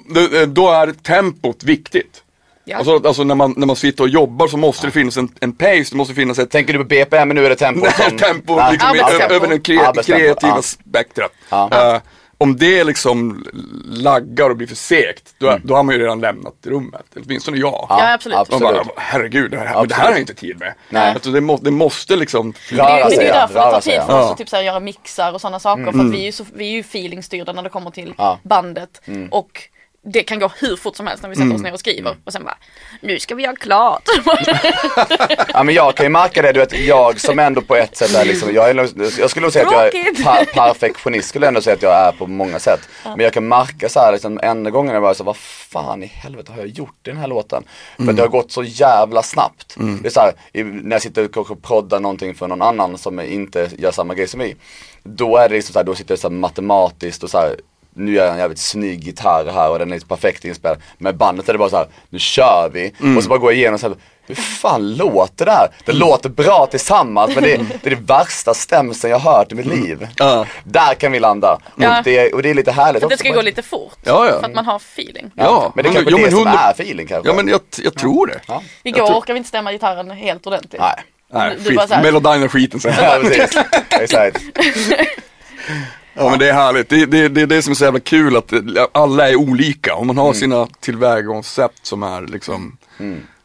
då, 0.46 0.70
är 0.70 0.92
tempot 0.92 1.64
viktigt. 1.64 2.22
Ja. 2.64 2.76
Alltså, 2.76 3.08
alltså 3.08 3.24
när, 3.24 3.34
man, 3.34 3.54
när 3.56 3.66
man 3.66 3.76
sitter 3.76 4.02
och 4.04 4.08
jobbar 4.08 4.48
så 4.48 4.56
måste 4.56 4.86
det 4.86 4.90
finnas 4.90 5.16
en, 5.16 5.28
en 5.40 5.52
pace, 5.52 5.86
det 5.90 5.96
måste 5.96 6.14
finnas 6.14 6.38
ett 6.38 6.50
Tänker 6.50 6.72
du 6.72 6.78
på 6.78 6.84
BPM 6.84 7.28
men 7.28 7.34
nu 7.34 7.44
är 7.44 7.48
det 7.48 7.56
tempo 7.56 7.80
Nej, 7.80 7.92
som... 8.08 8.18
tempo 8.18 8.56
Ja. 8.58 8.70
liksom, 8.70 8.90
över 8.90 9.04
Arbetstempo, 9.04 9.58
kreativa 9.62 10.56
ja. 10.56 10.62
spektrat. 10.62 11.32
Ja. 11.48 12.00
Om 12.42 12.56
det 12.56 12.84
liksom 12.84 13.44
laggar 13.86 14.50
och 14.50 14.56
blir 14.56 14.66
för 14.66 14.76
segt, 14.76 15.34
då, 15.38 15.58
då 15.64 15.74
har 15.74 15.82
man 15.82 15.94
ju 15.94 16.00
redan 16.00 16.20
lämnat 16.20 16.54
rummet. 16.66 17.02
Åtminstone 17.24 17.56
jag. 17.58 17.86
Ja, 17.88 18.12
absolut. 18.12 18.50
Man 18.50 18.60
bara, 18.60 18.68
Absolut. 18.78 18.94
herregud, 18.96 19.50
det 19.50 19.58
här, 19.58 19.74
men 19.78 19.88
det 19.88 19.94
här 19.94 20.04
har 20.04 20.10
jag 20.10 20.20
inte 20.20 20.34
tid 20.34 20.58
med. 20.58 20.74
Nej. 20.88 21.12
Alltså, 21.14 21.30
det, 21.30 21.40
må, 21.40 21.56
det 21.56 21.70
måste 21.70 22.16
liksom 22.16 22.52
Röra 22.70 22.96
Det, 22.96 23.04
det 23.04 23.16
sig, 23.16 23.26
är 23.26 23.32
därför 23.32 23.54
det 23.54 23.60
tar 23.60 23.80
sig, 23.80 23.92
tid 23.92 24.02
för 24.02 24.18
oss 24.18 24.24
Ja. 24.26 24.32
att 24.32 24.38
typ, 24.38 24.48
så 24.48 24.56
här, 24.56 24.62
göra 24.62 24.80
mixar 24.80 25.32
och 25.32 25.40
sådana 25.40 25.58
saker. 25.60 25.92
För 25.92 25.98
att 26.00 26.12
vi 26.12 26.20
är 26.20 26.24
ju, 26.26 26.32
så, 26.32 26.44
vi 26.54 26.66
är 26.68 26.72
ju 26.72 26.80
feelingstyrda 26.80 27.52
när 27.52 27.62
det 27.62 27.68
kommer 27.68 27.90
till 27.90 28.14
Ja. 28.18 28.38
bandet. 28.42 29.02
Och 29.30 29.62
det 30.02 30.22
kan 30.22 30.38
gå 30.38 30.50
hur 30.60 30.76
fort 30.76 30.96
som 30.96 31.06
helst 31.06 31.22
när 31.22 31.30
vi 31.30 31.36
sätter 31.36 31.44
Mm. 31.44 31.56
oss 31.56 31.62
ner 31.62 31.72
och 31.72 31.80
skriver. 31.80 32.16
Och 32.24 32.32
sen 32.32 32.44
bara, 32.44 32.56
nu 33.00 33.18
ska 33.18 33.34
vi 33.34 33.42
göra 33.42 33.56
klart. 33.56 34.02
Ja 35.54 35.62
men 35.62 35.74
jag 35.74 35.94
kan 35.96 36.06
ju 36.06 36.10
märka 36.10 36.42
det, 36.42 36.52
du 36.52 36.60
vet 36.60 36.78
jag 36.86 37.20
som 37.20 37.38
ändå 37.38 37.60
på 37.60 37.76
ett 37.76 37.96
sätt 37.96 38.14
är 38.14 38.24
liksom, 38.24 38.54
jag, 38.54 38.70
är, 38.70 38.74
jag 39.20 39.30
skulle 39.30 39.44
nog 39.44 39.52
säga 39.52 39.66
att 39.66 39.72
jag 39.72 39.86
är 39.86 40.24
per, 40.24 40.44
perfektionist 40.44 41.28
skulle 41.28 41.46
jag 41.46 41.48
ändå 41.48 41.60
säga 41.60 41.74
att 41.76 41.82
jag 41.82 41.92
är 42.08 42.12
på 42.12 42.26
många 42.26 42.58
sätt. 42.58 42.80
Men 43.04 43.20
jag 43.20 43.32
kan 43.32 43.48
märka 43.48 43.88
så 43.88 44.00
här 44.00 44.12
liksom 44.12 44.40
enda 44.42 44.70
gången 44.70 44.94
jag 44.94 45.00
var 45.00 45.14
så 45.14 45.24
vad 45.24 45.36
fan 45.36 46.02
i 46.02 46.06
helvete 46.06 46.52
har 46.52 46.58
jag 46.58 46.68
gjort 46.68 47.06
i 47.06 47.10
den 47.10 47.16
här 47.16 47.28
låten? 47.28 47.64
För 47.96 48.10
att 48.10 48.16
det 48.16 48.22
har 48.22 48.28
gått 48.28 48.52
så 48.52 48.62
jävla 48.62 49.22
snabbt. 49.22 49.74
Det 50.02 50.08
är 50.08 50.12
så 50.12 50.20
här, 50.20 50.32
när 50.64 50.94
jag 50.96 51.02
sitter 51.02 51.38
och 51.38 51.62
proddar 51.62 52.00
någonting 52.00 52.34
för 52.34 52.48
någon 52.48 52.62
annan 52.62 52.98
som 52.98 53.20
inte 53.20 53.70
gör 53.78 53.90
samma 53.90 54.14
grej 54.14 54.26
som 54.28 54.40
vi. 54.40 54.56
Då 55.02 55.36
är 55.36 55.48
det 55.48 55.54
liksom 55.54 55.72
så 55.72 55.78
här, 55.78 55.84
då 55.86 55.94
sitter 55.94 56.14
det 56.14 56.20
så 56.20 56.28
här 56.28 56.34
matematiskt 56.36 57.22
och 57.22 57.30
så 57.30 57.38
här 57.38 57.56
nu 57.94 58.12
gör 58.12 58.24
jag 58.24 58.32
en 58.32 58.38
jävligt 58.38 58.58
snygg 58.58 59.04
gitarr 59.04 59.52
här 59.52 59.70
och 59.70 59.78
den 59.78 59.88
är 59.88 59.94
liksom 59.94 60.08
perfekt 60.08 60.44
inspelad. 60.44 60.78
Med 60.98 61.16
bandet 61.16 61.48
är 61.48 61.52
det 61.52 61.58
bara 61.58 61.70
så 61.70 61.76
här, 61.76 61.86
nu 62.08 62.18
kör 62.18 62.70
vi. 62.72 62.92
Och 63.16 63.22
så 63.22 63.28
bara 63.28 63.38
går 63.38 63.52
jag 63.52 63.58
igenom 63.58 63.78
så 63.78 63.88
här, 63.88 63.96
hur 64.26 64.34
fan 64.34 64.94
låter 64.96 65.44
det 65.44 65.50
här? 65.50 65.68
Det 65.84 65.92
låter 65.92 66.28
bra 66.28 66.66
tillsammans 66.70 67.34
men 67.34 67.42
det, 67.44 67.56
det 67.82 67.86
är 67.86 67.90
det 67.90 68.02
värsta 68.02 68.54
stämsen 68.54 69.10
jag 69.10 69.18
hört 69.18 69.52
i 69.52 69.54
mitt 69.54 69.66
liv. 69.66 70.08
Ja. 70.16 70.46
Där 70.64 70.94
kan 70.94 71.12
vi 71.12 71.20
landa. 71.20 71.58
Ja. 71.76 71.98
Och, 71.98 72.04
det, 72.04 72.32
och 72.32 72.42
det 72.42 72.50
är 72.50 72.54
lite 72.54 72.72
härligt 72.72 73.00
För 73.00 73.06
att 73.06 73.10
det 73.10 73.18
ska 73.18 73.30
gå 73.30 73.42
lite 73.42 73.62
fort. 73.62 73.98
Ja, 74.04 74.26
ja. 74.26 74.40
För 74.40 74.46
att 74.46 74.54
man 74.54 74.66
har 74.66 74.76
feeling. 74.76 75.30
Ja, 75.34 75.72
Men 75.74 75.84
det 75.84 75.90
är 75.90 75.94
kanske 75.94 76.10
jo, 76.10 76.16
det 76.16 76.22
men 76.22 76.32
som 76.32 76.46
är 76.46 76.70
feeling 76.70 77.06
kanske. 77.06 77.28
Ja 77.30 77.34
men 77.36 77.48
jag, 77.48 77.60
jag 77.82 77.94
tror 77.94 78.26
det. 78.26 78.40
Ja. 78.46 78.62
Igår 78.82 78.98
Jag 78.98 79.06
tror- 79.06 79.18
orkar 79.18 79.34
vi 79.34 79.38
inte 79.38 79.48
stämma 79.48 79.72
gitarren 79.72 80.10
helt 80.10 80.46
ordentligt. 80.46 80.80
Nej. 80.80 80.94
Nej, 81.32 81.56
Du- 81.58 81.64
skit, 81.64 82.44
och 82.44 82.52
skiten 82.52 82.80
sen. 82.80 82.94
Ja, 83.02 83.18
precis. 83.22 83.58
Exakt. 83.90 84.42
Ja 86.14 86.30
men 86.30 86.38
det 86.38 86.48
är 86.48 86.52
härligt, 86.52 86.88
det, 86.88 87.06
det, 87.06 87.28
det 87.28 87.40
är 87.40 87.46
det 87.46 87.62
som 87.62 87.70
är 87.70 87.74
så 87.74 87.84
jävla 87.84 88.00
kul 88.00 88.36
att 88.36 88.52
alla 88.92 89.28
är 89.30 89.36
olika 89.36 89.94
och 89.94 90.06
man 90.06 90.18
har 90.18 90.32
sina 90.32 90.66
tillvägagångssätt 90.80 91.72
som 91.82 92.02
är 92.02 92.22
liksom 92.26 92.76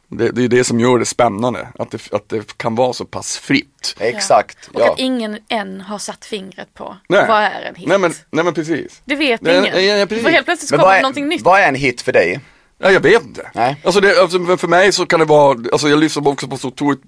det, 0.08 0.30
det 0.32 0.43
är 0.43 0.47
det 0.47 0.63
som 0.63 0.80
gör 0.80 0.99
det 0.99 1.06
spännande, 1.06 1.67
att 1.80 1.91
det, 1.91 2.13
att 2.13 2.30
det 2.30 2.58
kan 2.58 2.75
vara 2.75 2.93
så 2.93 3.06
pass 3.06 3.38
fritt. 3.38 3.95
Exakt. 3.99 4.69
Och 4.73 4.82
Ja. 4.82 4.91
att 4.93 4.99
ingen 4.99 5.38
än 5.49 5.82
har 5.82 5.97
satt 5.99 6.25
fingret 6.25 6.73
på 6.73 6.97
Nej. 7.10 7.25
vad 7.28 7.41
är 7.43 7.62
en 7.69 7.75
hit. 7.75 7.88
Nej 7.88 7.97
men, 7.99 8.13
nej 8.32 8.45
men 8.45 8.54
precis. 8.54 9.01
Det 9.06 9.15
vet 9.15 9.41
Nej, 9.41 9.58
ingen. 9.58 9.73
nej, 9.75 9.88
nej, 9.88 10.08
precis. 10.08 10.23
För 10.23 10.32
helt 10.32 10.45
plötsligt 10.45 10.71
kommer 10.71 10.84
vad 10.84 10.93
det 10.93 10.97
är, 10.97 11.01
någonting 11.01 11.28
nytt. 11.28 11.41
vad 11.41 11.60
är 11.60 11.67
en 11.67 11.75
hit 11.75 12.01
för 12.01 12.12
dig? 12.12 12.39
Ja, 12.78 12.91
jag 12.91 12.99
vet 12.99 13.23
inte. 13.23 13.51
Nej. 13.54 13.78
Alltså, 13.84 14.01
det, 14.01 14.21
alltså 14.21 14.58
för- 14.58 14.67
mig 14.67 14.91
så 14.91 15.06
kan 15.06 15.19
det 15.19 15.25
vara, 15.25 15.58
alltså 15.71 15.89
jag 15.89 15.99
lyssnar 15.99 16.28
också 16.28 16.47
på 16.47 16.58
så 16.58 16.67
otroligt 16.67 17.01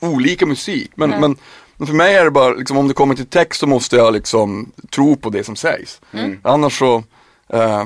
olika 0.00 0.46
musik. 0.46 0.90
Men, 0.94 1.10
men, 1.10 1.36
men 1.80 1.86
för 1.86 1.94
mig 1.94 2.14
är 2.14 2.24
det 2.24 2.30
bara, 2.30 2.50
liksom, 2.50 2.76
om 2.78 2.88
det 2.88 2.94
kommer 2.94 3.14
till 3.14 3.26
text 3.26 3.60
så 3.60 3.66
måste 3.66 3.96
jag 3.96 4.12
liksom 4.12 4.72
tro 4.90 5.16
på 5.16 5.30
det 5.30 5.44
som 5.44 5.56
sägs. 5.56 6.00
Annars 6.42 6.78
så, 6.78 7.04
eh, 7.52 7.84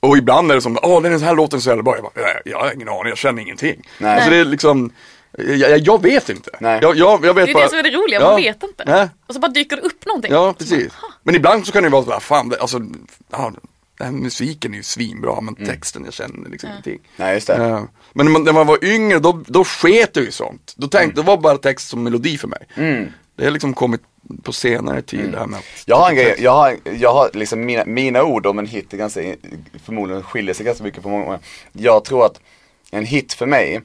och 0.00 0.16
ibland 0.18 0.50
är 0.50 0.54
det 0.54 0.60
som, 0.60 0.78
åh 0.82 1.02
den 1.02 1.22
här 1.22 1.34
låten 1.34 1.56
är 1.56 1.60
så 1.60 1.68
jävla 1.68 1.82
bra. 1.82 1.94
Jag, 1.94 2.02
bara, 2.04 2.12
"Nej, 2.22 2.42
jag 2.44 2.58
har 2.58 2.74
ingen 2.74 2.88
aning, 2.88 3.08
jag 3.08 3.18
känner 3.18 3.42
ingenting. 3.42 3.82
Nej. 3.98 4.14
Alltså 4.14 4.30
det 4.30 4.36
är 4.36 4.44
liksom, 4.44 4.90
jag, 5.38 5.78
jag, 5.78 6.02
vet 6.02 6.28
inte. 6.28 6.50
Nej. 6.60 6.78
Jag, 6.82 6.96
jag, 6.96 7.24
jag 7.24 7.34
vet 7.34 7.46
Det 7.46 7.52
är 7.52 7.54
bara, 7.54 7.64
det 7.64 7.70
som 7.70 7.78
är 7.78 7.82
det 7.82 7.90
roliga, 7.90 8.20
Ja. 8.20 8.26
man 8.30 8.36
vet 8.36 8.62
inte. 8.62 8.84
Nej. 8.86 9.08
Och 9.26 9.34
så 9.34 9.40
bara 9.40 9.50
dyker 9.52 9.76
det 9.76 9.82
upp 9.82 10.06
någonting. 10.06 10.32
Ja, 10.32 10.54
precis. 10.58 10.92
Men 11.22 11.34
ibland 11.34 11.66
så 11.66 11.72
kan 11.72 11.82
det 11.82 11.88
vara 11.88 12.04
så 12.04 12.10
här, 12.10 12.20
fan, 12.20 12.48
det, 12.48 12.60
alltså, 12.60 12.80
den 14.04 14.14
här 14.14 14.22
musiken 14.22 14.72
är 14.72 14.76
ju 14.76 14.82
svinbra 14.82 15.40
men 15.40 15.54
texten, 15.54 16.04
jag 16.04 16.14
känner 16.14 16.50
liksom 16.50 16.70
ingenting. 16.70 16.98
Nej 17.16 17.34
just 17.34 17.46
det. 17.46 17.54
Eh, 17.54 17.82
Men 18.12 18.32
när 18.32 18.52
man, 18.52 18.66
var 18.66 18.84
yngre 18.84 19.18
då, 19.18 19.42
då 19.46 19.64
sket 19.64 20.10
jag 20.16 20.24
ju 20.24 20.30
sånt. 20.30 20.74
Då 20.76 20.88
tänkte, 20.88 21.20
det 21.20 21.26
var 21.26 21.36
bara 21.36 21.58
text 21.58 21.88
som 21.88 22.02
melodi 22.02 22.38
för 22.38 22.48
mig. 22.48 22.66
Det 23.36 23.44
har 23.44 23.50
liksom 23.50 23.74
kommit 23.74 24.00
på 24.42 24.52
senare 24.52 25.02
tid 25.02 25.30
det 25.32 25.38
här 25.38 25.46
med 25.46 25.58
att 25.58 25.64
Jag 25.86 25.96
har 25.96 26.10
en 26.10 26.16
grej, 26.16 26.34
jag 26.38 26.50
har, 26.52 26.76
jag 26.98 27.12
har 27.12 27.30
liksom 27.34 27.64
mina, 27.64 27.84
mina 27.84 28.22
ord 28.22 28.46
om 28.46 28.58
en 28.58 28.66
hit 28.66 28.92
är 28.92 28.96
ganska, 28.98 29.20
förmodligen 29.84 30.22
skiljer 30.22 30.54
sig 30.54 30.66
ganska 30.66 30.84
mycket 30.84 31.02
från 31.02 31.12
många. 31.12 31.38
Jag 31.72 32.04
tror 32.04 32.26
att 32.26 32.40
en 32.90 33.04
hit 33.04 33.32
för 33.32 33.46
mig 33.46 33.80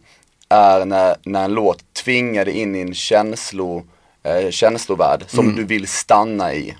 är 0.49 0.85
när, 0.85 1.15
när 1.23 1.45
en 1.45 1.53
låt 1.53 1.93
tvingar 1.93 2.45
dig 2.45 2.53
in 2.53 2.75
i 2.75 2.79
en 2.81 2.93
känslo, 2.93 3.83
eh, 4.25 4.49
känslovärld 4.51 5.23
som 5.27 5.55
du 5.55 5.63
vill 5.63 5.87
stanna 5.87 6.53
i. 6.53 6.75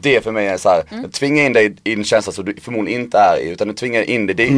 Det 0.00 0.24
för 0.24 0.32
mig 0.32 0.46
är 0.46 0.56
så 0.56 0.68
här, 0.68 0.82
mm. 0.90 1.10
tvinga 1.10 1.42
in 1.46 1.52
dig 1.52 1.74
i 1.84 1.92
en 1.92 2.04
känsla 2.04 2.32
som 2.32 2.44
du 2.44 2.54
förmodligen 2.60 3.00
inte 3.00 3.18
är 3.18 3.36
i 3.40 3.48
utan 3.48 3.68
du 3.68 3.74
tvingar 3.74 4.02
in 4.10 4.26
dig 4.26 4.36
dit. 4.36 4.50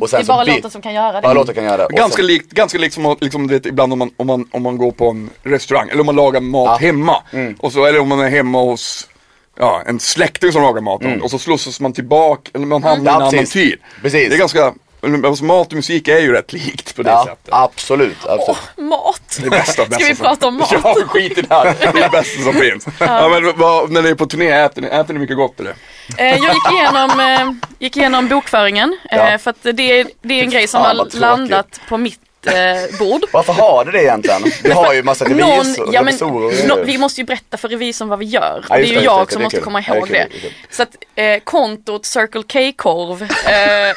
Och 0.00 0.10
sen 0.10 0.20
Det 0.20 0.24
är 0.24 0.26
bara 0.26 0.44
låten 0.44 0.70
som 0.70 0.82
kan 0.82 0.94
göra 0.94 1.12
det. 1.12 1.20
Bara 1.22 1.32
låten 1.32 1.54
kan 1.54 1.64
göra 1.64 1.88
det. 1.88 1.94
Ganska 1.96 2.16
sen, 2.16 2.26
likt, 2.26 2.50
ganska 2.50 2.78
likt 2.78 2.94
som 2.94 3.06
att, 3.06 3.22
liksom, 3.22 3.46
du 3.46 3.54
vet, 3.54 3.66
ibland 3.66 3.92
om 3.92 3.98
man, 3.98 4.10
om, 4.16 4.26
man, 4.26 4.48
om 4.50 4.62
man 4.62 4.76
går 4.78 4.90
på 4.92 5.10
en 5.10 5.30
restaurang 5.42 5.88
eller 5.88 6.00
om 6.00 6.06
man 6.06 6.16
lagar 6.16 6.40
mat 6.40 6.78
Ja. 6.80 6.86
hemma. 6.86 7.22
Och 7.58 7.72
så, 7.72 7.84
eller 7.86 7.98
om 8.00 8.08
man 8.08 8.20
är 8.20 8.30
hemma 8.30 8.62
hos 8.62 9.08
ja, 9.58 9.82
en 9.86 10.00
släkting 10.00 10.52
som 10.52 10.62
lagar 10.62 10.80
mat 10.80 11.02
och 11.22 11.30
så 11.30 11.38
slussas 11.38 11.80
man 11.80 11.92
tillbaka, 11.92 12.50
eller 12.54 12.66
man 12.66 12.82
hamnar 12.82 12.96
i 12.96 13.00
en 13.00 13.04
Ja, 13.06 13.12
annan 13.16 13.30
precis. 13.30 13.52
tid. 13.52 13.78
Precis. 14.02 14.28
Det 14.28 14.34
är 14.34 14.38
ganska, 14.38 14.74
alltså, 15.02 15.44
mat 15.44 15.66
och 15.66 15.72
musik 15.72 16.08
är 16.08 16.18
ju 16.18 16.32
rätt 16.32 16.52
likt 16.52 16.96
på 16.96 17.02
det 17.02 17.10
ja, 17.10 17.24
sättet. 17.24 17.48
absolut, 17.54 18.26
absolut. 18.26 18.58
Mat! 18.76 19.38
Det 19.42 19.50
bästa, 19.50 19.84
Ska 19.84 20.04
vi 20.04 20.14
prata 20.14 20.46
om 20.48 20.54
mat? 20.56 20.72
Ja, 20.84 20.94
skit 21.06 21.38
i 21.38 21.42
det 21.42 21.54
här. 21.54 21.64
Det 21.80 21.84
är 21.86 21.92
det 21.92 22.08
bästa 22.12 22.42
som 22.42 22.52
finns. 22.60 22.86
Ja, 23.00 23.28
men 23.28 23.56
vad, 23.58 23.90
när 23.90 24.02
ni 24.02 24.08
är 24.08 24.14
på 24.14 24.26
turné, 24.26 24.50
äter 24.50 24.82
ni, 24.82 24.88
äter 24.88 25.14
ni 25.14 25.20
mycket 25.20 25.36
gott 25.36 25.60
eller? 25.60 25.74
Eh, 26.18 26.26
jag 26.26 26.54
gick 26.54 26.72
igenom, 26.72 27.20
eh, 27.20 27.52
gick 27.78 27.96
igenom 27.96 28.28
bokföringen. 28.28 28.98
Eh, 29.10 29.18
Ja. 29.18 29.38
För 29.38 29.50
att 29.50 29.62
det, 29.62 30.00
är- 30.00 30.06
det 30.22 30.34
är 30.40 30.42
en 30.44 30.50
grej 30.50 30.66
som 30.68 30.82
har 30.82 31.18
landat 31.20 31.80
på 31.88 31.96
mitt 31.98 32.20
eh, 32.48 32.98
bord. 32.98 33.22
Varför 33.32 33.52
har 33.52 33.84
du 33.84 33.90
det 33.92 34.02
egentligen? 34.02 34.42
Du 34.62 34.72
har 34.72 34.94
ju 34.94 35.02
massa 35.02 35.24
revisor, 35.24 35.46
Någon, 35.46 35.92
ja, 35.92 36.02
men, 36.02 36.06
revisorer 36.06 36.50
grejer. 36.50 36.84
vi 36.84 36.98
måste 36.98 37.20
ju 37.20 37.24
berätta 37.24 37.56
för 37.56 37.68
revisorn 37.68 38.08
vad 38.08 38.18
vi 38.18 38.24
gör. 38.24 38.64
Ja, 38.68 38.76
det 38.76 38.82
är 38.82 38.86
ju 38.86 38.94
det, 38.94 39.04
jag 39.04 39.26
det, 39.26 39.32
som 39.32 39.38
det 39.40 39.44
måste 39.44 39.60
komma 39.60 39.84
Ja, 39.88 39.92
det 39.92 39.98
ihåg 39.98 40.08
det. 40.08 40.28
det. 40.42 40.74
Så 40.76 40.82
att 40.82 40.96
eh, 41.14 41.38
kontot 41.44 42.06
Circle 42.06 42.42
K-korv, 42.42 43.22
eh, 43.22 43.94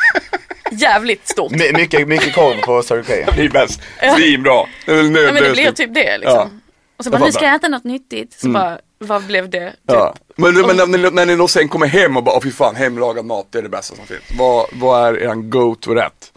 jävligt 0.71 1.27
stort. 1.27 1.51
My, 1.51 1.71
mycket, 1.73 2.07
mycket 2.07 2.35
korv 2.35 2.61
på 2.61 2.83
Circle 2.83 3.23
K. 3.25 3.31
Det 3.35 3.41
är 3.43 3.49
bäst. 3.49 3.81
Svinbra. 4.17 4.65
Det 4.85 4.91
är 4.91 4.95
väl 4.95 5.15
Ja, 5.25 5.31
men 5.33 5.43
det 5.43 5.51
blir 5.51 5.71
typ 5.71 5.93
det 5.93 6.17
liksom. 6.17 6.35
Ja. 6.37 6.49
Och 6.97 7.03
så 7.03 7.09
bara, 7.11 7.25
nu 7.25 7.31
ska 7.31 7.45
jag 7.45 7.55
äta 7.55 7.67
något 7.67 7.83
nyttigt. 7.83 8.39
Så 8.39 8.49
bara, 8.49 8.79
vad 8.99 9.23
blev 9.23 9.49
det? 9.49 9.69
Typ. 9.69 9.77
Ja. 9.85 10.15
Men, 10.35 10.53
men 10.61 10.75
när, 10.77 10.85
ni- 10.97 11.09
när 11.11 11.25
ni 11.25 11.35
då 11.35 11.47
sen 11.47 11.69
kommer 11.69 11.87
hem 11.87 12.17
och 12.17 12.23
bara, 12.23 12.35
"Åh, 12.35 12.41
fy 12.43 12.51
fan, 12.51 12.75
hemlagad 12.75 13.25
mat, 13.25 13.47
det 13.51 13.57
är 13.57 13.63
det 13.63 13.69
bästa 13.69 13.95
som 13.95 14.05
finns. 14.05 14.21
Vad, 14.39 14.65
vad 14.71 15.07
är 15.07 15.19
er 15.23 15.33
go-to-rätt? 15.35 16.31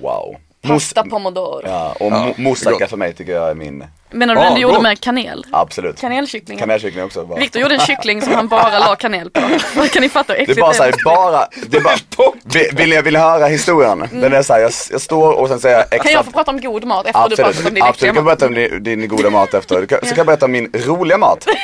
Wow. 0.00 0.36
Pasta 0.68 1.02
pomodoro. 1.02 1.62
Ja, 1.64 1.94
och 2.00 2.12
Ja, 2.12 2.32
moussaka 2.36 2.86
för 2.86 2.96
mig 2.96 3.14
tycker 3.14 3.32
jag 3.32 3.50
är 3.50 3.54
min, 3.54 3.84
Menar 4.10 4.34
du 4.34 4.40
Ja, 4.40 4.44
den 4.44 4.54
du 4.54 4.60
gjorde 4.60 4.80
med 4.80 5.00
kanel? 5.00 5.44
absolut. 5.52 6.00
Kanelkycklingen. 6.00 6.60
Kanelkyckling 6.60 7.04
också. 7.04 7.24
Bara. 7.24 7.38
Viktor 7.38 7.62
gjorde 7.62 7.74
en 7.74 7.80
kyckling 7.80 8.22
som 8.22 8.32
han 8.32 8.48
bara 8.48 8.78
la 8.78 8.96
kanel 8.96 9.30
på. 9.30 9.40
Kan 9.92 10.02
ni 10.02 10.08
fatta 10.08 10.32
hur 10.32 10.38
Det 10.38 10.40
är 10.40 10.42
äckligt 10.42 10.60
bara 10.60 10.72
såhär, 10.72 10.90
måste 10.90 11.02
bli? 11.02 11.14
bara, 11.14 11.48
det 11.66 11.76
är 11.76 11.80
bara, 11.80 12.72
vill, 12.82 12.90
ni, 12.90 13.02
vill 13.02 13.14
ni 13.14 13.18
höra 13.20 13.46
historien? 13.46 14.08
Den 14.12 14.32
är 14.32 14.42
såhär, 14.42 14.60
jag, 14.60 14.72
jag 14.90 15.00
står 15.00 15.32
och 15.32 15.48
sen 15.48 15.60
säger 15.60 15.76
jag 15.76 15.88
Kan 15.90 15.96
extra 15.96 16.12
jag 16.12 16.24
få 16.24 16.30
prata 16.30 16.50
om 16.50 16.60
god 16.60 16.84
mat 16.84 17.06
efter 17.06 17.28
du 17.28 17.36
pratat 17.36 17.48
Absolut, 17.48 17.68
om 17.68 17.74
din 17.74 17.82
absolut. 17.82 18.12
Du 18.12 18.16
kan 18.16 18.24
berätta 18.24 18.46
om 18.46 18.54
din, 18.54 18.82
din 18.82 19.08
goda 19.08 19.30
mat 19.30 19.54
efter. 19.54 19.86
Kan, 19.86 19.98
så 20.02 20.06
kan 20.06 20.16
jag 20.16 20.26
berätta 20.26 20.44
om 20.44 20.52
min 20.52 20.70
roliga 20.86 21.18
mat. 21.18 21.46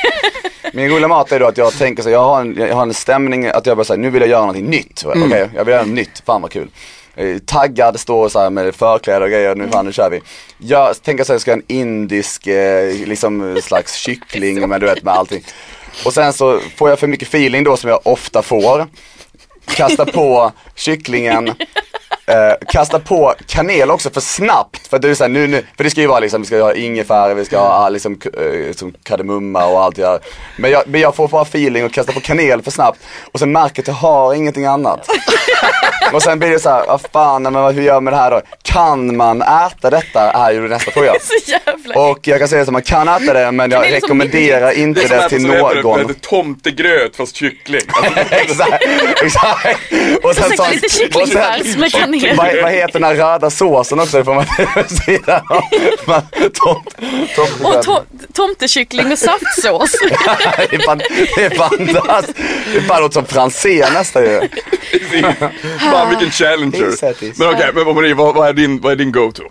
Min 0.75 0.89
roliga 0.89 1.07
mat 1.07 1.31
är 1.31 1.39
då 1.39 1.47
att 1.47 1.57
jag 1.57 1.73
tänker 1.73 2.03
så 2.03 2.09
jag 2.09 2.23
har 2.23 2.41
en, 2.41 2.55
jag 2.57 2.75
har 2.75 2.81
en 2.81 2.93
stämning 2.93 3.47
att 3.47 3.65
jag 3.65 3.77
bara 3.77 3.83
säger 3.83 4.01
nu 4.01 4.09
vill 4.09 4.21
jag 4.21 4.29
göra 4.29 4.41
någonting 4.41 4.65
nytt. 4.65 5.03
Mm. 5.03 5.23
Okej, 5.23 5.49
jag 5.55 5.65
vill 5.65 5.71
göra 5.71 5.83
något 5.83 5.93
nytt, 5.93 6.23
fan 6.25 6.41
vad 6.41 6.51
kul. 6.51 6.67
Eh, 7.15 7.37
taggad, 7.45 7.99
står 7.99 8.29
så 8.29 8.49
med 8.49 8.75
förkläde 8.75 9.25
och 9.25 9.31
grejer, 9.31 9.55
nu 9.55 9.69
fan 9.69 9.85
nu 9.85 9.93
kör 9.93 10.09
vi. 10.09 10.21
Jag 10.57 11.03
tänker 11.03 11.23
så 11.23 11.33
jag 11.33 11.41
ska 11.41 11.51
ha 11.51 11.57
en 11.57 11.63
indisk, 11.67 12.47
eh, 12.47 13.07
liksom 13.07 13.59
slags 13.63 13.93
kyckling 13.95 14.69
med 14.69 14.81
du 14.81 14.87
vet 14.87 15.03
med 15.03 15.13
allting. 15.13 15.43
Och 16.05 16.13
sen 16.13 16.33
så 16.33 16.59
får 16.75 16.89
jag 16.89 16.99
för 16.99 17.07
mycket 17.07 17.27
feeling 17.27 17.63
då 17.63 17.77
som 17.77 17.89
jag 17.89 17.99
ofta 18.03 18.41
får. 18.41 18.87
Kasta 19.65 20.05
på 20.05 20.51
kycklingen 20.75 21.53
Eh, 22.25 22.53
kasta 22.69 22.99
på 22.99 23.33
kanel 23.47 23.91
också 23.91 24.09
för 24.09 24.21
snabbt, 24.21 24.87
för, 24.87 24.95
att 24.95 25.01
det, 25.01 25.09
är 25.09 25.13
så 25.15 25.23
här, 25.23 25.29
nu, 25.29 25.47
nu, 25.47 25.63
för 25.77 25.83
det 25.83 25.89
ska 25.89 26.01
ju 26.01 26.07
vara 26.07 26.19
liksom, 26.19 26.41
vi 26.41 26.47
ska 26.47 26.61
ha 26.63 26.73
ingefära, 26.73 27.33
vi 27.33 27.45
ska 27.45 27.59
ha 27.59 27.67
ah, 27.85 27.89
liksom, 27.89 28.19
liksom 28.67 28.93
kardemumma 29.03 29.65
och 29.65 29.83
allt 29.83 29.95
det 29.95 30.01
där. 30.01 30.19
Men 30.57 30.71
jag, 30.71 30.83
men 30.87 31.01
jag 31.01 31.15
får 31.15 31.27
bara 31.27 31.41
feeling 31.41 31.85
och 31.85 31.93
kasta 31.93 32.11
på 32.11 32.19
kanel 32.19 32.61
för 32.61 32.71
snabbt 32.71 32.99
och 33.31 33.39
sen 33.39 33.51
märker 33.51 33.81
att 33.81 33.87
jag 33.87 33.95
har 33.95 34.33
ingenting 34.33 34.65
annat. 34.65 35.07
och 36.13 36.23
sen 36.23 36.39
blir 36.39 36.49
det 36.49 36.59
så 36.59 36.69
här, 36.69 36.87
vad 36.87 37.01
fan, 37.13 37.43
men 37.43 37.53
vad- 37.53 37.73
hur 37.73 37.81
gör 37.81 37.93
man 37.93 38.03
med 38.03 38.13
det 38.13 38.17
här 38.17 38.31
då? 38.31 38.41
Kan 38.63 39.17
man 39.17 39.41
äta 39.41 39.89
detta? 39.89 40.31
är 40.31 40.51
ju 40.51 40.67
nästa 40.67 40.91
fråga. 40.91 41.13
Så 41.21 41.51
jävla 41.51 41.95
Och 42.09 42.27
jag 42.27 42.39
kan 42.39 42.47
säga 42.47 42.61
att 42.61 42.69
man 42.69 42.81
kan 42.81 43.07
äta 43.07 43.33
det 43.33 43.51
men 43.51 43.71
jag 43.71 43.85
är 43.85 43.89
så 43.89 43.95
rekommenderar 43.95 44.71
inte 44.71 45.01
Det 45.01 45.15
är 45.15 45.21
det 45.21 45.29
till 45.29 45.41
så 45.41 45.47
någon. 45.47 45.97
det 45.97 46.07
heter 46.07 46.21
tomtegröt 46.21 47.15
fast 47.15 47.35
kyckling. 47.35 47.81
Alltså, 48.03 48.19
exakt, 48.35 48.83
exakt. 49.23 49.79
Och 50.23 50.35
sen 50.35 50.43
Försöka 50.43 50.69
lite 50.69 50.89
kycklingfärs 50.89 51.75
med 51.77 51.91
vad, 52.37 52.61
vad 52.61 52.71
heter 52.71 52.99
den 52.99 53.03
här 53.03 53.15
röda 53.15 53.49
såsen 53.49 53.99
också? 53.99 54.23
Får 54.23 54.33
man 54.35 54.45
sidan 54.87 55.41
tomt- 56.53 56.95
tomtegrädde. 57.35 57.77
Och 57.77 57.83
to 57.85 57.99
tomtekyckling 58.33 59.07
med 59.07 59.19
saftsås. 59.19 59.91
Det 60.69 60.75
är 60.75 60.79
fan, 60.85 60.97
det 60.97 61.43
är 61.45 61.49
fantastiskt. 61.49 62.37
Det 62.73 62.77
är 62.77 62.81
fan 62.81 63.01
något 63.01 63.13
som 63.13 63.25
Franzén 63.25 63.93
nästan 63.93 64.23
ju. 64.23 64.41
Fan 65.79 66.09
vilken 66.09 66.31
challenger. 66.31 67.39
Men 67.39 67.49
okej, 67.55 67.69
men 67.73 67.95
Marie, 67.95 68.13
vad, 68.13 68.35
vad 68.35 68.49
är 68.49 68.53
din, 68.53 68.81
vad 68.81 68.91
är 68.91 68.95
din 68.95 69.11
go-to? 69.11 69.43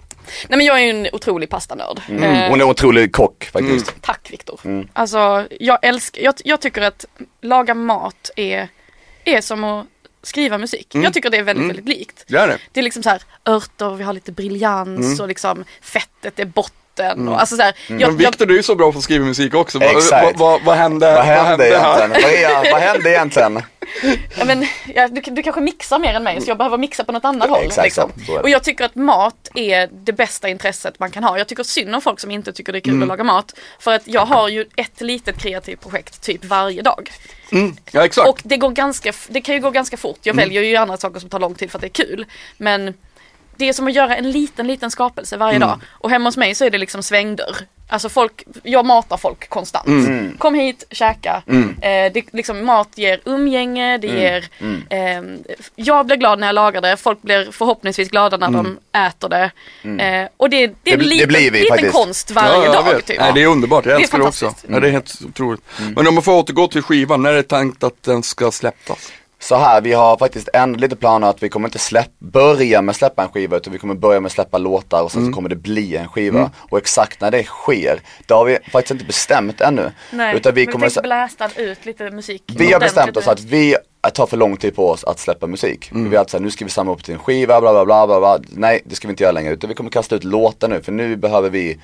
Nej 0.48 0.56
men 0.56 0.66
jag 0.66 0.78
är 0.80 0.84
ju 0.84 0.90
en 0.90 1.08
otrolig 1.12 1.50
pastanörd. 1.50 2.00
Mm. 2.08 2.22
Eh, 2.22 2.50
Hon 2.50 2.60
är 2.60 2.64
en 2.64 2.70
otrolig 2.70 3.12
kock 3.12 3.44
faktiskt. 3.52 3.94
Tack 4.00 4.28
Viktor. 4.30 4.60
Alltså 4.92 5.46
jag 5.60 5.78
älskar, 5.82 6.22
jag, 6.22 6.34
jag 6.44 6.60
tycker 6.60 6.82
att 6.82 7.04
laga 7.42 7.74
mat 7.74 8.30
är, 8.36 8.68
är 9.24 9.40
som 9.40 9.64
att 9.64 9.86
skriva 10.22 10.58
musik. 10.58 10.86
Jag 10.90 11.14
tycker 11.14 11.30
det 11.30 11.36
är 11.36 11.42
väldigt, 11.42 11.68
väldigt 11.68 11.88
likt. 11.88 12.24
Det 12.28 12.36
är 12.36 12.48
det. 12.48 12.58
Det 12.72 12.80
är 12.80 12.84
liksom 12.84 13.02
så 13.02 13.10
här 13.10 13.22
örter, 13.48 13.94
vi 13.94 14.04
har 14.04 14.12
lite 14.12 14.32
briljans 14.32 15.20
och 15.20 15.28
liksom 15.28 15.64
fettet 15.82 16.38
är 16.38 16.44
botten. 16.44 17.28
Och, 17.28 17.40
alltså 17.40 17.56
så 17.56 17.62
här, 17.62 17.74
jag, 17.88 18.00
Men 18.00 18.16
Viktor, 18.16 18.46
du 18.46 18.52
är 18.52 18.56
ju 18.56 18.62
så 18.62 18.74
bra 18.74 18.92
på 18.92 18.98
att 18.98 19.04
skriva 19.04 19.24
musik 19.24 19.54
också. 19.54 19.78
Vad, 19.78 19.90
Exakt. 19.96 20.24
vad, 20.24 20.38
vad, 20.38 20.62
vad 20.64 20.76
hände, 20.76 21.14
Vad 21.14 21.24
hände 21.24 21.64
här? 21.64 21.70
egentligen? 21.70 22.10
Maria, 22.10 22.72
vad 22.72 22.82
hände 22.82 23.10
egentligen? 23.10 23.62
Ja, 24.38 24.44
men, 24.44 24.66
ja, 24.94 25.08
du, 25.08 25.20
du 25.20 25.42
kanske 25.42 25.60
mixar 25.60 25.98
mer 25.98 26.14
än 26.14 26.22
mig 26.22 26.40
så 26.40 26.50
jag 26.50 26.58
behöver 26.58 26.78
mixa 26.78 27.04
på 27.04 27.12
något 27.12 27.24
annat 27.24 27.48
håll. 27.48 27.64
exakt 27.64 27.84
Liksom. 27.84 28.12
Och 28.42 28.50
jag 28.50 28.62
tycker 28.64 28.84
att 28.84 28.94
mat 28.94 29.48
är 29.54 29.88
det 29.92 30.12
bästa 30.12 30.48
intresset 30.48 30.98
man 30.98 31.10
kan 31.10 31.24
ha. 31.24 31.38
Jag 31.38 31.48
tycker 31.48 31.62
synd 31.62 31.94
om 31.94 32.00
folk 32.00 32.20
som 32.20 32.30
inte 32.30 32.52
tycker 32.52 32.72
det 32.72 32.78
är 32.78 32.80
kul 32.80 33.02
att 33.02 33.08
laga 33.08 33.24
mat. 33.24 33.54
För 33.78 33.92
att 33.92 34.02
jag 34.08 34.26
har 34.26 34.48
ju 34.48 34.66
ett 34.76 35.00
litet 35.00 35.38
kreativt 35.38 35.80
projekt 35.80 36.22
typ 36.22 36.44
varje 36.44 36.82
dag. 36.82 37.10
Ja, 37.90 38.04
exakt. 38.04 38.28
Och 38.28 38.40
det, 38.44 38.56
går 38.56 38.70
ganska, 38.70 39.12
det 39.28 39.40
kan 39.40 39.54
ju 39.54 39.60
gå 39.60 39.70
ganska 39.70 39.96
fort. 39.96 40.18
Jag 40.22 40.34
väljer 40.34 40.62
ju 40.62 40.76
andra 40.76 40.96
saker 40.96 41.20
som 41.20 41.28
tar 41.28 41.38
lång 41.38 41.54
tid 41.54 41.70
för 41.70 41.78
att 41.78 41.80
det 41.80 41.86
är 41.86 42.06
kul. 42.06 42.26
Men 42.56 42.94
det 43.56 43.68
är 43.68 43.72
som 43.72 43.86
att 43.86 43.94
göra 43.94 44.16
en 44.16 44.30
liten, 44.30 44.66
liten 44.66 44.90
skapelse 44.90 45.36
varje 45.36 45.58
dag. 45.58 45.80
Och 45.88 46.10
hemma 46.10 46.28
hos 46.28 46.36
mig 46.36 46.54
så 46.54 46.64
är 46.64 46.70
det 46.70 46.78
liksom 46.78 47.02
svängdörr. 47.02 47.56
Alltså 47.92 48.08
folk, 48.08 48.44
jag 48.62 48.86
matar 48.86 49.16
folk 49.16 49.48
konstant. 49.48 49.88
Kom 50.38 50.54
hit, 50.54 50.84
käka. 50.90 51.42
Eh, 51.82 52.12
det, 52.12 52.24
liksom, 52.32 52.64
mat 52.66 52.88
ger 52.94 53.20
umgänge, 53.24 53.98
det 53.98 54.06
ger... 54.06 54.44
ehm, 54.90 55.38
jag 55.76 56.06
blir 56.06 56.16
glad 56.16 56.38
när 56.38 56.46
jag 56.46 56.54
lagar 56.54 56.80
det, 56.80 56.96
folk 56.96 57.22
blir 57.22 57.50
förhoppningsvis 57.52 58.08
glada 58.08 58.36
när 58.36 58.50
de 58.50 58.78
äter 59.06 59.28
det. 59.28 59.50
Eh, 60.22 60.28
och 60.36 60.50
det, 60.50 60.66
det 60.66 60.72
Det 60.82 60.90
det 60.90 61.26
blir 61.26 61.50
vi 61.50 61.50
liten 61.50 61.68
faktiskt. 61.68 61.92
konst 61.92 62.30
varje 62.30 62.64
Ja, 62.64 62.72
dag. 62.82 63.04
Typ. 63.06 63.20
Nej, 63.20 63.32
det 63.34 63.42
är 63.42 63.46
underbart, 63.46 63.86
jag 63.86 64.00
älskar 64.00 64.18
det 64.18 64.24
också. 64.24 64.54
Ja, 64.68 64.80
det 64.80 64.88
är 64.88 64.92
helt 64.92 65.14
otroligt. 65.28 65.60
Men 65.96 66.06
om 66.08 66.14
man 66.14 66.22
får 66.22 66.32
återgå 66.32 66.66
till 66.68 66.82
skivan, 66.82 67.22
när 67.22 67.30
är 67.30 67.36
det 67.36 67.42
tänkt 67.42 67.84
att 67.84 68.02
den 68.02 68.22
ska 68.22 68.50
släppas? 68.50 69.12
Så 69.42 69.56
här, 69.56 69.80
vi 69.80 69.92
har 69.92 70.16
faktiskt 70.16 70.48
ändå 70.52 70.78
lite 70.78 70.96
planer 70.96 71.28
att 71.28 71.42
vi 71.42 71.48
kommer 71.48 71.68
inte 71.68 71.78
släpp, 71.78 72.10
börja 72.18 72.82
med 72.82 72.96
släppa 72.96 73.22
en 73.22 73.28
skiva 73.28 73.56
utan 73.56 73.72
vi 73.72 73.78
kommer 73.78 73.94
börja 73.94 74.20
med 74.20 74.32
släppa 74.32 74.58
låtar 74.58 75.02
och 75.02 75.12
sen 75.12 75.26
så 75.26 75.32
kommer 75.32 75.48
det 75.48 75.56
bli 75.56 75.96
en 75.96 76.08
skiva. 76.08 76.50
Och 76.70 76.78
exakt 76.78 77.20
när 77.20 77.30
det 77.30 77.44
sker, 77.44 78.00
det 78.26 78.34
har 78.34 78.44
vi 78.44 78.58
faktiskt 78.72 78.90
inte 78.90 79.04
bestämt 79.04 79.60
ännu. 79.60 79.90
Nej, 80.10 80.36
utan 80.36 80.54
vi 80.54 80.64
men 80.66 80.72
kommer, 80.72 80.90
tänk 80.90 81.04
blästa 81.04 81.48
ut 81.56 81.86
lite 81.86 82.10
musik. 82.10 82.42
vi 82.46 82.72
har 82.72 82.80
bestämt 82.80 83.16
oss 83.16 83.26
nu. 83.26 83.32
att 83.32 83.40
vi 83.40 83.76
tar 84.14 84.26
för 84.26 84.36
lång 84.36 84.56
tid 84.56 84.76
på 84.76 84.88
oss 84.90 85.04
att 85.04 85.18
släppa 85.18 85.46
musik. 85.46 85.90
Vi 85.92 86.08
har 86.08 86.16
alltid 86.16 86.30
sagt, 86.30 86.42
nu 86.42 86.50
ska 86.50 86.64
vi 86.64 86.70
samla 86.70 86.92
upp 86.92 87.04
till 87.04 87.14
en 87.14 87.20
skiva, 87.20 87.60
bla 87.60 87.72
bla 87.72 87.84
bla 87.84 88.06
bla 88.06 88.20
bla. 88.20 88.38
Nej, 88.50 88.80
det 88.84 88.94
ska 88.94 89.08
vi 89.08 89.12
inte 89.12 89.22
göra 89.22 89.32
längre 89.32 89.52
utan 89.52 89.68
vi 89.68 89.74
kommer 89.74 89.90
kasta 89.90 90.16
ut 90.16 90.24
låtar 90.24 90.68
nu 90.68 90.82
för 90.82 90.92
nu 90.92 91.16
behöver 91.16 91.50
vi 91.50 91.78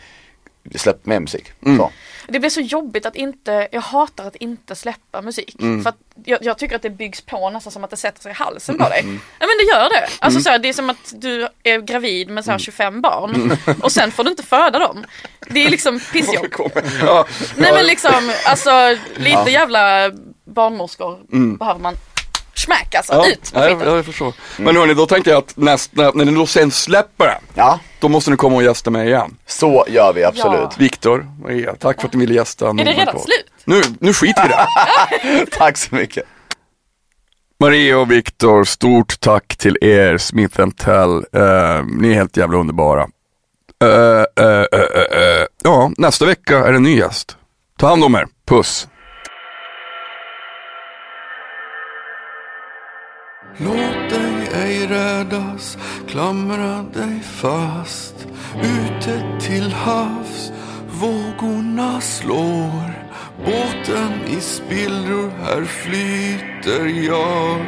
släppa 0.75 1.01
mer 1.03 1.21
musik. 1.21 1.53
Så. 1.77 1.91
Det 2.31 2.41
blir 2.41 2.51
så 2.51 2.61
jobbigt 2.61 3.07
att 3.07 3.17
inte, 3.17 3.69
jag 3.73 3.81
hatar 3.81 4.27
att 4.27 4.37
inte 4.37 4.75
släppa 4.75 5.23
musik. 5.23 5.57
För 5.83 5.89
att 5.89 5.99
jag, 6.25 6.39
jag 6.43 6.59
tycker 6.59 6.77
att 6.77 6.83
det 6.83 6.91
byggs 6.91 7.21
på 7.21 7.51
nästan 7.51 7.73
som 7.73 7.85
att 7.85 7.91
det 7.91 7.97
sätter 7.97 8.23
sig 8.23 8.31
i 8.31 8.35
halsen 8.35 8.79
på 8.79 8.89
dig. 8.89 9.03
Ja 9.39 9.47
men 9.47 9.59
det 9.59 9.65
gör 9.73 9.91
det. 9.91 10.09
Alltså 10.19 10.41
så 10.41 10.51
här, 10.51 10.59
det 10.59 10.69
är 10.69 10.73
som 10.73 10.91
att 10.91 11.13
du 11.17 11.49
är 11.63 11.81
gravid 11.81 12.29
med 12.31 12.45
så 12.45 12.51
här 12.51 12.59
25 12.59 13.01
barn 13.01 13.57
och 13.83 13.93
sen 13.93 14.13
får 14.13 14.25
du 14.25 14.31
inte 14.31 14.43
föda 14.43 14.79
dem. 14.79 15.05
Det 15.51 15.67
är 15.67 15.71
liksom 15.71 16.01
pissjobb. 16.13 16.71
Ja, 17.01 17.27
Nej 17.57 17.73
men 17.73 17.87
liksom, 17.87 18.33
alltså 18.47 18.97
lite 19.17 19.51
jävla 19.51 20.11
barnmorskor 20.45 21.19
behöver 21.59 21.81
man. 21.81 21.95
Smack 22.59 22.95
alltså, 22.95 23.13
ja, 23.13 23.29
ut 23.29 23.55
med 23.55 23.63
ja, 23.63 23.85
jag, 23.85 23.99
jag 23.99 24.05
förstår. 24.05 24.33
Men 24.57 24.77
hörni, 24.77 24.95
då 24.95 25.07
tänkte 25.07 25.31
jag 25.31 25.39
att 25.39 25.57
nästa, 25.57 26.11
när 26.15 26.25
ni 26.25 26.33
då 26.35 26.47
sen 26.47 26.71
släpper 26.71 27.27
den, 27.27 27.41
Ja, 27.55 27.81
då 28.01 28.09
måste 28.09 28.31
ni 28.31 28.37
komma 28.37 28.57
och 28.57 28.63
gästa 28.63 28.91
mig 28.91 29.09
igen. 29.09 29.37
så 29.47 29.85
gör 29.89 30.13
vi 30.13 30.25
absolut. 30.25 30.61
Ja. 30.61 30.73
Viktor, 30.79 31.27
Maria, 31.43 31.75
tack 31.75 32.01
för 32.01 32.09
att 32.09 32.15
ni 32.15 32.21
ville 32.21 32.35
gästa 32.35 32.69
Är 32.69 32.75
det 32.75 32.83
redan 32.85 32.97
Nordmark. 32.97 33.23
slut? 33.25 33.47
Nu, 33.65 33.83
nu 34.01 34.13
skiter 34.13 34.43
vi 34.43 34.49
i 34.49 35.39
det. 35.39 35.47
Tack 35.59 35.77
så 35.79 35.95
mycket. 35.95 36.25
Maria 37.61 37.99
och 37.99 38.11
Viktor, 38.11 38.65
stort 38.65 39.21
tack 39.21 39.57
till 39.57 39.77
er, 39.81 40.19
Smith 40.19 40.69
Tell. 40.77 41.17
Eh, 41.17 41.85
ni 42.01 42.11
är 42.11 42.15
helt 42.15 42.37
jävla 42.37 42.59
underbara. 42.59 43.09
Eh, 43.85 44.45
eh. 44.45 45.47
Ja, 45.65 45.91
nästa 45.97 46.27
vecka 46.27 46.59
är 46.59 46.71
det 46.73 46.77
en 46.77 46.83
ny 46.83 46.97
gäst. 46.99 47.37
Ta 47.79 47.87
hand 47.89 48.05
om 48.05 48.15
er, 48.15 48.27
puss. 48.49 48.89
Låt 53.43 54.11
dig 54.11 54.51
ej 54.55 54.87
rädas, 54.87 55.79
klamra 56.09 56.83
dig 56.95 57.21
fast. 57.23 58.15
Ute 58.63 59.23
till 59.41 59.73
havs, 59.73 60.53
vågorna 60.91 62.01
slår. 62.01 63.05
Båten 63.45 64.13
i 64.27 64.41
spillror, 64.41 65.31
här 65.45 65.65
flyter 65.65 66.87
jag. 67.07 67.67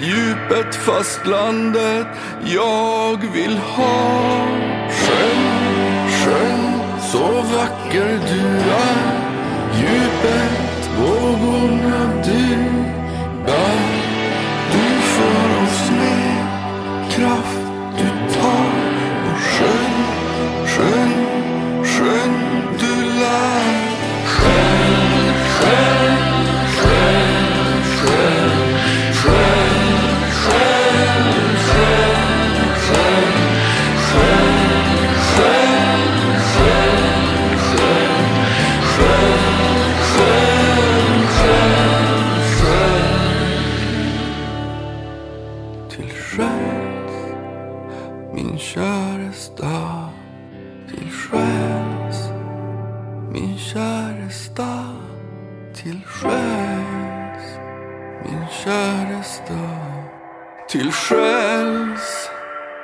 Djupet, 0.00 0.74
fastlandet, 0.74 2.06
jag 2.44 3.32
vill 3.32 3.58
ha. 3.58 4.46
Sjön, 4.90 6.08
sjön, 6.08 6.80
så 7.12 7.26
vacker 7.28 8.20
du 8.28 8.40
är. 8.70 9.28
Djupet, 9.78 10.57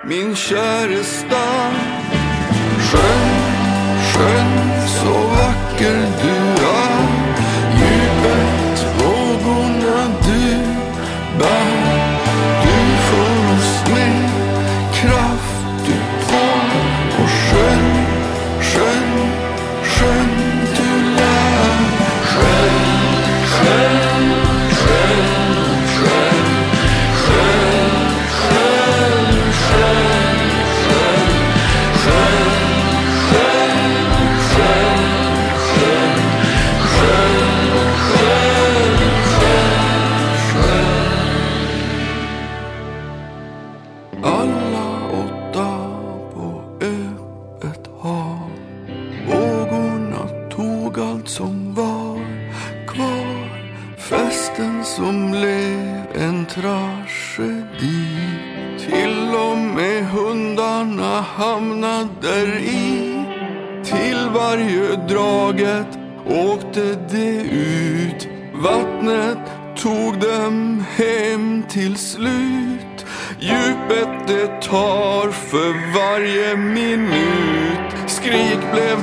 min 0.07 0.37
käre 0.37 1.05
stad. 1.05 1.73
Skön, 2.79 3.29
skön, 4.13 4.89
så 4.89 5.13
vacker 5.13 6.07
du 6.23 6.29
är. 6.29 6.54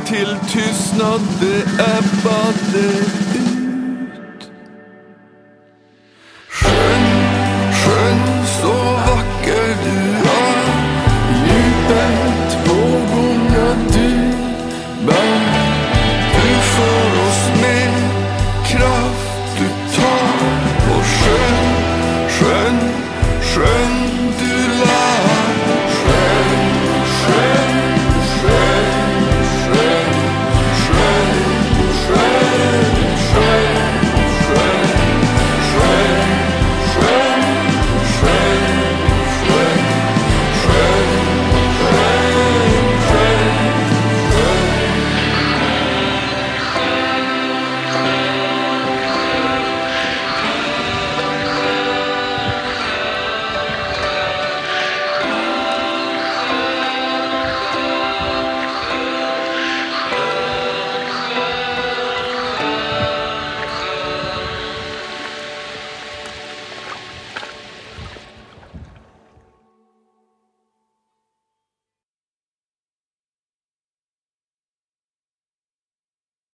Till 0.05 0.35
tystnad, 0.47 1.21
det 1.39 1.61
ebbade 1.97 2.87
ut. 2.87 3.50